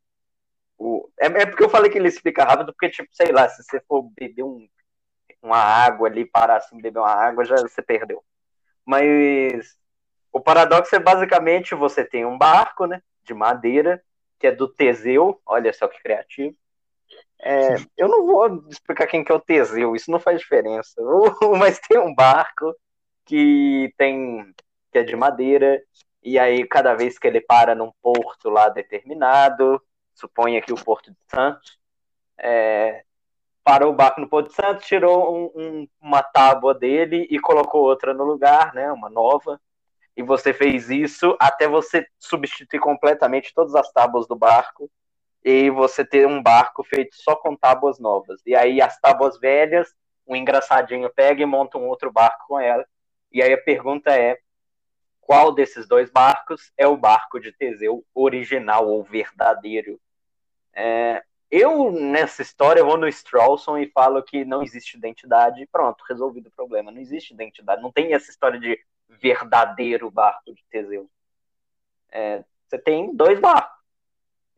o- 0.79 1.09
é, 1.19 1.27
é 1.27 1.47
porque 1.47 1.65
eu 1.65 1.69
falei 1.71 1.91
que 1.91 1.99
ele 1.99 2.09
explica 2.09 2.45
rápido, 2.45 2.73
porque, 2.73 2.89
tipo, 2.91 3.09
sei 3.13 3.33
lá, 3.33 3.49
se 3.49 3.63
você 3.63 3.81
for 3.89 4.03
beber 4.17 4.45
um, 4.45 4.69
uma 5.43 5.59
água 5.59 6.09
ali, 6.09 6.25
parar 6.25 6.57
assim, 6.57 6.81
beber 6.81 7.01
uma 7.01 7.11
água, 7.13 7.45
já 7.45 7.57
você 7.57 7.83
perdeu. 7.83 8.23
Mas 8.85 9.77
o 10.33 10.41
paradoxo 10.41 10.95
é 10.95 10.99
basicamente 10.99 11.75
você 11.75 12.05
tem 12.05 12.25
um 12.25 12.39
barco, 12.39 12.87
né, 12.87 13.03
de 13.25 13.35
madeira, 13.35 14.03
que 14.39 14.47
é 14.47 14.53
do 14.53 14.69
Teseu, 14.69 15.41
olha 15.45 15.73
só 15.73 15.89
que 15.89 16.01
criativo. 16.01 16.57
É, 17.41 17.75
eu 17.97 18.09
não 18.09 18.27
vou 18.27 18.69
explicar 18.69 19.07
quem 19.07 19.25
que 19.25 19.33
é 19.33 19.35
o 19.35 19.41
Teseu, 19.41 19.95
isso 19.97 20.11
não 20.11 20.21
faz 20.21 20.39
diferença. 20.41 21.01
Mas 21.59 21.79
tem 21.81 21.99
um 21.99 22.15
barco 22.15 22.75
que 23.29 23.93
tem 23.99 24.55
que 24.91 24.99
é 24.99 25.03
de 25.03 25.15
madeira 25.15 25.83
e 26.23 26.39
aí 26.39 26.67
cada 26.67 26.95
vez 26.95 27.19
que 27.19 27.27
ele 27.27 27.43
para 27.43 27.75
num 27.75 27.93
porto 28.03 28.49
lá 28.49 28.71
determinado, 28.71 29.81
suponha 30.15 30.63
que 30.63 30.73
o 30.73 30.83
Porto 30.83 31.11
de 31.11 31.19
Santos, 31.31 31.79
é, 32.39 33.05
parou 33.63 33.93
o 33.93 33.95
barco 33.95 34.21
no 34.21 34.29
Porto 34.29 34.49
de 34.49 34.55
Santos, 34.55 34.87
tirou 34.87 35.37
um- 35.37 35.53
um- 35.55 35.89
uma 36.01 36.23
tábua 36.23 36.75
dele 36.75 37.29
e 37.31 37.39
colocou 37.39 37.83
outra 37.83 38.15
no 38.15 38.25
lugar, 38.25 38.75
né, 38.75 38.91
uma 38.91 39.11
nova. 39.11 39.61
E 40.17 40.23
você 40.23 40.53
fez 40.55 40.89
isso 40.91 41.37
até 41.39 41.69
você 41.69 42.07
substituir 42.19 42.81
completamente 42.81 43.53
todas 43.55 43.75
as 43.75 43.93
tábuas 43.93 44.27
do 44.27 44.35
barco 44.35 44.91
e 45.45 45.71
você 45.71 46.05
ter 46.05 46.27
um 46.27 46.43
barco 46.43 46.83
feito 46.83 47.15
só 47.15 47.37
com 47.37 47.55
tábuas 47.55 47.99
novas. 48.01 48.41
E 48.47 48.57
aí 48.57 48.81
as 48.81 48.99
tábuas 48.99 49.39
velhas, 49.39 49.95
um 50.27 50.35
engraçadinho 50.35 51.09
pega 51.15 51.43
e 51.43 51.47
monta 51.47 51.79
um 51.79 51.87
outro 51.87 52.11
barco 52.11 52.47
com 52.49 52.59
ela. 52.59 52.85
E 53.33 53.43
aí 53.43 53.53
a 53.53 53.63
pergunta 53.63 54.11
é: 54.11 54.39
qual 55.21 55.53
desses 55.53 55.87
dois 55.87 56.11
barcos 56.11 56.73
é 56.77 56.87
o 56.87 56.97
barco 56.97 57.39
de 57.39 57.53
Teseu 57.53 58.05
original 58.15 58.89
ou 58.89 59.05
verdadeiro? 59.05 60.01
É, 60.73 61.23
eu, 61.51 61.91
nessa 61.91 62.43
história, 62.43 62.85
vou 62.85 62.97
no 62.97 63.09
Strawson 63.09 63.79
e 63.79 63.91
falo 63.91 64.23
que 64.23 64.45
não 64.45 64.63
existe 64.63 64.97
identidade. 64.97 65.67
Pronto, 65.73 66.05
resolvido 66.09 66.49
o 66.49 66.53
problema. 66.53 66.91
Não 66.91 67.01
existe 67.01 67.33
identidade. 67.33 67.83
Não 67.83 67.93
tem 67.93 68.13
essa 68.15 68.31
história 68.31 68.61
de 68.61 68.79
verdadeiro 69.09 70.11
barco 70.11 70.55
de 70.55 70.65
Teseu. 70.71 71.11
É, 72.11 72.45
Você 72.67 72.79
tem 72.79 73.15
dois 73.15 73.41
barcos. 73.41 73.79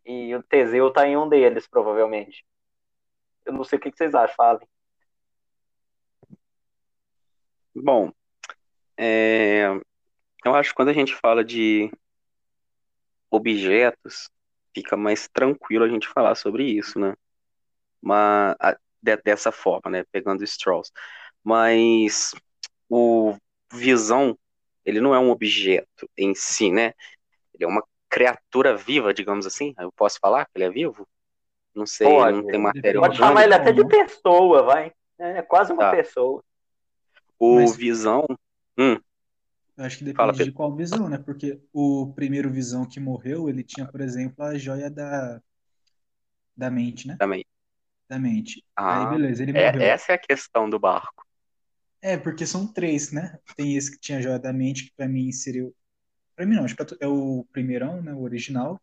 E 0.05 0.35
o 0.35 0.43
Teseu 0.43 0.93
tá 0.93 1.07
em 1.07 1.17
um 1.17 1.29
deles, 1.29 1.67
provavelmente. 1.69 2.45
Eu 3.45 3.53
não 3.53 3.65
sei 3.65 3.79
o 3.79 3.83
que 3.83 3.93
vocês 3.93 4.15
acham, 4.15 4.35
falem. 4.37 4.69
Bom, 7.75 8.13
é, 9.03 9.81
eu 10.45 10.55
acho 10.55 10.71
que 10.71 10.77
quando 10.77 10.91
a 10.91 10.93
gente 10.93 11.15
fala 11.15 11.43
de 11.43 11.91
objetos, 13.31 14.29
fica 14.75 14.95
mais 14.95 15.27
tranquilo 15.27 15.87
a 15.87 15.89
gente 15.89 16.07
falar 16.07 16.35
sobre 16.35 16.65
isso, 16.65 16.99
né? 16.99 17.15
Mas, 18.03 18.55
de, 19.01 19.17
dessa 19.17 19.51
forma, 19.51 19.91
né? 19.91 20.05
Pegando 20.13 20.45
Strauss. 20.45 20.93
Mas 21.43 22.35
o 22.91 23.35
Visão, 23.73 24.39
ele 24.85 25.01
não 25.01 25.15
é 25.15 25.19
um 25.19 25.31
objeto 25.31 26.07
em 26.15 26.35
si, 26.35 26.71
né? 26.71 26.93
Ele 27.55 27.65
é 27.65 27.67
uma 27.67 27.83
criatura 28.07 28.77
viva, 28.77 29.15
digamos 29.15 29.47
assim. 29.47 29.75
Eu 29.79 29.91
posso 29.93 30.19
falar 30.21 30.45
que 30.45 30.53
ele 30.57 30.65
é 30.65 30.71
vivo? 30.71 31.09
Não 31.75 31.87
sei, 31.87 32.07
Pode, 32.07 32.37
não 32.37 32.47
tem 32.47 32.61
matéria 32.61 33.01
Pode 33.01 33.17
chamar 33.17 33.45
ele 33.45 33.55
até 33.55 33.73
de 33.73 33.87
pessoa, 33.87 34.63
vai. 34.63 34.93
É 35.19 35.41
quase 35.41 35.73
uma 35.73 35.85
tá. 35.85 35.91
pessoa. 35.93 36.45
O 37.39 37.57
Mas... 37.57 37.75
Visão. 37.75 38.27
Hum. 38.81 38.99
Eu 39.77 39.85
acho 39.85 39.99
que 39.99 40.05
depende 40.05 40.33
Fala, 40.33 40.45
de 40.45 40.53
qual 40.53 40.75
visão, 40.75 41.07
né? 41.09 41.19
Porque 41.19 41.61
o 41.71 42.13
primeiro 42.15 42.51
visão 42.51 42.89
que 42.89 42.99
morreu, 42.99 43.49
ele 43.49 43.63
tinha, 43.63 43.87
por 43.87 44.01
exemplo, 44.01 44.43
a 44.43 44.57
joia 44.57 44.91
da, 44.91 45.41
da 46.57 46.71
mente, 46.71 47.07
né? 47.07 47.17
Da 47.17 47.27
mente. 47.27 47.47
Da 48.09 48.19
mente. 48.19 48.65
Ah, 48.75 49.11
Aí, 49.11 49.19
beleza, 49.19 49.43
ele 49.43 49.53
é, 49.53 49.67
morreu. 49.67 49.83
essa 49.83 50.13
é 50.13 50.15
a 50.15 50.19
questão 50.19 50.69
do 50.69 50.79
barco. 50.79 51.27
É, 52.03 52.17
porque 52.17 52.47
são 52.47 52.67
três, 52.67 53.13
né? 53.13 53.39
Tem 53.55 53.77
esse 53.77 53.91
que 53.91 54.01
tinha 54.01 54.19
a 54.19 54.23
joia 54.23 54.39
da 54.39 54.53
mente, 54.53 54.87
que 54.87 54.93
pra 54.97 55.07
mim 55.07 55.31
seria. 55.31 55.71
Pra 56.35 56.47
mim 56.47 56.57
não, 56.57 56.65
acho 56.65 56.75
que 56.75 56.83
é 57.01 57.07
o 57.07 57.47
primeirão, 57.53 58.03
né? 58.03 58.15
O 58.15 58.23
original. 58.23 58.81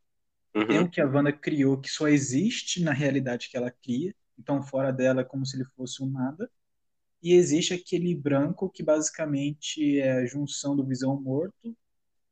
Uhum. 0.56 0.68
Tem 0.68 0.80
o 0.80 0.90
que 0.90 1.02
a 1.02 1.06
Wanda 1.08 1.34
criou, 1.34 1.80
que 1.82 1.90
só 1.90 2.08
existe 2.08 2.84
na 2.84 2.94
realidade 2.94 3.50
que 3.50 3.58
ela 3.58 3.72
cria. 3.72 4.14
Então, 4.38 4.62
fora 4.62 4.92
dela 4.94 5.22
é 5.22 5.24
como 5.24 5.46
se 5.46 5.58
ele 5.58 5.66
fosse 5.76 6.04
um 6.04 6.08
nada 6.08 6.50
e 7.28 7.34
existe 7.34 7.74
aquele 7.74 8.16
branco 8.16 8.70
que 8.70 8.82
basicamente 8.82 10.00
é 10.00 10.14
a 10.14 10.26
junção 10.26 10.76
do 10.76 10.86
Visão 10.86 11.20
morto 11.20 11.76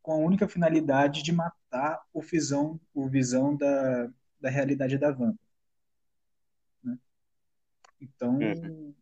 com 0.01 0.13
a 0.13 0.17
única 0.17 0.47
finalidade 0.47 1.21
de 1.21 1.31
matar 1.31 2.01
o 2.13 2.21
Visão, 2.21 2.79
o 2.93 3.09
Visão 3.09 3.57
da, 3.57 4.09
da 4.39 4.49
realidade 4.49 4.97
da 4.97 5.09
Wanda. 5.09 5.37
Né? 6.83 6.97
Então. 7.99 8.37
Uhum. 8.37 8.93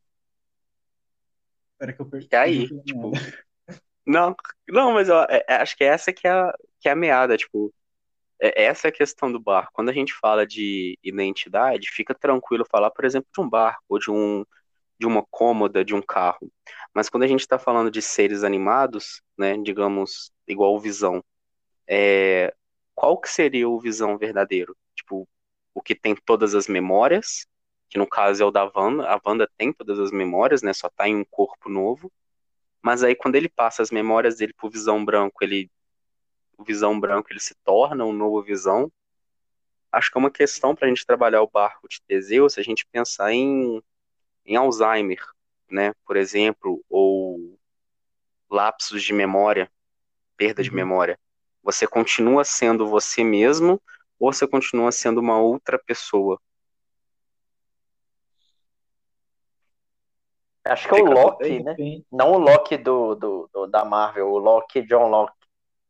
Espera 1.74 1.94
que 1.94 2.02
eu 2.02 2.06
perdi. 2.06 2.28
E 2.32 2.36
aí? 2.36 2.68
Tipo... 2.84 3.12
Não, 4.06 4.36
não, 4.68 4.92
mas 4.92 5.08
eu, 5.08 5.16
é, 5.30 5.46
é, 5.48 5.56
acho 5.56 5.78
que 5.78 5.84
essa 5.86 6.12
que 6.12 6.28
é 6.28 6.32
a, 6.32 6.54
que 6.78 6.90
é 6.90 6.92
a 6.92 6.96
meada, 6.96 7.38
tipo, 7.38 7.74
é, 8.38 8.64
essa 8.66 8.88
é 8.88 8.90
a 8.90 8.94
questão 8.94 9.32
do 9.32 9.40
barco. 9.40 9.72
Quando 9.74 9.88
a 9.88 9.94
gente 9.94 10.14
fala 10.14 10.46
de 10.46 11.00
identidade, 11.02 11.90
fica 11.90 12.14
tranquilo 12.14 12.66
falar, 12.70 12.92
por 12.92 13.06
exemplo, 13.06 13.30
de 13.34 13.42
um 13.42 13.50
barco 13.50 13.82
ou 13.88 13.98
de 13.98 14.12
um 14.12 14.44
de 15.00 15.06
uma 15.08 15.26
cômoda 15.30 15.84
de 15.84 15.94
um 15.94 16.02
carro. 16.02 16.52
Mas 16.94 17.10
quando 17.10 17.24
a 17.24 17.28
gente 17.28 17.42
está 17.42 17.58
falando 17.58 17.90
de 17.92 18.02
seres 18.02 18.44
animados, 18.44 19.22
né, 19.38 19.58
digamos, 19.58 20.32
igual 20.48 20.76
o 20.76 20.80
Visão, 20.80 21.24
é, 21.88 22.54
qual 22.96 23.20
que 23.20 23.30
seria 23.30 23.68
o 23.68 23.80
Visão 23.80 24.18
verdadeiro? 24.18 24.76
Tipo, 24.96 25.28
o 25.74 25.82
que 25.82 25.96
tem 25.96 26.16
todas 26.16 26.56
as 26.56 26.68
memórias, 26.68 27.46
que 27.90 27.98
no 27.98 28.08
caso 28.08 28.44
é 28.44 28.46
o 28.46 28.52
da 28.52 28.72
Wanda, 28.76 29.10
a 29.10 29.20
Wanda 29.26 29.50
tem 29.58 29.74
todas 29.74 30.00
as 30.00 30.12
memórias, 30.12 30.62
né, 30.62 30.74
só 30.74 30.90
tá 30.90 31.08
em 31.08 31.16
um 31.16 31.26
corpo 31.26 31.70
novo, 31.70 32.12
mas 32.82 33.04
aí 33.04 33.16
quando 33.16 33.36
ele 33.36 33.50
passa 33.50 33.82
as 33.82 33.92
memórias 33.92 34.38
dele 34.38 34.54
pro 34.54 34.70
Visão 34.70 35.04
Branco, 35.04 35.44
ele 35.44 35.70
o 36.58 36.64
Visão 36.64 37.00
Branco 37.00 37.32
ele 37.32 37.40
se 37.40 37.56
torna 37.64 38.06
um 38.06 38.14
novo 38.14 38.42
Visão. 38.42 38.92
Acho 39.92 40.12
que 40.12 40.18
é 40.18 40.20
uma 40.20 40.32
questão 40.32 40.76
para 40.76 40.86
a 40.86 40.90
gente 40.90 41.06
trabalhar 41.06 41.42
o 41.42 41.50
barco 41.50 41.88
de 41.88 42.02
Teseu, 42.02 42.50
se 42.50 42.60
a 42.60 42.64
gente 42.64 42.86
pensar 42.92 43.32
em 43.32 43.82
em 44.46 44.56
Alzheimer, 44.56 45.24
né, 45.70 45.94
por 46.06 46.16
exemplo, 46.16 46.84
ou 46.90 47.58
lapsos 48.50 49.04
de 49.04 49.14
memória, 49.14 49.72
perda 50.38 50.62
uhum. 50.62 50.64
de 50.64 50.74
memória, 50.74 51.20
você 51.64 51.88
continua 51.88 52.44
sendo 52.44 52.88
você 52.88 53.24
mesmo 53.24 53.82
ou 54.20 54.32
você 54.32 54.48
continua 54.48 54.92
sendo 54.92 55.20
uma 55.20 55.40
outra 55.40 55.80
pessoa? 55.80 56.40
Acho 60.66 60.88
que 60.88 60.96
é 60.96 61.04
o 61.04 61.06
Loki, 61.06 61.62
né? 61.62 61.76
Não 62.10 62.32
o 62.32 62.38
Loki 62.38 62.78
do, 62.78 63.16
do, 63.16 63.50
do, 63.52 63.68
da 63.68 63.84
Marvel, 63.84 64.30
o 64.30 64.38
Loki 64.38 64.82
John 64.84 65.10
Locke, 65.10 65.36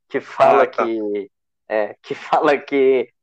que 0.09 0.19
fala 0.19 0.63
ah, 0.63 0.67
tá. 0.67 0.83
que 0.83 1.31
é, 1.67 1.95
que 2.01 2.15
fala 2.15 2.57
que 2.57 3.13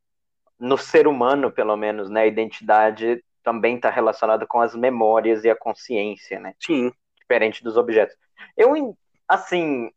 no 0.58 0.76
ser 0.76 1.06
humano, 1.06 1.50
pelo 1.50 1.76
menos, 1.76 2.08
né, 2.10 2.22
a 2.22 2.26
identidade 2.26 3.24
também 3.43 3.76
está 3.76 3.91
relacionado 3.91 4.47
com 4.47 4.61
as 4.61 4.74
memórias 4.74 5.45
e 5.45 5.51
a 5.51 5.57
consciência, 5.57 6.38
né? 6.38 6.55
Sim. 6.61 6.93
Diferente 7.20 7.62
dos 7.62 7.76
objetos. 7.76 8.16
Eu, 8.57 8.97
assim, 9.28 9.91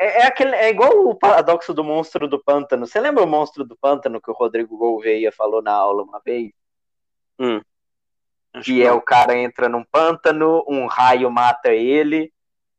é, 0.00 0.22
é, 0.22 0.26
aquele, 0.26 0.54
é 0.56 0.70
igual 0.70 1.06
o 1.06 1.14
paradoxo 1.14 1.74
do 1.74 1.84
monstro 1.84 2.26
do 2.26 2.42
pântano. 2.42 2.86
Você 2.86 2.98
lembra 2.98 3.22
o 3.22 3.26
monstro 3.26 3.64
do 3.64 3.76
pântano 3.76 4.20
que 4.20 4.30
o 4.30 4.34
Rodrigo 4.34 4.78
Gouveia 4.78 5.30
falou 5.30 5.60
na 5.60 5.72
aula 5.72 6.02
uma 6.02 6.20
vez? 6.24 6.52
Hum. 7.38 7.60
que 8.62 8.82
é 8.82 8.92
o 8.92 9.00
cara 9.00 9.34
entra 9.34 9.66
num 9.68 9.84
pântano, 9.84 10.62
um 10.68 10.84
raio 10.86 11.30
mata 11.30 11.72
ele, 11.72 12.30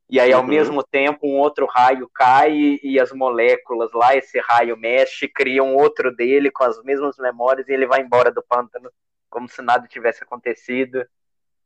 e 0.08 0.20
aí 0.20 0.34
ao 0.34 0.42
uhum. 0.42 0.48
mesmo 0.48 0.84
tempo 0.84 1.26
um 1.26 1.40
outro 1.40 1.66
raio 1.66 2.08
cai 2.14 2.80
e 2.84 3.00
as 3.00 3.12
moléculas 3.12 3.92
lá, 3.94 4.16
esse 4.16 4.40
raio 4.40 4.78
mexe, 4.78 5.28
criam 5.28 5.74
outro 5.76 6.14
dele 6.14 6.52
com 6.52 6.64
as 6.64 6.84
mesmas 6.84 7.18
memórias 7.18 7.68
e 7.70 7.74
ele 7.74 7.88
vai 7.88 8.02
embora 8.02 8.30
do 8.30 8.44
pântano 8.44 8.92
como 9.32 9.50
se 9.50 9.62
nada 9.64 9.88
tivesse 9.88 10.24
acontecido. 10.24 11.04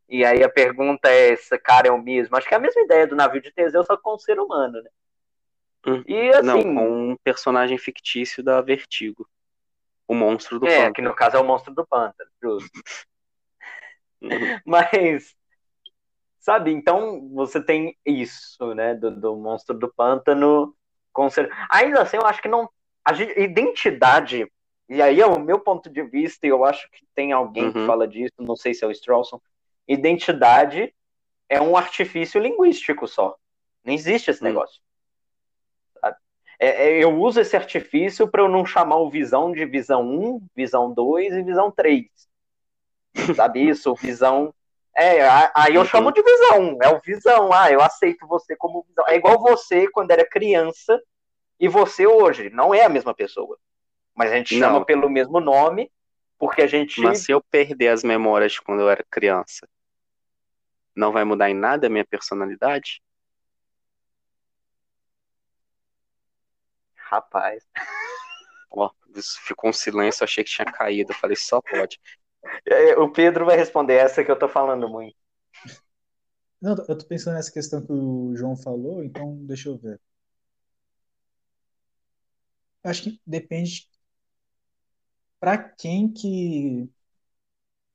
E 0.07 0.23
aí 0.23 0.43
a 0.43 0.49
pergunta 0.49 1.09
é: 1.09 1.33
esse 1.33 1.57
cara 1.57 1.89
é 1.89 1.91
o 1.91 2.01
mesmo? 2.01 2.37
Acho 2.37 2.47
que 2.47 2.53
é 2.53 2.57
a 2.57 2.61
mesma 2.61 2.81
ideia 2.81 3.05
do 3.05 3.15
navio 3.15 3.41
de 3.41 3.51
Teseu, 3.51 3.83
só 3.83 3.97
com 3.97 4.15
um 4.15 4.19
ser 4.19 4.39
humano, 4.39 4.81
né? 4.81 4.89
Hum. 5.87 6.03
E 6.07 6.29
assim. 6.29 6.45
Não, 6.45 6.61
com 6.61 7.11
um 7.11 7.17
personagem 7.17 7.77
fictício 7.77 8.41
da 8.41 8.61
Vertigo. 8.61 9.27
O 10.07 10.13
monstro 10.13 10.59
do 10.59 10.67
é, 10.67 10.69
pântano. 10.69 10.89
É, 10.89 10.93
que 10.93 11.01
no 11.01 11.15
caso 11.15 11.35
é 11.35 11.39
o 11.39 11.43
monstro 11.43 11.73
do 11.73 11.85
pântano, 11.85 12.29
justo. 12.41 12.69
Mas. 14.65 15.35
Sabe, 16.39 16.71
então 16.71 17.27
você 17.33 17.59
tem 17.59 17.97
isso, 18.05 18.75
né? 18.75 18.93
Do, 18.93 19.09
do 19.09 19.35
monstro 19.35 19.75
do 19.75 19.91
pântano. 19.91 20.75
Com 21.11 21.27
ser... 21.27 21.49
Ainda 21.71 22.03
assim, 22.03 22.17
eu 22.17 22.25
acho 22.25 22.39
que 22.39 22.47
não. 22.47 22.69
A 23.03 23.13
identidade 23.13 24.47
e 24.87 25.01
aí 25.01 25.19
é 25.19 25.25
o 25.25 25.39
meu 25.39 25.59
ponto 25.59 25.89
de 25.89 26.03
vista, 26.03 26.45
e 26.45 26.49
eu 26.49 26.63
acho 26.63 26.89
que 26.91 27.05
tem 27.15 27.31
alguém 27.31 27.65
uhum. 27.65 27.73
que 27.73 27.85
fala 27.85 28.07
disso, 28.07 28.33
não 28.39 28.55
sei 28.55 28.73
se 28.73 28.83
é 28.83 28.87
o 28.87 28.91
Strawson, 28.91 29.41
identidade 29.87 30.93
é 31.49 31.61
um 31.61 31.75
artifício 31.77 32.41
linguístico 32.41 33.07
só. 33.07 33.35
Não 33.83 33.93
existe 33.93 34.31
esse 34.31 34.41
uhum. 34.41 34.49
negócio. 34.49 34.81
É, 36.59 36.87
é, 36.87 37.03
eu 37.03 37.19
uso 37.19 37.41
esse 37.41 37.55
artifício 37.55 38.27
para 38.27 38.41
eu 38.41 38.49
não 38.49 38.65
chamar 38.65 38.97
o 38.97 39.09
visão 39.09 39.51
de 39.51 39.65
visão 39.65 40.01
1, 40.03 40.47
visão 40.55 40.93
2 40.93 41.33
e 41.33 41.43
visão 41.43 41.69
3. 41.69 42.05
Sabe 43.35 43.61
isso? 43.67 43.93
Visão. 43.95 44.53
É, 44.95 45.27
aí 45.53 45.75
eu 45.75 45.81
uhum. 45.81 45.87
chamo 45.87 46.11
de 46.11 46.23
visão, 46.23 46.77
é 46.81 46.89
o 46.89 47.01
visão. 47.01 47.51
Ah, 47.51 47.71
eu 47.71 47.81
aceito 47.81 48.25
você 48.25 48.55
como 48.55 48.85
visão. 48.87 49.05
É 49.07 49.15
igual 49.15 49.39
você 49.39 49.89
quando 49.89 50.11
era 50.11 50.25
criança 50.25 51.01
e 51.59 51.67
você 51.67 52.07
hoje. 52.07 52.49
Não 52.49 52.73
é 52.73 52.85
a 52.85 52.89
mesma 52.89 53.13
pessoa. 53.13 53.57
Mas 54.15 54.31
a 54.31 54.37
gente 54.37 54.57
não. 54.57 54.69
chama 54.69 54.85
pelo 54.85 55.09
mesmo 55.09 55.39
nome, 55.39 55.91
porque 56.39 56.61
a 56.61 56.67
gente. 56.67 57.01
Mas 57.01 57.19
se 57.19 57.31
eu 57.31 57.41
perder 57.41 57.89
as 57.89 58.03
memórias 58.03 58.53
de 58.53 58.61
quando 58.61 58.81
eu 58.81 58.89
era 58.89 59.05
criança, 59.09 59.67
não 60.95 61.11
vai 61.11 61.25
mudar 61.25 61.49
em 61.49 61.53
nada 61.53 61.87
a 61.87 61.89
minha 61.89 62.05
personalidade? 62.05 63.01
Rapaz. 66.95 67.63
Ó, 68.71 68.89
ficou 69.45 69.69
um 69.69 69.73
silêncio, 69.73 70.23
achei 70.23 70.43
que 70.43 70.49
tinha 70.49 70.65
caído. 70.65 71.11
Eu 71.11 71.17
falei, 71.17 71.35
só 71.35 71.61
pode. 71.61 71.99
O 72.97 73.09
Pedro 73.09 73.45
vai 73.45 73.57
responder 73.57 73.95
essa 73.95 74.23
que 74.23 74.31
eu 74.31 74.39
tô 74.39 74.47
falando 74.47 74.87
muito. 74.89 75.15
Não, 76.61 76.75
eu 76.87 76.97
tô 76.97 77.05
pensando 77.05 77.35
nessa 77.35 77.51
questão 77.51 77.85
que 77.85 77.91
o 77.91 78.35
João 78.35 78.55
falou, 78.55 79.03
então 79.03 79.35
deixa 79.45 79.69
eu 79.69 79.77
ver. 79.77 79.99
Acho 82.83 83.03
que 83.03 83.21
depende 83.25 83.87
para 85.45 85.59
quem 85.59 86.11
que. 86.11 86.89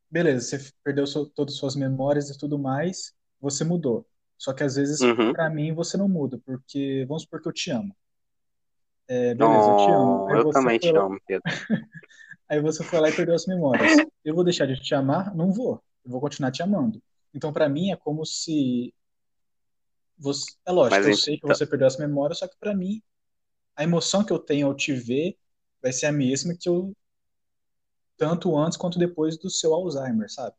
Beleza, 0.09 0.57
você 0.57 0.73
perdeu 0.85 1.05
seu, 1.05 1.27
todas 1.27 1.55
as 1.55 1.59
suas 1.59 1.75
memórias 1.75 2.31
e 2.31 2.39
tudo 2.39 2.57
mais, 2.57 3.13
você 3.41 3.65
mudou. 3.65 4.07
Só 4.39 4.53
que 4.53 4.63
às 4.63 4.77
vezes, 4.77 5.01
uhum. 5.01 5.33
para 5.33 5.51
mim, 5.51 5.75
você 5.75 5.97
não 5.97 6.09
muda, 6.09 6.41
porque 6.47 7.05
vamos 7.09 7.25
supor 7.25 7.43
que 7.43 7.49
eu 7.49 7.53
te 7.53 7.73
amo. 7.73 7.93
É, 9.09 9.35
beleza, 9.35 9.67
oh, 9.67 9.71
eu 9.73 9.77
te 9.77 9.93
amo. 9.93 10.29
Aí 10.29 10.37
eu 10.37 10.51
também 10.51 10.79
te 10.79 10.93
lá... 10.93 11.01
amo, 11.03 11.21
Pedro. 11.27 11.43
Aí 12.49 12.61
você 12.61 12.85
foi 12.85 13.01
lá 13.01 13.09
e 13.11 13.17
perdeu 13.17 13.35
as 13.35 13.47
memórias. 13.47 13.97
Eu 14.25 14.37
vou 14.37 14.45
deixar 14.45 14.67
de 14.67 14.81
te 14.81 14.95
amar? 14.95 15.35
Não 15.35 15.53
vou. 15.53 15.83
Eu 16.05 16.11
vou 16.13 16.21
continuar 16.21 16.53
te 16.53 16.63
amando. 16.63 17.03
Então, 17.35 17.53
para 17.53 17.69
mim, 17.69 17.91
é 17.91 17.97
como 17.97 18.25
se. 18.25 18.95
Você... 20.17 20.53
É 20.65 20.71
lógico, 20.71 20.95
Mas 20.95 21.05
eu 21.05 21.13
então... 21.13 21.25
sei 21.25 21.37
que 21.37 21.47
você 21.49 21.67
perdeu 21.67 21.89
as 21.89 21.97
memórias, 21.97 22.39
só 22.39 22.47
que 22.47 22.57
para 22.61 22.77
mim, 22.77 23.03
a 23.75 23.83
emoção 23.83 24.23
que 24.23 24.33
eu 24.33 24.39
tenho 24.39 24.69
ao 24.69 24.75
te 24.75 24.93
ver 24.93 25.37
vai 25.83 25.93
ser 25.93 26.07
a 26.07 26.13
mesma 26.13 26.55
que 26.57 26.69
eu 26.69 26.95
tanto 28.21 28.55
antes 28.55 28.77
quanto 28.77 28.99
depois 28.99 29.39
do 29.39 29.49
seu 29.49 29.73
Alzheimer, 29.73 30.31
sabe? 30.31 30.55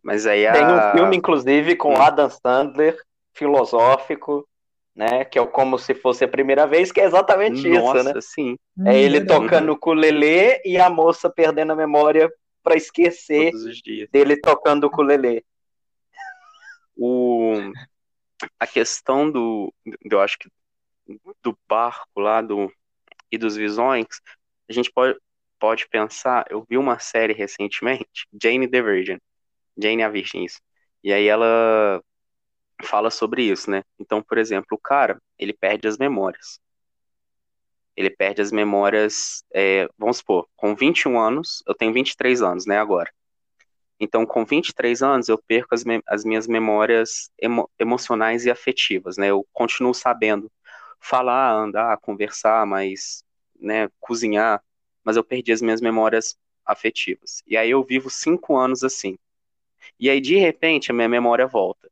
Mas 0.00 0.24
aí 0.24 0.46
a... 0.46 0.52
Tem 0.52 0.64
um 0.64 0.92
filme, 0.92 1.16
inclusive, 1.16 1.74
com 1.74 1.94
Hum. 1.94 2.00
Adam 2.00 2.30
Sandler, 2.30 2.96
filosófico, 3.34 4.48
né? 4.94 5.24
Que 5.24 5.36
é 5.36 5.44
como 5.44 5.76
se 5.80 5.94
fosse 5.96 6.22
a 6.24 6.28
primeira 6.28 6.64
vez, 6.64 6.92
que 6.92 7.00
é 7.00 7.04
exatamente 7.06 7.68
Nossa, 7.68 7.98
isso, 7.98 8.14
né? 8.14 8.20
sim, 8.20 8.56
É 8.86 8.96
ele 8.96 9.18
verdade. 9.18 9.40
tocando 9.42 9.70
o 9.70 9.72
ukulele 9.72 10.62
e 10.64 10.78
a 10.78 10.88
moça 10.88 11.28
perdendo 11.28 11.72
a 11.72 11.76
memória 11.76 12.32
pra 12.62 12.76
esquecer 12.76 13.50
todos 13.50 13.64
os 13.66 13.78
dias. 13.82 14.08
dele 14.10 14.36
tocando 14.40 14.84
o 14.84 14.86
ukulele. 14.86 15.44
O... 16.96 17.54
A 18.60 18.66
questão 18.66 19.28
do, 19.28 19.74
eu 20.08 20.20
acho 20.20 20.38
que 20.38 20.48
do 21.42 21.56
barco 21.68 22.20
lá 22.20 22.40
do 22.40 22.70
e 23.30 23.36
dos 23.38 23.56
visões, 23.56 24.06
a 24.68 24.72
gente 24.72 24.90
pode, 24.92 25.18
pode 25.58 25.88
pensar, 25.88 26.44
eu 26.50 26.64
vi 26.68 26.76
uma 26.78 26.98
série 26.98 27.32
recentemente, 27.32 28.26
Jane 28.42 28.68
the 28.68 28.82
Virgin, 28.82 29.18
Jane 29.78 30.02
a 30.04 30.08
Virgem, 30.10 30.44
isso. 30.46 30.60
E 31.04 31.12
aí 31.12 31.26
ela 31.28 32.02
fala 32.84 33.10
sobre 33.10 33.42
isso, 33.44 33.70
né? 33.70 33.82
Então, 33.98 34.22
por 34.22 34.38
exemplo, 34.38 34.68
o 34.72 34.78
cara, 34.78 35.20
ele 35.38 35.52
perde 35.54 35.88
as 35.88 35.98
memórias. 35.98 36.60
Ele 37.96 38.10
perde 38.10 38.42
as 38.42 38.52
memórias, 38.52 39.42
é, 39.54 39.88
vamos 39.98 40.18
supor, 40.18 40.46
com 40.54 40.74
21 40.76 41.18
anos, 41.18 41.62
eu 41.66 41.74
tenho 41.74 41.92
23 41.92 42.42
anos, 42.42 42.66
né, 42.66 42.78
agora. 42.78 43.10
Então, 44.00 44.26
com 44.26 44.44
23 44.44 45.02
anos, 45.02 45.28
eu 45.28 45.38
perco 45.46 45.74
as, 45.74 45.84
me- 45.84 46.02
as 46.08 46.24
minhas 46.24 46.46
memórias 46.48 47.30
emo- 47.40 47.70
emocionais 47.78 48.46
e 48.46 48.50
afetivas, 48.50 49.16
né? 49.18 49.28
Eu 49.30 49.46
continuo 49.52 49.94
sabendo 49.94 50.50
falar, 51.00 51.52
andar, 51.52 51.98
conversar, 52.00 52.66
mas, 52.66 53.24
né, 53.60 53.88
cozinhar, 54.00 54.62
mas 55.06 55.16
eu 55.16 55.22
perdi 55.22 55.52
as 55.52 55.62
minhas 55.62 55.80
memórias 55.80 56.36
afetivas. 56.64 57.40
E 57.46 57.56
aí 57.56 57.70
eu 57.70 57.84
vivo 57.84 58.10
cinco 58.10 58.56
anos 58.56 58.82
assim. 58.82 59.16
E 60.00 60.10
aí, 60.10 60.20
de 60.20 60.34
repente, 60.36 60.90
a 60.90 60.94
minha 60.94 61.08
memória 61.08 61.46
volta. 61.46 61.88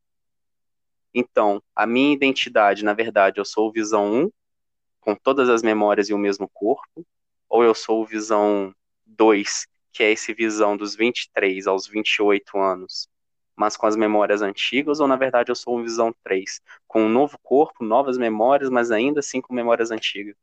Então, 1.15 1.63
a 1.77 1.87
minha 1.87 2.13
identidade, 2.13 2.85
na 2.85 2.93
verdade, 2.93 3.39
eu 3.39 3.45
sou 3.45 3.69
o 3.69 3.73
Visão 3.73 4.13
1, 4.13 4.31
com 5.01 5.15
todas 5.15 5.49
as 5.49 5.63
memórias 5.63 6.09
e 6.09 6.13
o 6.13 6.19
mesmo 6.19 6.49
corpo, 6.49 7.07
ou 7.49 7.63
eu 7.63 7.73
sou 7.73 8.03
o 8.03 8.05
Visão 8.05 8.75
2, 9.07 9.69
que 9.93 10.03
é 10.03 10.11
esse 10.11 10.35
Visão 10.35 10.77
dos 10.77 10.97
23 10.97 11.69
aos 11.69 11.87
28 11.87 12.59
anos, 12.59 13.09
mas 13.55 13.77
com 13.77 13.87
as 13.87 13.95
memórias 13.95 14.43
antigas, 14.43 14.99
ou 14.99 15.07
na 15.07 15.15
verdade 15.15 15.53
eu 15.53 15.55
sou 15.55 15.79
o 15.79 15.83
Visão 15.85 16.13
3, 16.25 16.61
com 16.89 17.03
um 17.05 17.09
novo 17.09 17.39
corpo, 17.45 17.85
novas 17.85 18.19
memórias, 18.19 18.69
mas 18.69 18.91
ainda 18.91 19.21
assim 19.21 19.41
com 19.41 19.55
memórias 19.55 19.93
antigas. 19.93 20.35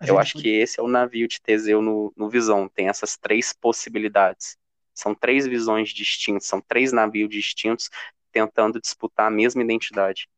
Eu 0.00 0.18
acho 0.18 0.38
que 0.38 0.48
esse 0.48 0.78
é 0.78 0.82
o 0.82 0.88
navio 0.88 1.26
de 1.26 1.40
Teseu 1.40 1.82
no, 1.82 2.12
no 2.16 2.28
Visão, 2.30 2.68
tem 2.68 2.88
essas 2.88 3.16
três 3.16 3.52
possibilidades. 3.52 4.56
São 4.94 5.14
três 5.14 5.46
visões 5.46 5.90
distintas, 5.90 6.46
são 6.46 6.60
três 6.60 6.92
navios 6.92 7.28
distintos 7.30 7.90
tentando 8.30 8.80
disputar 8.80 9.26
a 9.26 9.30
mesma 9.30 9.62
identidade. 9.62 10.28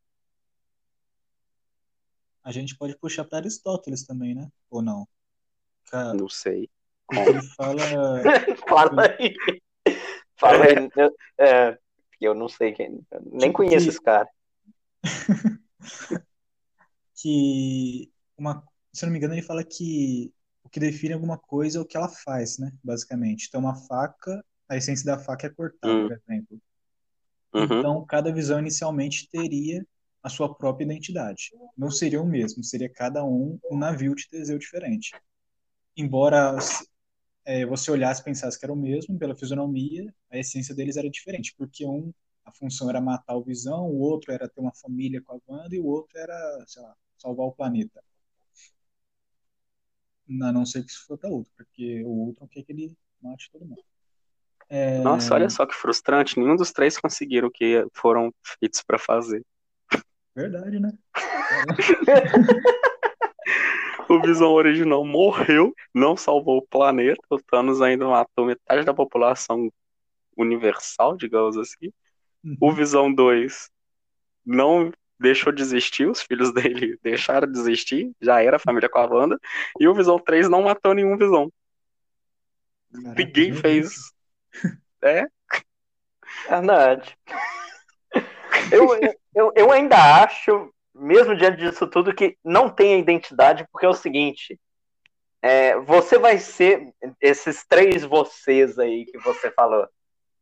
A 2.43 2.53
gente 2.53 2.75
pode 2.77 2.97
puxar 2.99 3.25
para 3.25 3.39
Aristóteles 3.39 4.05
também, 4.07 4.35
né? 4.35 4.51
Ou 4.71 4.81
não? 4.81 5.07
Cara, 5.91 6.15
Não 6.15 6.29
sei. 6.29 6.71
ele 7.13 7.43
fala. 7.55 7.79
Fala 8.69 9.03
aí. 9.19 9.35
Fala 10.37 10.65
aí. 10.65 10.91
Eu, 10.97 11.15
é, 11.39 11.79
eu 12.21 12.35
não 12.35 12.49
sei 12.49 12.73
quem. 12.73 13.05
nem 13.31 13.49
Tipo 13.51 13.53
conheço 13.59 13.85
que- 13.85 13.91
esse 13.91 14.01
cara. 14.01 14.29
que 17.17 18.11
uma, 18.39 18.65
se 18.93 19.05
não 19.05 19.13
me 19.13 19.19
engano, 19.19 19.35
ele 19.35 19.43
fala 19.43 19.65
que 19.65 20.33
o 20.63 20.69
que 20.69 20.81
define 20.81 21.15
alguma 21.15 21.39
coisa 21.39 21.79
é 21.79 21.81
o 21.81 21.85
que 21.85 21.97
ela 21.97 22.09
faz, 22.09 22.59
né? 22.59 22.73
Basicamente. 22.83 23.47
Então, 23.49 23.61
uma 23.61 23.75
faca, 23.75 24.45
a 24.69 24.77
essência 24.77 25.05
da 25.07 25.19
faca 25.19 25.47
é 25.47 25.51
cortar, 25.51 25.89
Hum. 25.89 26.09
por 26.09 26.13
exemplo. 26.17 26.61
Uhum. 27.55 27.79
Então, 27.79 28.05
cada 28.07 28.33
visão 28.33 28.59
inicialmente 28.59 29.29
teria 29.29 29.85
a 30.23 30.29
sua 30.29 30.55
própria 30.55 30.85
identidade. 30.85 31.51
Não 31.77 31.91
seria 31.91 32.21
o 32.21 32.27
mesmo, 32.27 32.63
seria 32.63 32.89
cada 32.89 33.25
um 33.25 33.59
um 33.71 33.79
navio 33.79 34.15
de 34.15 34.29
Teseu 34.29 34.59
diferente. 34.59 35.11
Embora 35.97 36.57
é, 37.45 37.65
você 37.67 37.91
olhasse 37.91 38.21
e 38.21 38.25
pensasse 38.25 38.59
que 38.59 38.65
era 38.65 38.73
o 38.73 38.77
mesmo, 38.77 39.19
pela 39.19 39.37
fisionomia, 39.37 40.13
a 40.31 40.39
essência 40.39 40.75
deles 40.75 40.97
era 40.97 41.11
diferente, 41.11 41.55
porque 41.57 41.87
um, 41.87 42.13
a 42.45 42.53
função 42.53 42.89
era 42.89 43.01
matar 43.01 43.37
o 43.37 43.43
Visão, 43.43 43.87
o 43.87 43.99
outro 44.01 44.33
era 44.33 44.49
ter 44.49 44.61
uma 44.61 44.73
família 44.75 45.21
com 45.23 45.35
a 45.35 45.41
Wanda, 45.49 45.75
e 45.75 45.81
o 45.81 45.87
outro 45.87 46.19
era, 46.19 46.65
sei 46.67 46.83
lá, 46.83 46.95
salvar 47.19 47.47
o 47.47 47.53
planeta. 47.53 48.03
A 50.43 50.53
não 50.53 50.65
ser 50.65 50.85
que 50.85 50.91
isso 50.91 51.07
for 51.07 51.19
para 51.19 51.29
outro, 51.31 51.53
porque 51.57 52.05
o 52.05 52.27
outro 52.27 52.47
quer 52.49 52.63
que 52.63 52.73
ele 52.73 52.97
mate 53.21 53.51
todo 53.51 53.65
mundo. 53.65 53.83
É, 54.69 55.01
Nossa, 55.01 55.35
olha 55.35 55.51
só 55.51 55.67
que 55.67 55.75
frustrante. 55.75 56.39
Nenhum 56.39 56.55
dos 56.55 56.71
três 56.71 56.97
conseguiram 56.99 57.49
o 57.49 57.51
que 57.51 57.85
foram 57.93 58.33
feitos 58.45 58.83
para 58.83 58.99
fazer. 58.99 59.45
Verdade, 60.35 60.79
né? 60.79 60.93
O 64.09 64.21
Visão 64.21 64.51
original 64.53 65.05
morreu, 65.05 65.73
não 65.95 66.17
salvou 66.17 66.59
o 66.59 66.67
planeta. 66.67 67.23
O 67.31 67.41
Thanos 67.41 67.81
ainda 67.81 68.09
matou 68.09 68.45
metade 68.45 68.85
da 68.85 68.93
população 68.93 69.73
universal, 70.37 71.17
digamos 71.17 71.57
assim. 71.57 71.93
O 72.61 72.71
Uhum. 72.71 72.75
Visão 72.75 73.15
2 73.15 73.71
não 74.45 74.91
deixou 75.21 75.53
de 75.53 75.63
existir, 75.63 76.09
os 76.09 76.23
filhos 76.23 76.53
dele 76.55 76.99
deixaram 77.03 77.51
de 77.51 77.59
existir, 77.59 78.11
já 78.21 78.43
era 78.43 78.57
a 78.57 78.61
família 78.61 78.89
com 78.89 78.99
a 78.99 79.07
Wanda. 79.07 79.39
E 79.79 79.87
o 79.87 79.95
Visão 79.95 80.19
3 80.19 80.49
não 80.49 80.63
matou 80.63 80.95
nenhum 80.95 81.17
Visão. 81.17 81.53
Caraca, 82.93 83.23
Ninguém 83.23 83.53
fez. 83.55 84.13
É, 85.03 85.25
Verdade. 86.49 87.17
Eu, 88.73 88.89
eu, 89.35 89.53
eu 89.57 89.73
ainda 89.73 89.97
acho, 89.97 90.73
mesmo 90.95 91.37
diante 91.37 91.59
disso 91.59 91.87
tudo, 91.87 92.15
que 92.15 92.37
não 92.45 92.69
tem 92.69 93.01
identidade, 93.01 93.67
porque 93.71 93.87
é 93.87 93.89
o 93.89 93.95
seguinte: 93.95 94.61
é, 95.41 95.77
você 95.79 96.19
vai 96.19 96.39
ser 96.39 96.93
esses 97.21 97.65
três 97.67 98.05
vocês 98.05 98.79
aí 98.79 99.07
que 99.07 99.19
você 99.19 99.51
falou, 99.53 99.89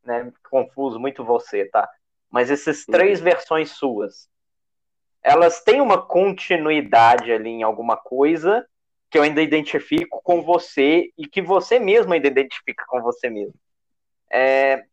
né? 0.04 0.32
Confuso, 0.50 0.98
muito 0.98 1.24
você, 1.24 1.66
tá? 1.66 1.88
Mas 2.30 2.50
esses 2.50 2.84
três 2.84 3.20
versões 3.20 3.72
suas, 3.72 4.28
elas 5.28 5.62
têm 5.62 5.80
uma 5.80 6.00
continuidade 6.00 7.30
ali 7.30 7.50
em 7.50 7.62
alguma 7.62 7.96
coisa 7.96 8.66
que 9.10 9.18
eu 9.18 9.22
ainda 9.22 9.42
identifico 9.42 10.22
com 10.22 10.42
você 10.42 11.12
e 11.18 11.26
que 11.26 11.42
você 11.42 11.78
mesmo 11.78 12.14
ainda 12.14 12.28
identifica 12.28 12.84
com 12.88 13.02
você 13.02 13.28
mesmo. 13.28 13.54
É, 14.30 14.84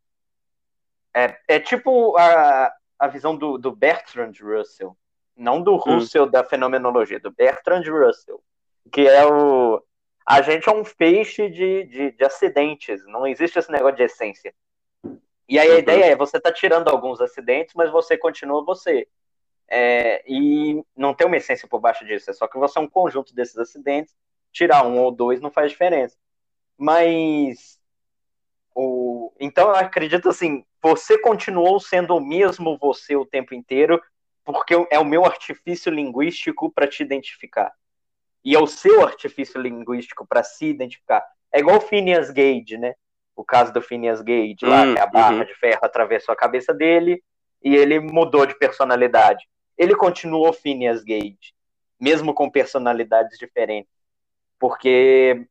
é, 1.14 1.38
é 1.48 1.60
tipo 1.60 2.18
a, 2.18 2.74
a 3.00 3.08
visão 3.08 3.36
do, 3.36 3.58
do 3.58 3.72
Bertrand 3.72 4.34
Russell, 4.42 4.96
não 5.38 5.62
do 5.62 5.76
Russell 5.78 6.26
da 6.30 6.44
fenomenologia, 6.44 7.20
do 7.20 7.32
Bertrand 7.32 7.84
Russell, 7.90 8.42
que 8.92 9.08
é 9.08 9.26
o. 9.26 9.82
A 10.26 10.42
gente 10.42 10.68
é 10.68 10.72
um 10.74 10.84
feixe 10.84 11.50
de, 11.50 11.84
de, 11.86 12.12
de 12.12 12.26
acidentes, 12.26 13.06
não 13.06 13.26
existe 13.26 13.58
esse 13.60 13.72
negócio 13.72 13.96
de 13.96 14.04
essência. 14.04 14.54
E 15.48 15.60
aí 15.60 15.70
a 15.70 15.74
Uhum. 15.74 15.80
ideia 15.80 16.06
é: 16.06 16.16
você 16.16 16.40
tá 16.40 16.52
tirando 16.52 16.90
alguns 16.90 17.22
acidentes, 17.22 17.74
mas 17.76 17.90
você 17.92 18.18
continua 18.18 18.66
você. 18.66 19.08
É, 19.68 20.24
e 20.28 20.84
não 20.96 21.14
tem 21.14 21.26
uma 21.26 21.38
essência 21.38 21.68
por 21.68 21.80
baixo 21.80 22.06
disso, 22.06 22.30
é 22.30 22.34
só 22.34 22.48
que 22.48 22.58
você 22.58 22.78
é 22.78 22.82
um 22.82 22.90
conjunto 22.90 23.34
desses 23.34 23.58
acidentes, 23.58 24.16
tirar 24.52 24.86
um 24.86 25.00
ou 25.00 25.12
dois 25.12 25.42
não 25.42 25.52
faz 25.52 25.72
diferença. 25.72 26.16
Mas 26.78 27.80
o, 28.76 29.34
então 29.40 29.70
eu 29.70 29.76
acredito 29.76 30.30
assim, 30.30 30.66
você 30.82 31.18
continuou 31.18 31.80
sendo 31.80 32.16
o 32.16 32.26
mesmo 32.26 32.78
você 32.78 33.16
o 33.16 33.26
tempo 33.26 33.56
inteiro, 33.56 34.02
porque 34.44 34.76
é 34.92 35.00
o 35.00 35.06
meu 35.06 35.26
artifício 35.26 35.92
linguístico 35.92 36.72
para 36.72 36.88
te 36.88 37.02
identificar. 37.02 37.74
E 38.44 38.56
é 38.56 38.60
o 38.60 38.68
seu 38.68 39.04
artifício 39.04 39.60
linguístico 39.60 40.28
para 40.28 40.44
se 40.44 40.66
identificar. 40.66 41.26
É 41.52 41.60
igual 41.60 41.78
o 41.78 41.82
Phineas 41.82 42.30
Gage, 42.30 42.78
né? 42.78 42.94
O 43.36 43.44
caso 43.44 43.74
do 43.74 43.82
Phineas 43.82 44.22
Gage, 44.22 44.58
lá, 44.62 44.84
Hum, 44.84 44.94
que 44.94 45.00
a 45.00 45.08
barra 45.08 45.38
uhum. 45.38 45.46
de 45.46 45.56
ferro 45.56 45.80
atravessou 45.82 46.32
a 46.32 46.38
cabeça 46.38 46.74
dele 46.74 47.24
e 47.64 47.76
ele 47.76 48.00
mudou 48.00 48.46
de 48.46 48.56
personalidade. 48.56 49.48
Ele 49.78 49.96
continuou 49.96 50.54
Phineas 50.54 51.04
Gage, 51.04 51.54
mesmo 52.00 52.34
com 52.34 52.50
personalidades 52.50 53.38
diferentes. 53.38 53.92
Porque 54.60 55.46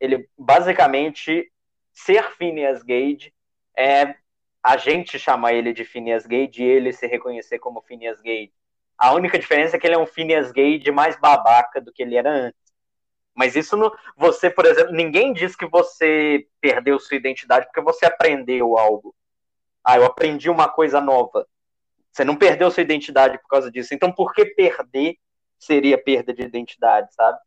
ele 0.00 0.28
basicamente 0.36 1.50
ser 1.92 2.30
Phineas 2.32 2.82
Gage 2.82 3.32
é 3.76 4.14
a 4.62 4.76
gente 4.76 5.18
chamar 5.18 5.52
ele 5.52 5.72
de 5.72 5.84
Phineas 5.84 6.26
Gage 6.26 6.62
e 6.62 6.66
ele 6.66 6.92
se 6.92 7.06
reconhecer 7.06 7.58
como 7.58 7.82
Phineas 7.82 8.20
Gage. 8.20 8.52
A 8.98 9.12
única 9.12 9.38
diferença 9.38 9.76
é 9.76 9.78
que 9.78 9.86
ele 9.86 9.94
é 9.94 9.98
um 9.98 10.06
Phineas 10.06 10.50
Gage 10.50 10.90
mais 10.90 11.18
babaca 11.18 11.80
do 11.80 11.92
que 11.92 12.02
ele 12.02 12.16
era 12.16 12.30
antes. 12.30 12.66
Mas 13.34 13.54
isso 13.54 13.76
não. 13.76 13.92
Você, 14.16 14.48
por 14.48 14.64
exemplo, 14.64 14.94
ninguém 14.94 15.32
diz 15.32 15.54
que 15.54 15.66
você 15.66 16.48
perdeu 16.60 16.98
sua 16.98 17.18
identidade 17.18 17.66
porque 17.66 17.82
você 17.82 18.06
aprendeu 18.06 18.78
algo. 18.78 19.14
Ah, 19.84 19.98
eu 19.98 20.04
aprendi 20.04 20.48
uma 20.48 20.68
coisa 20.68 21.00
nova. 21.00 21.46
Você 22.16 22.24
não 22.24 22.34
perdeu 22.34 22.70
sua 22.70 22.82
identidade 22.82 23.36
por 23.36 23.46
causa 23.46 23.70
disso. 23.70 23.92
Então, 23.92 24.10
por 24.10 24.32
que 24.32 24.46
perder 24.46 25.18
seria 25.58 26.02
perda 26.02 26.32
de 26.32 26.40
identidade, 26.40 27.12
sabe? 27.14 27.38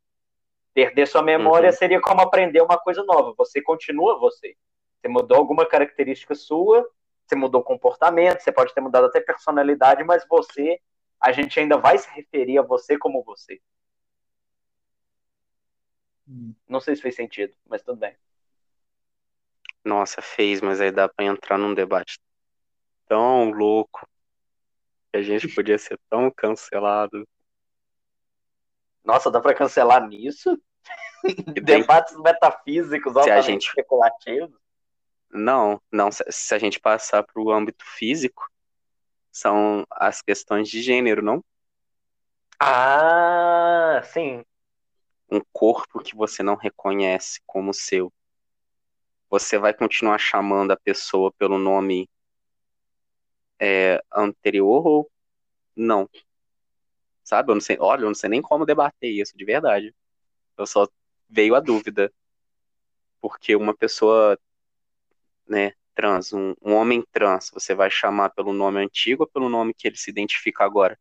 Perder 0.75 1.07
sua 1.07 1.23
memória 1.23 1.71
uhum. 1.71 1.75
seria 1.75 1.99
como 1.99 2.21
aprender 2.21 2.61
uma 2.61 2.77
coisa 2.77 3.03
nova. 3.03 3.33
Você 3.35 3.63
continua 3.63 4.19
você. 4.19 4.55
Você 5.01 5.07
mudou 5.07 5.37
alguma 5.37 5.65
característica 5.65 6.35
sua, 6.35 6.87
você 7.25 7.35
mudou 7.35 7.63
comportamento, 7.63 8.41
você 8.41 8.51
pode 8.51 8.71
ter 8.71 8.79
mudado 8.79 9.07
até 9.07 9.19
personalidade, 9.19 10.03
mas 10.03 10.23
você, 10.29 10.79
a 11.19 11.31
gente 11.31 11.59
ainda 11.59 11.75
vai 11.75 11.97
se 11.97 12.07
referir 12.11 12.59
a 12.59 12.61
você 12.61 12.95
como 12.95 13.23
você. 13.23 13.59
Hum. 16.27 16.53
Não 16.67 16.79
sei 16.79 16.95
se 16.95 17.01
fez 17.01 17.15
sentido, 17.15 17.55
mas 17.67 17.81
tudo 17.81 17.97
bem. 17.97 18.15
Nossa, 19.83 20.21
fez, 20.21 20.61
mas 20.61 20.79
aí 20.79 20.91
dá 20.91 21.09
para 21.09 21.25
entrar 21.25 21.57
num 21.57 21.73
debate 21.73 22.19
tão 23.07 23.49
louco 23.49 24.07
a 25.13 25.21
gente 25.21 25.47
podia 25.47 25.77
ser 25.77 25.99
tão 26.09 26.31
cancelado. 26.31 27.27
Nossa, 29.03 29.31
dá 29.31 29.41
para 29.41 29.55
cancelar 29.55 30.07
nisso? 30.07 30.61
Debates 31.63 32.15
metafísicos 32.17 33.15
altamente 33.15 33.39
a 33.39 33.41
gente... 33.41 33.67
especulativos? 33.67 34.59
Não, 35.31 35.81
não. 35.91 36.09
Se 36.11 36.53
a 36.55 36.59
gente 36.59 36.79
passar 36.79 37.23
para 37.23 37.41
o 37.41 37.51
âmbito 37.51 37.83
físico, 37.85 38.49
são 39.31 39.85
as 39.91 40.21
questões 40.21 40.67
de 40.69 40.81
gênero, 40.81 41.21
não? 41.21 41.43
Ah, 42.59 44.01
sim. 44.03 44.43
Um 45.31 45.41
corpo 45.53 45.99
que 45.99 46.15
você 46.15 46.41
não 46.41 46.55
reconhece 46.55 47.39
como 47.45 47.73
seu. 47.73 48.11
Você 49.29 49.59
vai 49.59 49.73
continuar 49.73 50.17
chamando 50.17 50.71
a 50.71 50.77
pessoa 50.77 51.31
pelo 51.31 51.59
nome 51.59 52.09
é, 53.59 54.01
anterior 54.13 54.87
ou 54.87 55.11
não? 55.75 56.09
Sabe? 57.23 57.51
Eu 57.51 57.55
não 57.55 57.61
sei. 57.61 57.77
Olha, 57.79 58.01
eu 58.01 58.07
não 58.07 58.15
sei 58.15 58.29
nem 58.29 58.41
como 58.41 58.65
debater 58.65 59.11
isso 59.11 59.37
de 59.37 59.45
verdade. 59.45 59.93
Eu 60.57 60.65
só 60.65 60.87
veio 61.29 61.55
a 61.55 61.59
dúvida. 61.59 62.11
Porque 63.21 63.55
uma 63.55 63.75
pessoa 63.75 64.39
né, 65.47 65.73
trans, 65.93 66.31
um, 66.31 66.55
um, 66.61 66.73
homem 66.73 67.03
trans, 67.11 67.51
você 67.53 67.75
vai 67.75 67.91
chamar 67.91 68.29
pelo 68.29 68.53
nome 68.53 68.79
antigo 68.79 69.23
ou 69.23 69.27
pelo 69.27 69.49
nome 69.49 69.73
que 69.73 69.87
ele 69.87 69.97
se 69.97 70.09
identifica 70.09 70.63
agora? 70.63 70.97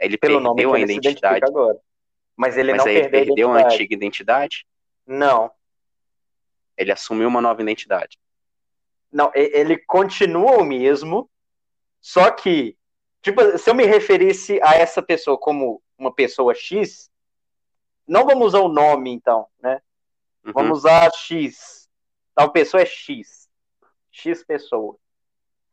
Ele 0.00 0.18
pelo 0.18 0.42
perdeu 0.42 0.74
a 0.74 0.80
identidade. 0.80 1.44
agora. 1.44 1.78
Mas 2.36 2.56
ele 2.56 2.72
Mas 2.72 2.78
não 2.78 2.84
perdeu, 2.84 3.20
ele 3.20 3.26
perdeu 3.26 3.52
a, 3.52 3.60
a 3.60 3.64
antiga 3.66 3.94
identidade? 3.94 4.66
Não. 5.06 5.50
Ele 6.76 6.90
assumiu 6.90 7.28
uma 7.28 7.40
nova 7.40 7.62
identidade. 7.62 8.18
Não, 9.12 9.30
ele 9.34 9.78
continua 9.78 10.56
o 10.58 10.64
mesmo, 10.64 11.30
só 12.02 12.32
que, 12.32 12.76
tipo, 13.22 13.56
se 13.56 13.70
eu 13.70 13.74
me 13.74 13.86
referisse 13.86 14.60
a 14.60 14.74
essa 14.74 15.00
pessoa 15.00 15.38
como 15.38 15.80
uma 15.96 16.12
pessoa 16.12 16.52
X, 16.52 17.08
não 18.06 18.26
vamos 18.26 18.48
usar 18.48 18.58
o 18.58 18.68
nome, 18.68 19.12
então, 19.12 19.46
né? 19.62 19.80
Uhum. 20.44 20.52
Vamos 20.52 20.78
usar 20.78 21.08
X. 21.14 21.88
Tal 22.34 22.50
pessoa 22.50 22.82
é 22.82 22.86
X. 22.86 23.48
X 24.10 24.44
pessoa. 24.44 24.96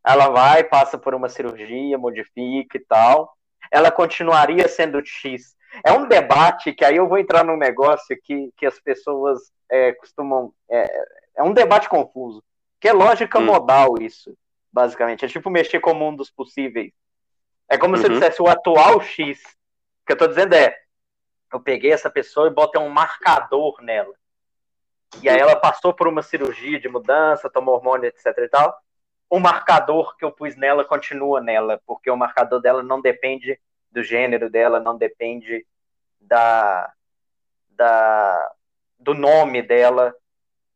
Ela 0.06 0.30
vai, 0.30 0.64
passa 0.64 1.00
por 1.00 1.16
uma 1.16 1.28
cirurgia, 1.28 1.98
modifica 1.98 2.78
e 2.78 2.86
tal. 2.86 3.36
Ela 3.72 3.92
continuaria 3.92 4.68
sendo 4.68 5.04
X. 5.04 5.56
É 5.84 5.92
um 5.92 6.08
debate 6.08 6.74
que 6.74 6.86
aí 6.86 6.98
eu 6.98 7.08
vou 7.08 7.18
entrar 7.18 7.44
num 7.44 7.58
negócio 7.58 8.18
que, 8.24 8.52
que 8.56 8.68
as 8.68 8.80
pessoas 8.80 9.52
é, 9.68 9.94
costumam. 9.94 10.54
É, 10.70 11.06
é, 11.38 11.44
um 11.44 11.54
debate 11.54 11.90
confuso. 11.90 12.44
Que 12.80 12.88
é 12.88 12.94
lógica 12.94 13.40
hum. 13.40 13.46
modal 13.46 13.96
isso, 14.00 14.38
basicamente. 14.72 15.26
É 15.26 15.28
tipo 15.28 15.50
mexer 15.50 15.80
com 15.80 15.94
mundo 15.94 16.18
dos 16.18 16.32
possíveis. 16.32 16.92
É 17.70 17.78
como 17.78 17.96
uhum. 17.96 18.02
se 18.02 18.08
eu 18.08 18.12
uhum. 18.12 18.20
dissesse 18.20 18.42
o 18.42 18.48
atual 18.48 19.02
X. 19.02 19.40
O 19.42 20.06
que 20.08 20.14
eu 20.14 20.18
tô 20.18 20.28
dizendo 20.28 20.54
é, 20.54 20.76
eu 21.54 21.60
peguei 21.60 21.92
essa 21.92 22.10
pessoa 22.10 22.48
e 22.48 22.54
botei 22.54 22.82
um 22.82 22.90
marcador 22.90 23.82
nela. 23.82 24.14
E 25.22 25.28
aí 25.28 25.40
ela 25.40 25.56
passou 25.56 25.94
por 25.94 26.08
uma 26.08 26.22
cirurgia 26.22 26.80
de 26.80 26.88
mudança, 26.88 27.50
tomou 27.50 27.76
hormônio, 27.76 28.08
etc 28.08 28.26
e 28.38 28.48
tal. 28.48 28.78
O 29.30 29.40
marcador 29.40 30.16
que 30.18 30.24
eu 30.24 30.32
pus 30.32 30.56
nela 30.56 30.86
continua 30.86 31.42
nela, 31.42 31.82
porque 31.86 32.10
o 32.10 32.18
marcador 32.18 32.62
dela 32.62 32.84
não 32.84 33.02
depende 33.02 33.60
do 33.92 34.04
gênero 34.04 34.50
dela, 34.50 34.80
não 34.80 34.98
depende 34.98 35.66
da, 36.20 36.92
da 37.70 38.52
do 39.00 39.14
nome 39.14 39.62
dela. 39.62 40.14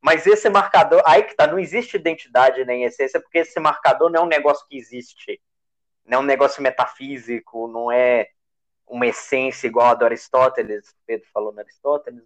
Mas 0.03 0.27
esse 0.27 0.49
marcador, 0.49 1.01
aí 1.05 1.23
que 1.23 1.33
tá, 1.33 1.47
não 1.47 1.57
existe 1.57 1.95
identidade 1.95 2.65
nem 2.65 2.83
essência, 2.83 3.21
porque 3.21 3.37
esse 3.37 3.57
marcador 3.57 4.09
não 4.09 4.19
é 4.19 4.23
um 4.25 4.27
negócio 4.27 4.67
que 4.67 4.77
existe. 4.77 5.41
Não 6.05 6.17
é 6.17 6.21
um 6.21 6.25
negócio 6.25 6.61
metafísico, 6.61 7.69
não 7.69 7.89
é 7.89 8.27
uma 8.85 9.07
essência 9.07 9.65
igual 9.65 9.87
a 9.87 9.93
do 9.93 10.03
Aristóteles, 10.03 10.93
Pedro 11.07 11.25
falou 11.33 11.53
no 11.53 11.61
Aristóteles, 11.61 12.21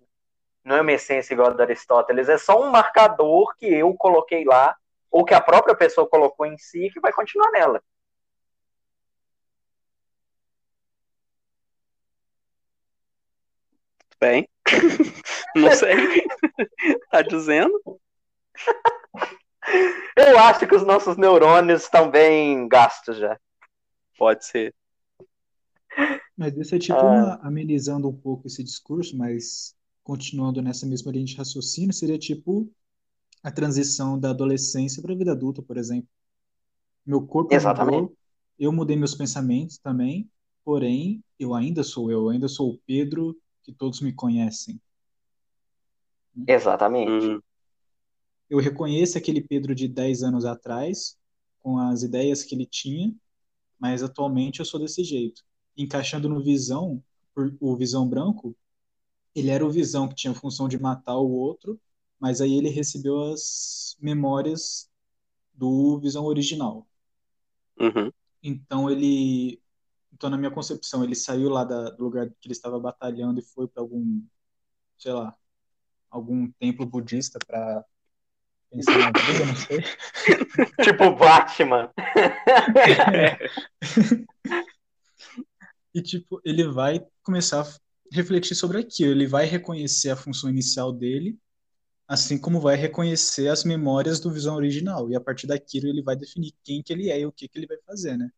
não 0.63 0.75
é 0.75 0.82
uma 0.82 0.91
essência 0.91 1.36
igual 1.36 1.49
a 1.49 1.53
do 1.53 1.61
Aristóteles, 1.61 2.28
é 2.28 2.39
só 2.39 2.59
um 2.59 2.71
marcador 2.71 3.55
que 3.55 3.67
eu 3.67 3.93
coloquei 3.93 4.43
lá, 4.43 4.75
ou 5.11 5.23
que 5.23 5.36
a 5.36 5.39
própria 5.39 5.75
pessoa 5.75 6.09
colocou 6.09 6.47
em 6.47 6.57
si, 6.57 6.89
que 6.91 6.99
vai 6.99 7.13
continuar 7.13 7.51
nela. 7.51 7.84
Bem, 14.20 14.47
não 15.55 15.72
sei. 15.72 16.26
tá 17.11 17.22
dizendo? 17.22 17.80
Eu 20.15 20.39
acho 20.39 20.68
que 20.68 20.76
os 20.76 20.84
nossos 20.84 21.18
neurônios 21.18 21.84
estão 21.84 22.09
bem 22.09 22.68
gastos 22.68 23.18
já. 23.18 23.39
Pode 24.18 24.45
ser. 24.45 24.74
Mas 26.36 26.55
isso 26.57 26.76
é 26.76 26.80
tipo 26.80 26.97
ah. 26.97 27.03
uma, 27.03 27.36
amenizando 27.43 28.07
um 28.07 28.15
pouco 28.15 28.47
esse 28.47 28.63
discurso, 28.63 29.18
mas 29.18 29.76
continuando 30.03 30.61
nessa 30.61 30.86
mesma 30.86 31.11
linha 31.11 31.26
de 31.26 31.36
raciocínio, 31.36 31.93
seria 31.93 32.18
tipo 32.18 32.72
a 33.43 33.51
transição 33.51 34.20
da 34.20 34.30
adolescência 34.30 35.01
para 35.01 35.13
a 35.13 35.18
vida 35.18 35.32
adulta, 35.32 35.61
por 35.61 35.78
exemplo. 35.78 36.09
Meu 37.05 37.26
corpo 37.26 37.53
Exatamente. 37.53 38.01
mudou, 38.01 38.18
eu 38.57 38.72
mudei 38.72 38.95
meus 38.95 39.15
pensamentos 39.15 39.78
também, 39.78 40.30
porém, 40.63 41.24
eu 41.39 41.53
ainda 41.53 41.84
sou 41.84 42.11
eu, 42.11 42.24
eu 42.24 42.30
ainda 42.30 42.47
sou 42.47 42.72
o 42.72 42.78
Pedro 42.86 43.36
que 43.68 43.74
todos 43.74 43.99
me 43.99 44.13
conhecem. 44.13 44.80
Exatamente. 46.47 47.26
Uhum. 47.26 47.41
Eu 48.49 48.59
reconheço 48.59 49.18
aquele 49.18 49.41
Pedro 49.41 49.76
de 49.76 49.89
10 49.89 50.24
anos 50.24 50.45
atrás, 50.45 51.18
com 51.59 51.78
as 51.78 52.01
ideias 52.01 52.43
que 52.43 52.55
ele 52.55 52.65
tinha, 52.65 53.13
mas 53.78 54.01
atualmente 54.01 54.61
eu 54.61 54.65
sou 54.65 54.80
desse 54.80 55.03
jeito. 55.03 55.43
Encaixando 55.76 56.30
no 56.30 56.41
Visão, 56.41 57.03
o 57.59 57.76
Visão 57.76 58.07
Branco, 58.07 58.55
ele 59.36 59.49
era 59.49 59.65
o 59.65 59.70
Visão 59.70 60.07
que 60.07 60.15
tinha 60.15 60.32
a 60.32 60.36
função 60.36 60.70
de 60.70 60.80
matar 60.80 61.18
o 61.18 61.30
outro, 61.30 61.78
mas 62.18 62.39
aí 62.39 62.57
ele 62.57 62.70
recebeu 62.70 63.20
as 63.34 63.97
memórias 63.99 64.89
do 65.53 65.99
Visão 65.99 66.24
original. 66.24 66.88
Uhum. 67.78 68.13
Então 68.41 68.89
ele, 68.89 69.61
então 70.18 70.32
na 70.32 70.38
minha 70.38 70.51
concepção, 70.51 71.03
ele 71.03 71.15
saiu 71.15 71.49
lá 71.49 71.63
da, 71.63 71.91
do 71.91 72.03
lugar 72.03 72.28
que 72.28 72.47
ele 72.47 72.53
estava 72.53 72.80
batalhando 72.80 73.39
e 73.39 73.43
foi 73.43 73.68
para 73.68 73.84
algum, 73.84 74.24
sei 74.97 75.13
lá, 75.13 75.36
algum 76.09 76.49
templo 76.53 76.88
budista 76.88 77.38
para 77.45 77.86
pensar 78.72 78.97
na 78.97 79.11
vida, 79.11 79.45
não 79.45 79.55
sei. 79.55 79.84
tipo 80.84 81.15
Batman. 81.15 81.93
e 85.93 86.01
tipo, 86.01 86.41
ele 86.43 86.68
vai 86.68 87.05
começar 87.22 87.63
refletir 88.11 88.55
sobre 88.55 88.80
aquilo. 88.80 89.11
Ele 89.11 89.28
vai 89.28 89.45
reconhecer 89.45 90.09
a 90.09 90.15
função 90.15 90.49
inicial 90.49 90.91
dele, 90.91 91.38
assim 92.07 92.39
como 92.39 92.59
vai 92.59 92.76
reconhecer 92.76 93.49
as 93.49 93.63
memórias 93.63 94.20
do 94.20 94.32
Visão 94.32 94.55
original. 94.55 95.11
E 95.11 95.15
a 95.15 95.22
partir 95.22 95.45
daquilo 95.45 95.88
ele 95.88 96.01
vai 96.01 96.15
definir 96.15 96.55
quem 96.63 96.82
que 96.82 96.91
ele 96.91 97.11
é 97.11 97.20
e 97.20 97.26
o 97.28 97.32
que 97.32 97.47
que 97.47 97.59
ele 97.59 97.68
vai 97.68 97.78
fazer, 97.86 98.18
né? 98.18 98.32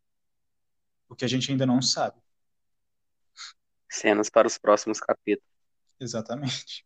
O 1.10 1.16
que 1.16 1.26
a 1.26 1.28
gente 1.28 1.52
ainda 1.52 1.66
não 1.66 1.82
sabe. 1.82 2.22
Cenas 3.90 4.30
para 4.30 4.48
os 4.48 4.58
próximos 4.58 5.00
capítulos. 5.00 5.50
Exatamente. 6.00 6.86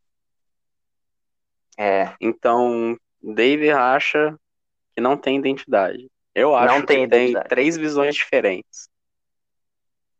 É. 1.78 2.16
Então, 2.22 2.98
Dave 3.22 3.70
acha 3.72 4.40
que 4.96 5.02
não 5.02 5.18
tem 5.18 5.38
identidade. 5.38 6.10
Eu 6.34 6.56
acho 6.56 6.74
não 6.74 6.86
tem 6.86 7.00
que 7.00 7.16
identidade. 7.16 7.48
tem 7.48 7.50
três 7.50 7.78
visões 7.78 8.16
diferentes. 8.16 8.90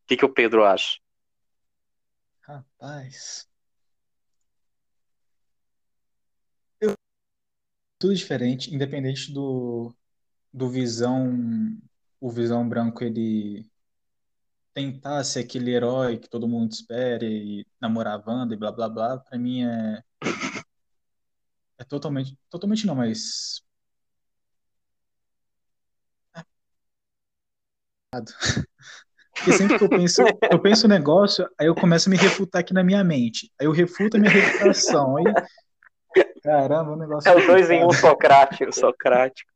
O 0.04 0.08
que, 0.08 0.18
que 0.18 0.26
o 0.26 0.34
Pedro 0.34 0.66
acha? 0.66 1.00
Rapaz. 2.42 3.48
Eu... 6.82 6.94
Tudo 7.98 8.14
diferente, 8.14 8.74
independente 8.74 9.32
do, 9.32 9.96
do 10.52 10.70
visão, 10.70 11.32
o 12.20 12.30
visão 12.30 12.68
branco 12.68 13.04
ele 13.04 13.66
tentar 14.74 15.24
ser 15.24 15.42
aquele 15.42 15.72
herói 15.72 16.18
que 16.18 16.30
todo 16.30 16.48
mundo 16.48 16.72
espera 16.72 17.26
e 17.26 17.66
namorar 17.80 18.20
a 18.20 18.24
Wanda 18.26 18.54
e 18.54 18.58
blá 18.58 18.72
blá 18.72 18.90
blá, 18.90 19.18
pra 19.20 19.38
mim 19.38 19.64
é 19.64 20.04
é 21.78 21.84
totalmente, 21.84 22.38
totalmente 22.50 22.86
não, 22.88 22.96
mas 22.96 23.64
Porque 29.36 29.52
sempre 29.54 29.78
que 29.80 29.84
eu 29.84 29.90
penso, 29.90 30.22
eu 30.52 30.62
penso 30.62 30.86
um 30.86 30.90
negócio, 30.90 31.50
aí 31.60 31.66
eu 31.66 31.74
começo 31.74 32.08
a 32.08 32.12
me 32.12 32.18
refutar 32.18 32.62
aqui 32.62 32.74
na 32.74 32.84
minha 32.84 33.04
mente. 33.04 33.52
Aí 33.60 33.66
eu 33.66 33.72
refuto 33.72 34.16
a 34.16 34.20
minha 34.20 34.32
reputação. 34.32 35.18
Aí, 35.18 35.24
caramba, 36.44 36.92
o 36.92 36.96
negócio. 36.96 37.28
É 37.30 37.36
os 37.36 37.46
dois 37.48 37.70
em 37.72 37.84
um 37.84 37.92
Socrático. 37.92 38.72
Socrático. 38.72 39.52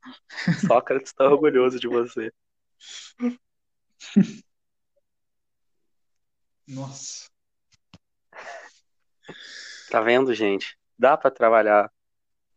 Sócrates 0.66 1.12
está 1.12 1.26
orgulhoso 1.26 1.80
de 1.80 1.88
você. 1.88 2.32
Nossa. 6.68 7.30
Tá 9.90 10.02
vendo, 10.02 10.34
gente? 10.34 10.78
Dá 10.98 11.16
pra 11.16 11.32
trabalhar 11.32 11.90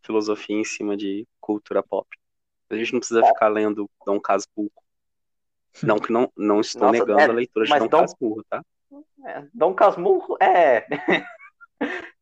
filosofia 0.02 0.56
em 0.56 0.64
cima 0.64 0.96
de 0.96 1.26
cultura 1.40 1.82
pop. 1.82 2.08
A 2.70 2.74
gente 2.76 2.92
não 2.92 3.00
precisa 3.00 3.24
ficar 3.24 3.48
lendo 3.48 3.88
Dom 4.04 4.20
Casmurro. 4.20 4.70
Não 5.82 5.98
que 5.98 6.12
não, 6.12 6.30
não 6.36 6.61
estou 6.61 6.82
Nossa, 6.88 6.98
negando 6.98 7.20
é, 7.20 7.24
a 7.26 7.32
leitura 7.32 7.64
de 7.66 7.78
Dom 7.78 7.88
Dom- 7.88 8.00
Casmurro, 8.00 8.44
tá? 8.48 8.62
É, 9.26 9.46
Dom 9.54 9.74
Casmurro 9.74 10.36
é. 10.42 10.86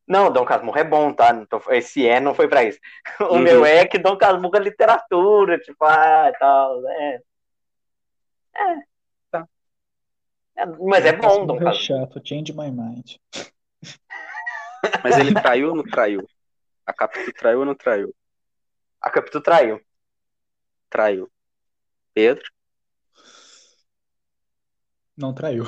Não, 0.07 0.33
Dom 0.33 0.45
Casmurro 0.47 0.79
é 0.79 0.85
bom, 0.85 1.13
tá? 1.13 1.47
Esse 1.71 2.07
é 2.07 2.19
não 2.19 2.35
foi 2.35 2.49
pra 2.49 2.65
isso. 2.65 2.79
O 3.31 3.35
Uhum. 3.35 3.41
meu 3.43 3.65
é 3.65 3.87
que 3.87 3.99
Dom 3.99 4.17
Casmurro 4.17 4.57
é 4.57 4.61
literatura, 4.61 5.59
tipo, 5.59 5.85
ah, 5.85 6.33
tal, 6.39 6.87
é. 6.89 7.21
É. 8.55 8.88
Tá. 10.59 10.63
É, 10.63 10.67
mas 10.67 11.05
é 11.07 11.13
bom, 11.13 11.47
Dom 11.47 11.57
É 11.57 11.65
Casmurro. 11.65 11.75
chato, 11.75 12.21
change 12.25 12.53
my 12.53 12.71
mind. 12.71 13.17
Mas 15.03 15.19
ele 15.19 15.33
traiu 15.35 15.71
ou 15.71 15.75
não 15.77 15.83
traiu? 15.85 16.29
A 16.87 16.93
Capitu 16.93 17.33
traiu 17.33 17.59
ou 17.61 17.65
não 17.65 17.75
traiu? 17.75 18.15
A 19.01 19.11
Capitu 19.11 19.41
traiu. 19.41 19.81
Traiu. 20.89 21.29
Pedro? 22.15 22.45
Não 25.17 25.35
traiu. 25.35 25.65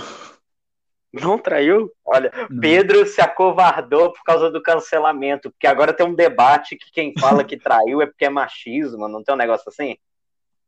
Não 1.13 1.39
traiu? 1.39 1.93
Olha, 2.05 2.31
Não. 2.49 2.61
Pedro 2.61 3.05
se 3.05 3.21
acovardou 3.21 4.13
por 4.13 4.23
causa 4.23 4.49
do 4.51 4.63
cancelamento, 4.63 5.51
porque 5.51 5.67
agora 5.67 5.93
tem 5.93 6.07
um 6.07 6.15
debate 6.15 6.77
que 6.77 6.91
quem 6.93 7.13
fala 7.19 7.43
que 7.45 7.57
traiu 7.59 8.01
é 8.01 8.07
porque 8.07 8.25
é 8.27 8.31
machismo, 8.31 9.09
não 9.09 9.23
tem 9.25 9.35
um 9.35 9.39
negócio 9.39 9.69
assim? 9.69 9.97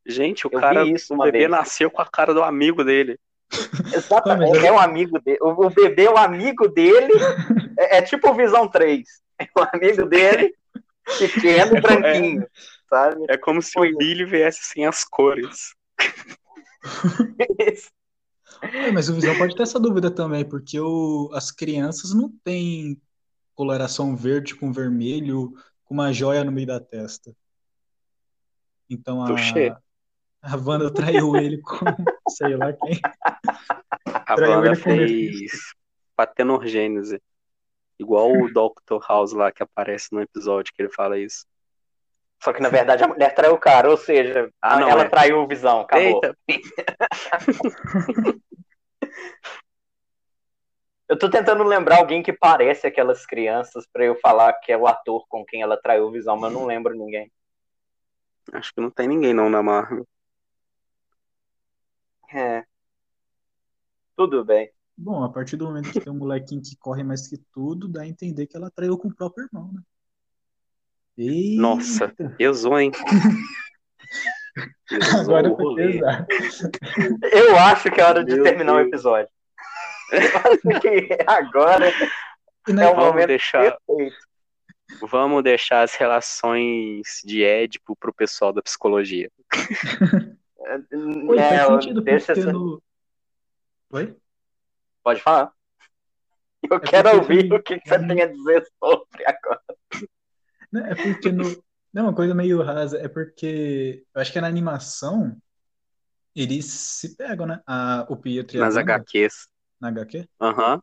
Gente, 0.05 0.47
o 0.47 0.51
Eu 0.53 0.61
cara, 0.61 0.85
vi 0.85 0.93
isso 0.95 1.15
o 1.15 1.19
bebê 1.19 1.39
vez. 1.39 1.51
nasceu 1.51 1.91
com 1.91 2.03
a 2.03 2.07
cara 2.07 2.35
do 2.35 2.43
amigo 2.43 2.83
dele. 2.85 3.19
Exatamente, 3.95 4.67
é 4.67 4.73
um 4.73 4.79
amigo 4.79 5.21
dele. 5.21 5.39
O, 5.41 5.71
bebê 5.71 6.05
é 6.05 6.11
o 6.11 6.17
amigo 6.17 6.69
dele, 6.69 7.13
é, 7.79 7.99
é 7.99 8.03
tipo 8.03 8.31
o 8.31 8.35
Visão 8.35 8.69
3. 8.69 9.03
É 9.39 9.49
o 9.59 9.67
amigo 9.73 10.07
dele, 10.07 10.55
pequeno, 11.19 11.81
branquinho, 11.81 12.47
sabe? 12.89 13.25
É 13.29 13.37
como 13.37 13.61
se 13.61 13.73
Foi 13.73 13.93
o 13.93 13.99
Billy 13.99 14.25
viesse 14.25 14.61
sem 14.63 14.87
as 14.87 15.05
cores. 15.05 15.75
É, 18.63 18.93
mas 18.93 19.09
o 19.09 19.15
Visão 19.15 19.37
pode 19.37 19.57
ter 19.57 19.65
essa 19.65 19.81
dúvida 19.81 20.09
também, 20.09 20.49
porque 20.49 20.79
o, 20.79 21.29
as 21.33 21.51
crianças 21.51 22.15
não 22.15 22.31
têm 22.45 23.01
coloração 23.55 24.15
verde 24.15 24.55
com 24.55 24.73
vermelho, 24.73 25.53
com 25.85 25.95
uma 25.95 26.13
joia 26.13 26.45
no 26.45 26.53
meio 26.53 26.69
da 26.69 26.79
testa. 26.79 27.35
Então 28.89 29.21
a. 29.23 29.27
a 30.43 30.57
Wanda 30.57 30.93
traiu 30.93 31.35
ele 31.37 31.61
com 31.63 31.85
sei 32.29 32.57
lá 32.57 32.73
quem. 32.73 33.01
A 34.07 34.35
Traiu 34.35 34.53
Wanda 34.53 34.75
fez 34.77 35.73
patenorgênese. 36.17 37.21
Igual 37.99 38.33
o 38.33 38.49
Dr. 38.49 38.99
House 39.09 39.33
lá 39.33 39.53
que 39.53 39.63
aparece 39.63 40.09
no 40.13 40.21
episódio 40.21 40.73
que 40.75 40.83
ele 40.83 40.91
fala 40.93 41.19
isso. 41.19 41.47
Só 42.43 42.53
que 42.53 42.61
na 42.61 42.69
verdade 42.69 43.05
a 43.05 43.09
mulher 43.09 43.33
traiu 43.35 43.53
o 43.55 43.59
cara, 43.59 43.89
ou 43.89 43.97
seja, 43.97 44.51
Ah, 44.61 44.81
não, 44.81 44.89
ela 44.89 45.03
é. 45.03 45.09
traiu 45.09 45.39
o 45.39 45.47
Visão, 45.47 45.81
acabou. 45.83 46.21
Eita, 46.25 46.37
Eu 51.09 51.19
tô 51.19 51.29
tentando 51.29 51.63
lembrar 51.63 51.99
alguém 51.99 52.23
que 52.23 52.33
parece 52.33 52.87
aquelas 52.87 53.27
crianças 53.27 53.87
pra 53.93 54.05
eu 54.05 54.17
falar 54.17 54.53
que 54.55 54.73
é 54.73 54.77
o 54.77 54.87
ator 54.87 55.27
com 55.29 55.45
quem 55.45 55.61
ela 55.63 55.77
traiu 55.77 56.07
o 56.07 56.11
Visão, 56.11 56.37
mas 56.39 56.53
eu 56.53 56.59
não 56.59 56.67
lembro 56.67 56.95
ninguém. 56.95 57.31
acho 58.53 58.73
que 58.75 58.81
não 58.81 58.91
tem 58.91 59.07
ninguém 59.07 59.35
não 59.35 59.51
na 59.51 59.63
Marvel. 59.63 60.07
É. 62.35 62.65
Tudo 64.17 64.45
bem. 64.45 64.71
Bom, 64.97 65.25
a 65.25 65.29
partir 65.33 65.57
do 65.57 65.65
momento 65.67 65.91
que 65.91 66.01
tem 66.01 66.13
um 66.13 66.17
molequinho 66.19 66.63
que 66.63 66.77
corre 66.77 67.03
mais 67.03 67.27
que 67.27 67.39
tudo, 67.53 67.89
dá 67.89 68.03
a 68.03 68.07
entender 68.09 68.47
que 68.47 68.57
ela 68.57 68.71
traiu 68.71 68.97
com 68.99 69.09
o 69.09 69.15
próprio 69.15 69.47
irmão, 69.47 69.73
né? 69.73 69.81
Eita, 71.17 71.61
Nossa, 71.61 72.15
pesou, 72.39 72.79
hein? 72.79 72.91
Pesou 74.89 75.21
agora 75.21 75.49
o 75.51 75.55
rolê. 75.55 75.93
pesado. 75.95 76.27
Eu 77.33 77.57
acho 77.59 77.91
que 77.91 78.01
é 78.01 78.05
hora 78.05 78.23
de 78.25 78.35
Meu 78.35 78.45
terminar 78.45 78.75
o 78.75 78.77
Deus. 78.77 78.89
episódio. 78.89 79.31
Eu 80.13 80.21
acho 80.21 80.81
que 80.81 81.09
agora 81.27 81.89
é 81.89 81.93
o 82.71 82.95
Vamos 82.95 83.05
momento 83.05 83.29
deixar, 83.29 83.77
perfeito. 83.87 84.17
vamos 85.01 85.43
deixar 85.43 85.83
as 85.83 85.95
relações 85.95 87.23
de 87.25 87.43
Édipo 87.43 87.97
pro 87.97 88.13
pessoal 88.13 88.53
da 88.53 88.61
psicologia. 88.63 89.31
Oi, 91.29 91.39
É, 91.39 91.49
faz 91.49 91.67
sentido 91.67 92.01
deixa 92.01 92.27
porque 92.27 92.41
essa- 92.41 92.53
no... 92.53 92.83
Oi? 93.91 94.17
Pode 95.03 95.21
falar. 95.21 95.53
Eu 96.71 96.77
É 96.77 96.81
quero 96.81 97.17
ouvir 97.17 97.49
tem- 97.49 97.53
o 97.53 97.63
que, 97.63 97.81
você 97.85 97.99
tem 98.07 98.23
a 98.23 98.27
dizer 98.27 98.67
sobre 98.83 99.27
agora. 99.27 99.61
Não, 100.71 100.87
é 100.87 100.95
porque 100.95 101.33
no. 101.33 101.63
Não, 101.93 102.05
uma 102.05 102.15
coisa 102.15 102.35
meio 102.35 102.63
rasa. 102.63 102.99
É 102.99 103.09
porque 103.09 104.05
eu 104.15 104.21
acho 104.23 104.33
que 104.33 104.41
na 104.41 104.47
animação 104.47 105.37
eles 106.35 106.65
se 106.67 107.15
pegam, 107.17 107.47
né? 107.47 107.61
A, 107.67 108.07
o 108.09 108.17
Pietro 108.17 108.57
e 108.57 108.61
Nas 108.61 108.77
Wanda, 108.77 108.95
HQs. 108.95 109.49
na 109.81 109.89
HQ. 109.89 110.27
Aham. 110.41 110.83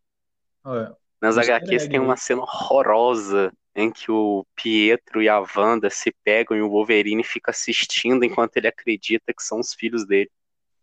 Olha, 0.64 0.96
Nas 1.22 1.38
HQs 1.38 1.88
tem 1.88 2.00
uma 2.00 2.16
cena 2.18 2.42
horrorosa 2.42 3.52
em 3.82 3.92
que 3.92 4.12
o 4.12 4.46
Pietro 4.56 5.22
e 5.22 5.30
a 5.30 5.40
Wanda 5.40 5.90
se 5.90 6.14
pegam 6.24 6.58
e 6.58 6.62
o 6.62 6.70
Wolverine 6.70 7.24
fica 7.24 7.52
assistindo 7.52 8.24
enquanto 8.24 8.58
ele 8.58 8.68
acredita 8.68 9.34
que 9.34 9.44
são 9.44 9.60
os 9.60 9.74
filhos 9.74 10.06
dele. 10.06 10.30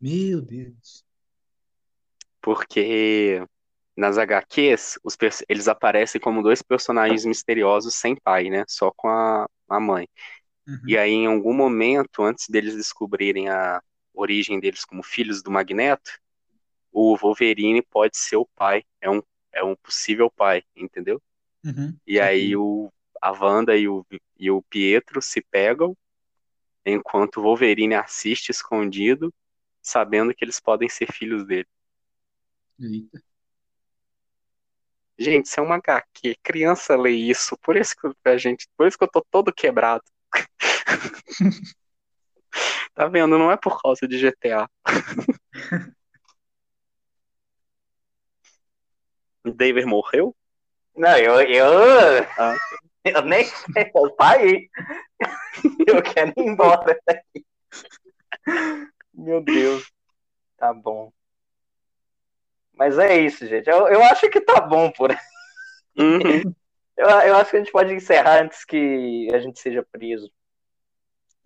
meu 0.00 0.40
Deus. 0.40 1.04
Porque 2.40 3.42
nas 3.96 4.18
HQs 4.18 4.98
os 5.02 5.16
eles 5.48 5.68
aparecem 5.68 6.20
como 6.20 6.42
dois 6.42 6.62
personagens 6.62 7.24
misteriosos 7.24 7.94
sem 7.94 8.14
pai, 8.14 8.50
né? 8.50 8.64
Só 8.68 8.90
com 8.90 9.08
a, 9.08 9.48
a 9.68 9.80
mãe. 9.80 10.08
Uhum. 10.66 10.80
E 10.86 10.98
aí, 10.98 11.12
em 11.12 11.26
algum 11.26 11.54
momento, 11.54 12.22
antes 12.22 12.48
deles 12.48 12.74
descobrirem 12.74 13.48
a 13.48 13.80
origem 14.12 14.58
deles 14.58 14.84
como 14.84 15.02
filhos 15.02 15.42
do 15.42 15.50
Magneto, 15.50 16.10
o 16.92 17.16
Wolverine 17.16 17.82
pode 17.82 18.16
ser 18.16 18.36
o 18.36 18.48
pai. 18.56 18.82
É 19.00 19.10
um, 19.10 19.22
é 19.52 19.62
um 19.62 19.76
possível 19.76 20.30
pai, 20.30 20.62
entendeu? 20.74 21.22
Uhum. 21.66 21.98
E 22.06 22.20
aí 22.20 22.56
o, 22.56 22.92
a 23.20 23.32
Wanda 23.32 23.76
e 23.76 23.88
o, 23.88 24.06
e 24.38 24.50
o 24.50 24.62
Pietro 24.62 25.20
se 25.20 25.42
pegam, 25.42 25.96
enquanto 26.84 27.38
o 27.38 27.42
Wolverine 27.42 27.96
assiste 27.96 28.50
escondido, 28.50 29.34
sabendo 29.82 30.32
que 30.32 30.44
eles 30.44 30.60
podem 30.60 30.88
ser 30.88 31.12
filhos 31.12 31.44
dele. 31.44 31.66
Eita. 32.78 33.20
Gente, 35.18 35.46
isso 35.46 35.58
é 35.58 35.62
uma 35.62 35.76
HQ. 35.76 36.36
Criança 36.42 36.94
lê 36.94 37.10
isso. 37.12 37.56
Por 37.62 37.76
isso 37.76 37.96
que 37.96 38.28
a 38.28 38.36
gente, 38.36 38.68
por 38.76 38.86
isso 38.86 38.98
que 38.98 39.04
eu 39.04 39.10
tô 39.10 39.24
todo 39.30 39.52
quebrado. 39.52 40.04
tá 42.94 43.08
vendo? 43.08 43.38
Não 43.38 43.50
é 43.50 43.56
por 43.56 43.80
causa 43.80 44.06
de 44.06 44.18
GTA. 44.18 44.68
David 49.44 49.86
morreu? 49.86 50.36
Não, 50.96 51.16
eu, 51.18 51.40
eu, 51.42 51.66
Ah. 52.38 52.56
eu 53.04 53.22
nem 53.22 53.44
sei, 53.44 53.90
eu 53.94 54.14
saí. 54.20 54.70
Eu 55.88 56.02
quero 56.02 56.32
ir 56.36 56.42
embora 56.42 56.98
daqui. 57.06 57.44
Meu 59.14 59.40
Deus. 59.42 59.90
Tá 60.58 60.72
bom. 60.74 61.10
Mas 62.74 62.98
é 62.98 63.18
isso, 63.20 63.46
gente. 63.46 63.68
Eu, 63.70 63.88
eu 63.88 64.02
acho 64.04 64.28
que 64.28 64.40
tá 64.40 64.60
bom 64.60 64.90
por 64.90 65.10
Uhum. 65.98 66.20
eu, 66.96 67.06
eu 67.08 67.36
acho 67.36 67.50
que 67.50 67.56
a 67.56 67.60
gente 67.60 67.72
pode 67.72 67.94
encerrar 67.94 68.42
antes 68.42 68.64
que 68.66 69.28
a 69.32 69.38
gente 69.38 69.58
seja 69.58 69.82
preso. 69.90 70.30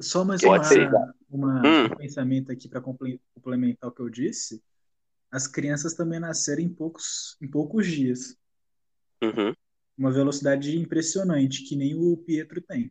Só 0.01 0.25
mais 0.25 0.43
uma, 0.43 0.65
ser. 0.65 0.89
uma- 1.31 1.63
Hum. 1.65 1.85
um 1.85 1.97
pensamento 1.97 2.51
aqui 2.51 2.69
para 2.69 2.81
complementar 2.81 3.91
o 3.91 3.93
que 3.93 4.03
eu 4.03 4.09
disse. 4.11 4.61
As 5.31 5.47
crianças 5.47 5.95
também 5.95 6.19
nasceram 6.19 6.63
em 6.63 6.69
poucos, 6.69 7.37
em 7.41 7.47
poucos 7.49 7.87
dias. 7.87 8.37
Uhum. 9.23 9.55
Uma 9.97 10.11
velocidade 10.11 10.77
impressionante, 10.79 11.65
que 11.65 11.77
nem 11.77 11.95
o 11.95 12.17
Pietro 12.17 12.61
tem. 12.61 12.91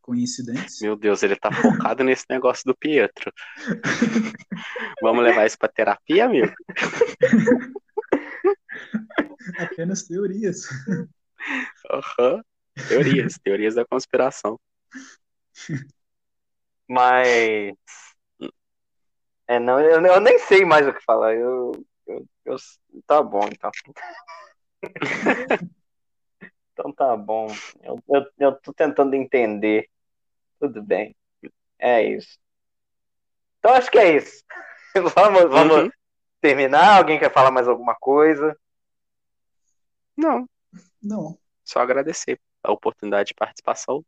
Coincidência? 0.00 0.86
Meu 0.86 0.96
Deus, 0.96 1.22
ele 1.24 1.34
tá 1.34 1.50
focado 1.50 2.04
nesse 2.04 2.24
negócio 2.30 2.62
do 2.64 2.76
Pietro. 2.76 3.32
Vamos 5.02 5.24
levar 5.24 5.46
isso 5.46 5.58
pra 5.58 5.68
terapia, 5.68 6.26
amigo? 6.26 6.52
Apenas 9.58 10.04
teorias. 10.04 10.66
Aham. 11.90 12.42
Teorias, 12.88 13.38
teorias 13.42 13.74
da 13.74 13.84
conspiração. 13.84 14.58
Mas 16.88 17.74
É, 19.48 19.58
não, 19.60 19.80
eu, 19.80 20.04
eu 20.04 20.20
nem 20.20 20.38
sei 20.38 20.64
mais 20.64 20.86
o 20.86 20.92
que 20.92 21.02
falar. 21.04 21.34
Eu, 21.34 21.72
eu, 22.06 22.26
eu 22.44 22.56
tá 23.06 23.22
bom, 23.22 23.46
então. 23.50 23.70
Então 26.72 26.92
tá 26.92 27.16
bom. 27.16 27.46
Eu, 27.82 28.02
eu, 28.08 28.26
eu 28.38 28.52
tô 28.60 28.72
tentando 28.72 29.14
entender. 29.14 29.88
Tudo 30.58 30.82
bem. 30.82 31.14
É 31.78 32.02
isso. 32.02 32.38
Então 33.58 33.72
acho 33.74 33.90
que 33.90 33.98
é 33.98 34.16
isso. 34.16 34.44
vamos 35.14 35.42
vamos 35.50 35.76
uhum. 35.76 35.90
terminar. 36.40 36.98
Alguém 36.98 37.18
quer 37.18 37.32
falar 37.32 37.50
mais 37.50 37.68
alguma 37.68 37.94
coisa? 37.94 38.56
Não. 40.16 40.48
Não. 41.02 41.38
Só 41.64 41.80
agradecer 41.80 42.40
a 42.62 42.72
oportunidade 42.72 43.28
de 43.28 43.34
participação. 43.34 44.04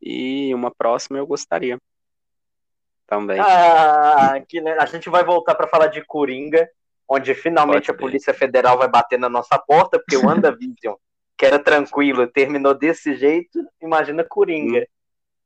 E 0.00 0.54
uma 0.54 0.70
próxima 0.70 1.18
eu 1.18 1.26
gostaria. 1.26 1.78
Também. 3.06 3.38
Ah, 3.40 4.40
que, 4.46 4.60
né? 4.60 4.76
A 4.78 4.86
gente 4.86 5.08
vai 5.08 5.24
voltar 5.24 5.54
para 5.54 5.68
falar 5.68 5.86
de 5.88 6.04
Coringa, 6.04 6.68
onde 7.08 7.34
finalmente 7.34 7.90
a 7.90 7.94
Polícia. 7.94 8.34
Federal 8.34 8.78
vai 8.78 8.88
bater 8.88 9.18
na 9.18 9.28
nossa 9.28 9.58
porta, 9.58 9.98
porque 9.98 10.16
o 10.16 10.26
WandaVision, 10.26 10.94
que 11.36 11.46
era 11.46 11.58
tranquilo, 11.58 12.26
terminou 12.26 12.74
desse 12.74 13.14
jeito. 13.14 13.64
Imagina 13.80 14.24
Coringa, 14.24 14.80
hum. 14.80 14.84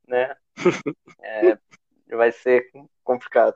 né? 0.07 0.35
É, 1.21 1.57
vai 2.15 2.31
ser 2.31 2.69
complicado. 3.03 3.55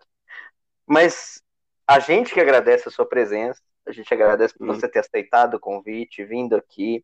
Mas 0.86 1.42
a 1.88 2.00
gente 2.00 2.34
que 2.34 2.40
agradece 2.40 2.88
a 2.88 2.92
sua 2.92 3.08
presença, 3.08 3.62
a 3.86 3.92
gente 3.92 4.14
agradece 4.14 4.54
por 4.58 4.64
hum. 4.64 4.74
você 4.74 4.88
ter 4.88 5.00
aceitado 5.00 5.56
o 5.56 5.60
convite, 5.60 6.24
vindo 6.24 6.56
aqui, 6.56 7.04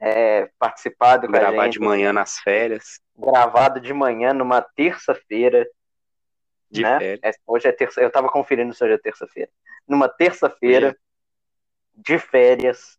é, 0.00 0.50
participado 0.58 1.26
com 1.26 1.32
Gravar 1.32 1.68
de 1.68 1.78
manhã 1.78 2.12
nas 2.12 2.38
férias. 2.38 3.00
Gravado 3.16 3.80
de 3.80 3.92
manhã 3.92 4.32
numa 4.32 4.60
terça-feira. 4.60 5.64
De 6.68 6.82
né? 6.82 6.98
férias. 6.98 7.20
É, 7.22 7.32
hoje 7.46 7.68
é 7.68 7.72
terça, 7.72 8.00
eu 8.00 8.08
estava 8.08 8.28
conferindo 8.28 8.74
se 8.74 8.82
hoje 8.82 8.94
é 8.94 8.98
terça-feira. 8.98 9.50
Numa 9.86 10.08
terça-feira 10.08 10.96
de 11.94 12.18
férias 12.18 12.98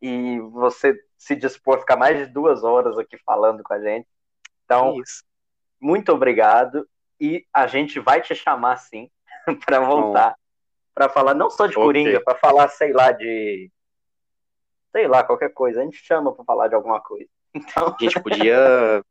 e 0.00 0.38
você 0.52 0.94
se 1.16 1.34
dispor 1.34 1.76
a 1.76 1.80
ficar 1.80 1.96
mais 1.96 2.18
de 2.18 2.26
duas 2.26 2.62
horas 2.62 2.98
aqui 2.98 3.18
falando 3.24 3.62
com 3.62 3.74
a 3.74 3.80
gente. 3.80 4.06
Então, 4.64 5.00
Isso. 5.00 5.24
muito 5.80 6.12
obrigado 6.12 6.88
e 7.20 7.44
a 7.52 7.66
gente 7.66 7.98
vai 7.98 8.20
te 8.20 8.34
chamar 8.34 8.76
sim 8.76 9.10
para 9.66 9.80
voltar 9.80 10.36
para 10.98 11.08
falar 11.08 11.32
não 11.32 11.48
só 11.48 11.68
de 11.68 11.74
okay. 11.74 11.84
Coringa, 11.84 12.20
para 12.20 12.36
falar, 12.36 12.68
sei 12.70 12.92
lá, 12.92 13.12
de 13.12 13.70
sei 14.90 15.06
lá, 15.06 15.22
qualquer 15.22 15.52
coisa. 15.52 15.80
A 15.80 15.84
gente 15.84 15.98
chama 15.98 16.34
para 16.34 16.44
falar 16.44 16.66
de 16.66 16.74
alguma 16.74 17.00
coisa. 17.00 17.28
Então... 17.54 17.96
A 17.98 18.02
gente 18.02 18.20
podia. 18.20 19.02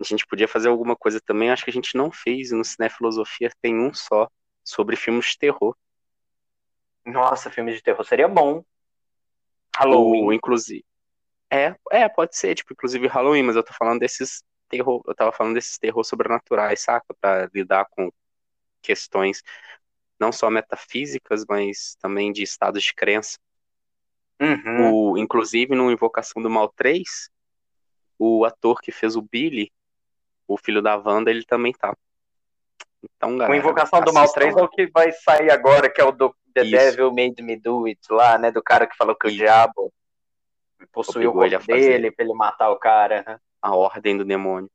A 0.00 0.04
gente 0.04 0.26
podia 0.26 0.48
fazer 0.48 0.68
alguma 0.68 0.96
coisa 0.96 1.20
também, 1.20 1.50
acho 1.50 1.64
que 1.64 1.70
a 1.70 1.72
gente 1.72 1.96
não 1.96 2.10
fez 2.10 2.50
no 2.50 2.64
Cinefilosofia, 2.64 3.52
tem 3.62 3.78
um 3.78 3.94
só, 3.94 4.28
sobre 4.64 4.96
filmes 4.96 5.26
de 5.26 5.38
terror. 5.38 5.76
Nossa, 7.04 7.50
filme 7.50 7.74
de 7.74 7.82
terror 7.82 8.04
seria 8.04 8.28
bom. 8.28 8.64
Halloween. 9.76 10.24
Ou, 10.24 10.32
inclusive. 10.32 10.84
É, 11.50 11.74
é, 11.90 12.08
pode 12.08 12.36
ser, 12.36 12.54
tipo, 12.54 12.72
inclusive 12.72 13.06
Halloween, 13.06 13.42
mas 13.42 13.56
eu 13.56 13.62
tô 13.62 13.72
falando 13.74 14.00
desses 14.00 14.42
terror, 14.68 15.02
eu 15.06 15.14
tava 15.14 15.32
falando 15.32 15.54
desses 15.54 15.78
terror 15.78 16.02
sobrenaturais, 16.02 16.80
saca? 16.80 17.14
Pra 17.20 17.48
lidar 17.52 17.86
com 17.90 18.10
questões 18.80 19.42
não 20.18 20.32
só 20.32 20.48
metafísicas, 20.48 21.44
mas 21.48 21.96
também 22.00 22.32
de 22.32 22.42
estados 22.42 22.82
de 22.82 22.94
crença. 22.94 23.38
Uhum. 24.40 25.12
O, 25.12 25.18
inclusive, 25.18 25.74
no 25.74 25.90
Invocação 25.90 26.40
do 26.40 26.48
Mal 26.48 26.68
3, 26.68 27.28
o 28.18 28.44
ator 28.44 28.80
que 28.80 28.92
fez 28.92 29.16
o 29.16 29.22
Billy, 29.22 29.72
o 30.46 30.56
filho 30.56 30.80
da 30.80 30.96
Wanda, 30.96 31.30
ele 31.30 31.44
também 31.44 31.72
tá. 31.72 31.96
Então, 33.02 33.36
galera, 33.36 33.52
o 33.52 33.56
Invocação 33.56 34.00
do 34.00 34.12
Mal 34.12 34.32
3 34.32 34.56
é 34.56 34.62
o 34.62 34.68
que 34.68 34.86
vai 34.86 35.10
sair 35.12 35.50
agora, 35.50 35.90
que 35.90 36.00
é 36.00 36.04
o 36.04 36.12
do 36.12 36.34
The 36.52 36.62
Isso. 36.62 36.70
Devil 36.70 37.10
Made 37.12 37.42
Me 37.42 37.56
Do 37.56 37.86
It 37.86 38.00
lá, 38.10 38.38
né? 38.38 38.50
Do 38.50 38.62
cara 38.62 38.86
que 38.86 38.96
falou 38.96 39.14
que 39.14 39.26
Isso. 39.26 39.36
o 39.36 39.38
diabo 39.38 39.92
possuiu 40.92 41.30
o 41.30 41.32
corpo 41.32 41.66
dele 41.66 42.10
pra 42.10 42.24
ele 42.24 42.34
matar 42.34 42.70
o 42.70 42.78
cara. 42.78 43.24
Né? 43.26 43.38
A 43.60 43.74
ordem 43.74 44.16
do 44.16 44.24
demônio. 44.24 44.70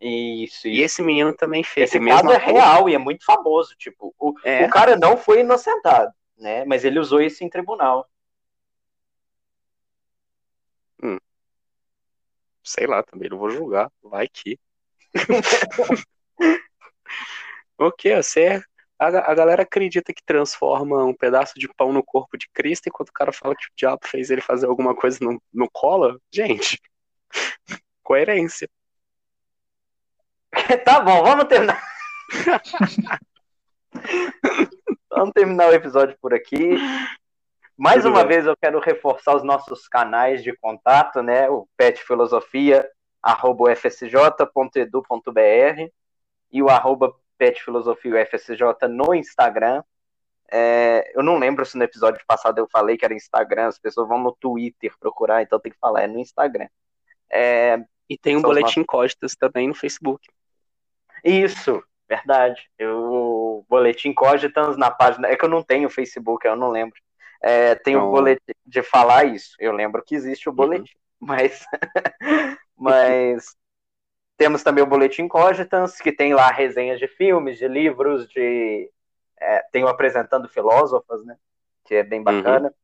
Isso, 0.00 0.66
isso. 0.66 0.68
E 0.68 0.82
esse 0.82 1.02
menino 1.02 1.32
também 1.34 1.62
fez. 1.62 1.94
Esse 1.94 2.04
caso 2.04 2.30
é 2.30 2.38
real 2.38 2.88
e 2.88 2.94
é 2.94 2.98
muito 2.98 3.24
famoso. 3.24 3.74
Tipo, 3.76 4.14
o, 4.18 4.34
é. 4.44 4.66
o 4.66 4.70
cara 4.70 4.96
não 4.96 5.16
foi 5.16 5.40
inocentado, 5.40 6.12
né? 6.36 6.64
Mas 6.64 6.84
ele 6.84 6.98
usou 6.98 7.20
isso 7.20 7.44
em 7.44 7.48
tribunal. 7.48 8.08
sei 12.62 12.86
lá, 12.86 13.02
também 13.02 13.28
não 13.28 13.38
vou 13.38 13.50
julgar, 13.50 13.90
vai 14.02 14.28
que. 14.28 14.58
o 17.78 17.92
que? 17.92 18.16
Você 18.16 18.62
a, 19.02 19.30
a 19.30 19.34
galera 19.34 19.62
acredita 19.62 20.12
que 20.12 20.22
transforma 20.24 21.04
um 21.04 21.14
pedaço 21.14 21.58
de 21.58 21.68
pão 21.68 21.92
no 21.92 22.04
corpo 22.04 22.38
de 22.38 22.48
Cristo 22.52 22.88
enquanto 22.88 23.08
o 23.08 23.14
cara 23.14 23.32
fala 23.32 23.56
que 23.56 23.66
o 23.66 23.72
diabo 23.76 24.00
fez 24.06 24.30
ele 24.30 24.40
fazer 24.40 24.66
alguma 24.66 24.94
coisa 24.94 25.18
no, 25.20 25.42
no 25.52 25.68
cola? 25.70 26.18
Gente, 26.32 26.80
coerência. 28.02 28.68
tá 30.84 31.00
bom, 31.00 31.22
vamos 31.24 31.44
terminar. 31.46 31.82
vamos 35.10 35.32
terminar 35.34 35.68
o 35.68 35.74
episódio 35.74 36.16
por 36.20 36.32
aqui. 36.32 36.76
Mais 37.76 38.04
uma 38.04 38.24
vez 38.24 38.46
eu 38.46 38.56
quero 38.56 38.78
reforçar 38.78 39.34
os 39.34 39.42
nossos 39.42 39.88
canais 39.88 40.42
de 40.44 40.56
contato, 40.58 41.22
né? 41.22 41.50
O 41.50 41.66
Pet 41.76 42.00
Filosofia, 42.04 42.88
arroba 43.20 43.72
e 46.52 46.62
o 46.62 46.68
arroba 46.68 47.14
Pet 47.42 47.60
Filosofia 47.60 48.22
UFSJ 48.22 48.86
no 48.88 49.12
Instagram. 49.12 49.82
É, 50.48 51.10
eu 51.12 51.24
não 51.24 51.38
lembro 51.38 51.66
se 51.66 51.76
no 51.76 51.82
episódio 51.82 52.24
passado 52.24 52.58
eu 52.58 52.68
falei 52.70 52.96
que 52.96 53.04
era 53.04 53.14
Instagram, 53.14 53.66
as 53.66 53.80
pessoas 53.80 54.06
vão 54.06 54.18
no 54.18 54.30
Twitter 54.30 54.92
procurar, 55.00 55.42
então 55.42 55.58
tem 55.58 55.72
que 55.72 55.78
falar, 55.78 56.02
é 56.02 56.06
no 56.06 56.20
Instagram. 56.20 56.68
É, 57.28 57.82
e 58.08 58.16
tem 58.16 58.36
um 58.36 58.42
boletim 58.42 58.80
nossos... 58.80 58.86
Costas 58.86 59.34
também 59.34 59.66
no 59.66 59.74
Facebook. 59.74 60.24
Isso, 61.24 61.82
verdade. 62.08 62.70
Eu, 62.78 63.66
boletim 63.68 64.12
Cogitans 64.12 64.76
na 64.76 64.92
página. 64.92 65.26
É 65.26 65.34
que 65.34 65.44
eu 65.44 65.48
não 65.48 65.64
tenho 65.64 65.90
Facebook, 65.90 66.46
eu 66.46 66.54
não 66.54 66.68
lembro. 66.68 67.00
É, 67.42 67.74
tem 67.74 67.96
o 67.96 68.08
boletim 68.08 68.52
de 68.64 68.84
falar 68.84 69.24
isso. 69.24 69.56
Eu 69.58 69.72
lembro 69.72 70.00
que 70.06 70.14
existe 70.14 70.48
o 70.48 70.52
boletim, 70.52 70.94
uhum. 71.20 71.26
mas, 71.26 71.64
mas 72.78 73.56
temos 74.42 74.64
também 74.64 74.82
o 74.82 74.88
boletim 74.88 75.28
Cogitans, 75.28 76.00
que 76.00 76.10
tem 76.10 76.34
lá 76.34 76.50
resenhas 76.50 76.98
de 76.98 77.06
filmes, 77.06 77.58
de 77.58 77.68
livros, 77.68 78.28
de 78.28 78.90
é, 79.38 79.60
tem 79.70 79.84
o 79.84 79.88
apresentando 79.88 80.48
filósofas, 80.48 81.24
né? 81.24 81.36
Que 81.84 81.94
é 81.94 82.02
bem 82.02 82.18
uhum. 82.18 82.24
bacana. 82.24 82.74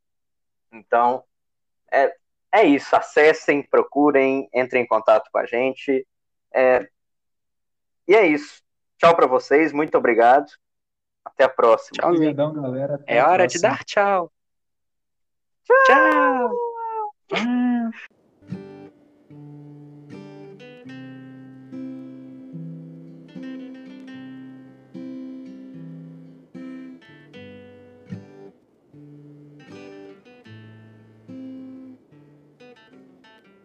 Uhum. 0.70 0.78
Então 0.78 1.24
é, 1.90 2.14
é 2.52 2.62
isso. 2.62 2.94
Acessem, 2.94 3.61
procurem, 3.61 4.48
entrem 4.54 4.84
em 4.84 4.86
contato 4.86 5.28
com 5.32 5.38
a 5.38 5.46
gente. 5.46 6.06
É, 6.54 6.88
e 8.06 8.14
é 8.14 8.24
isso. 8.24 8.62
Tchau 8.96 9.16
para 9.16 9.26
vocês. 9.26 9.72
Muito 9.72 9.98
obrigado. 9.98 10.46
Até 11.24 11.42
a 11.42 11.48
próxima. 11.48 12.00
Tchau, 12.00 12.12
Obrigadão, 12.12 12.54
galera. 12.54 12.94
Até 12.94 13.16
é 13.16 13.20
hora 13.20 13.38
próxima. 13.38 13.48
de 13.48 13.61
dar 13.61 13.82
tchau. 13.82 14.32
Tchau! 15.64 16.54
tchau. 17.26 18.17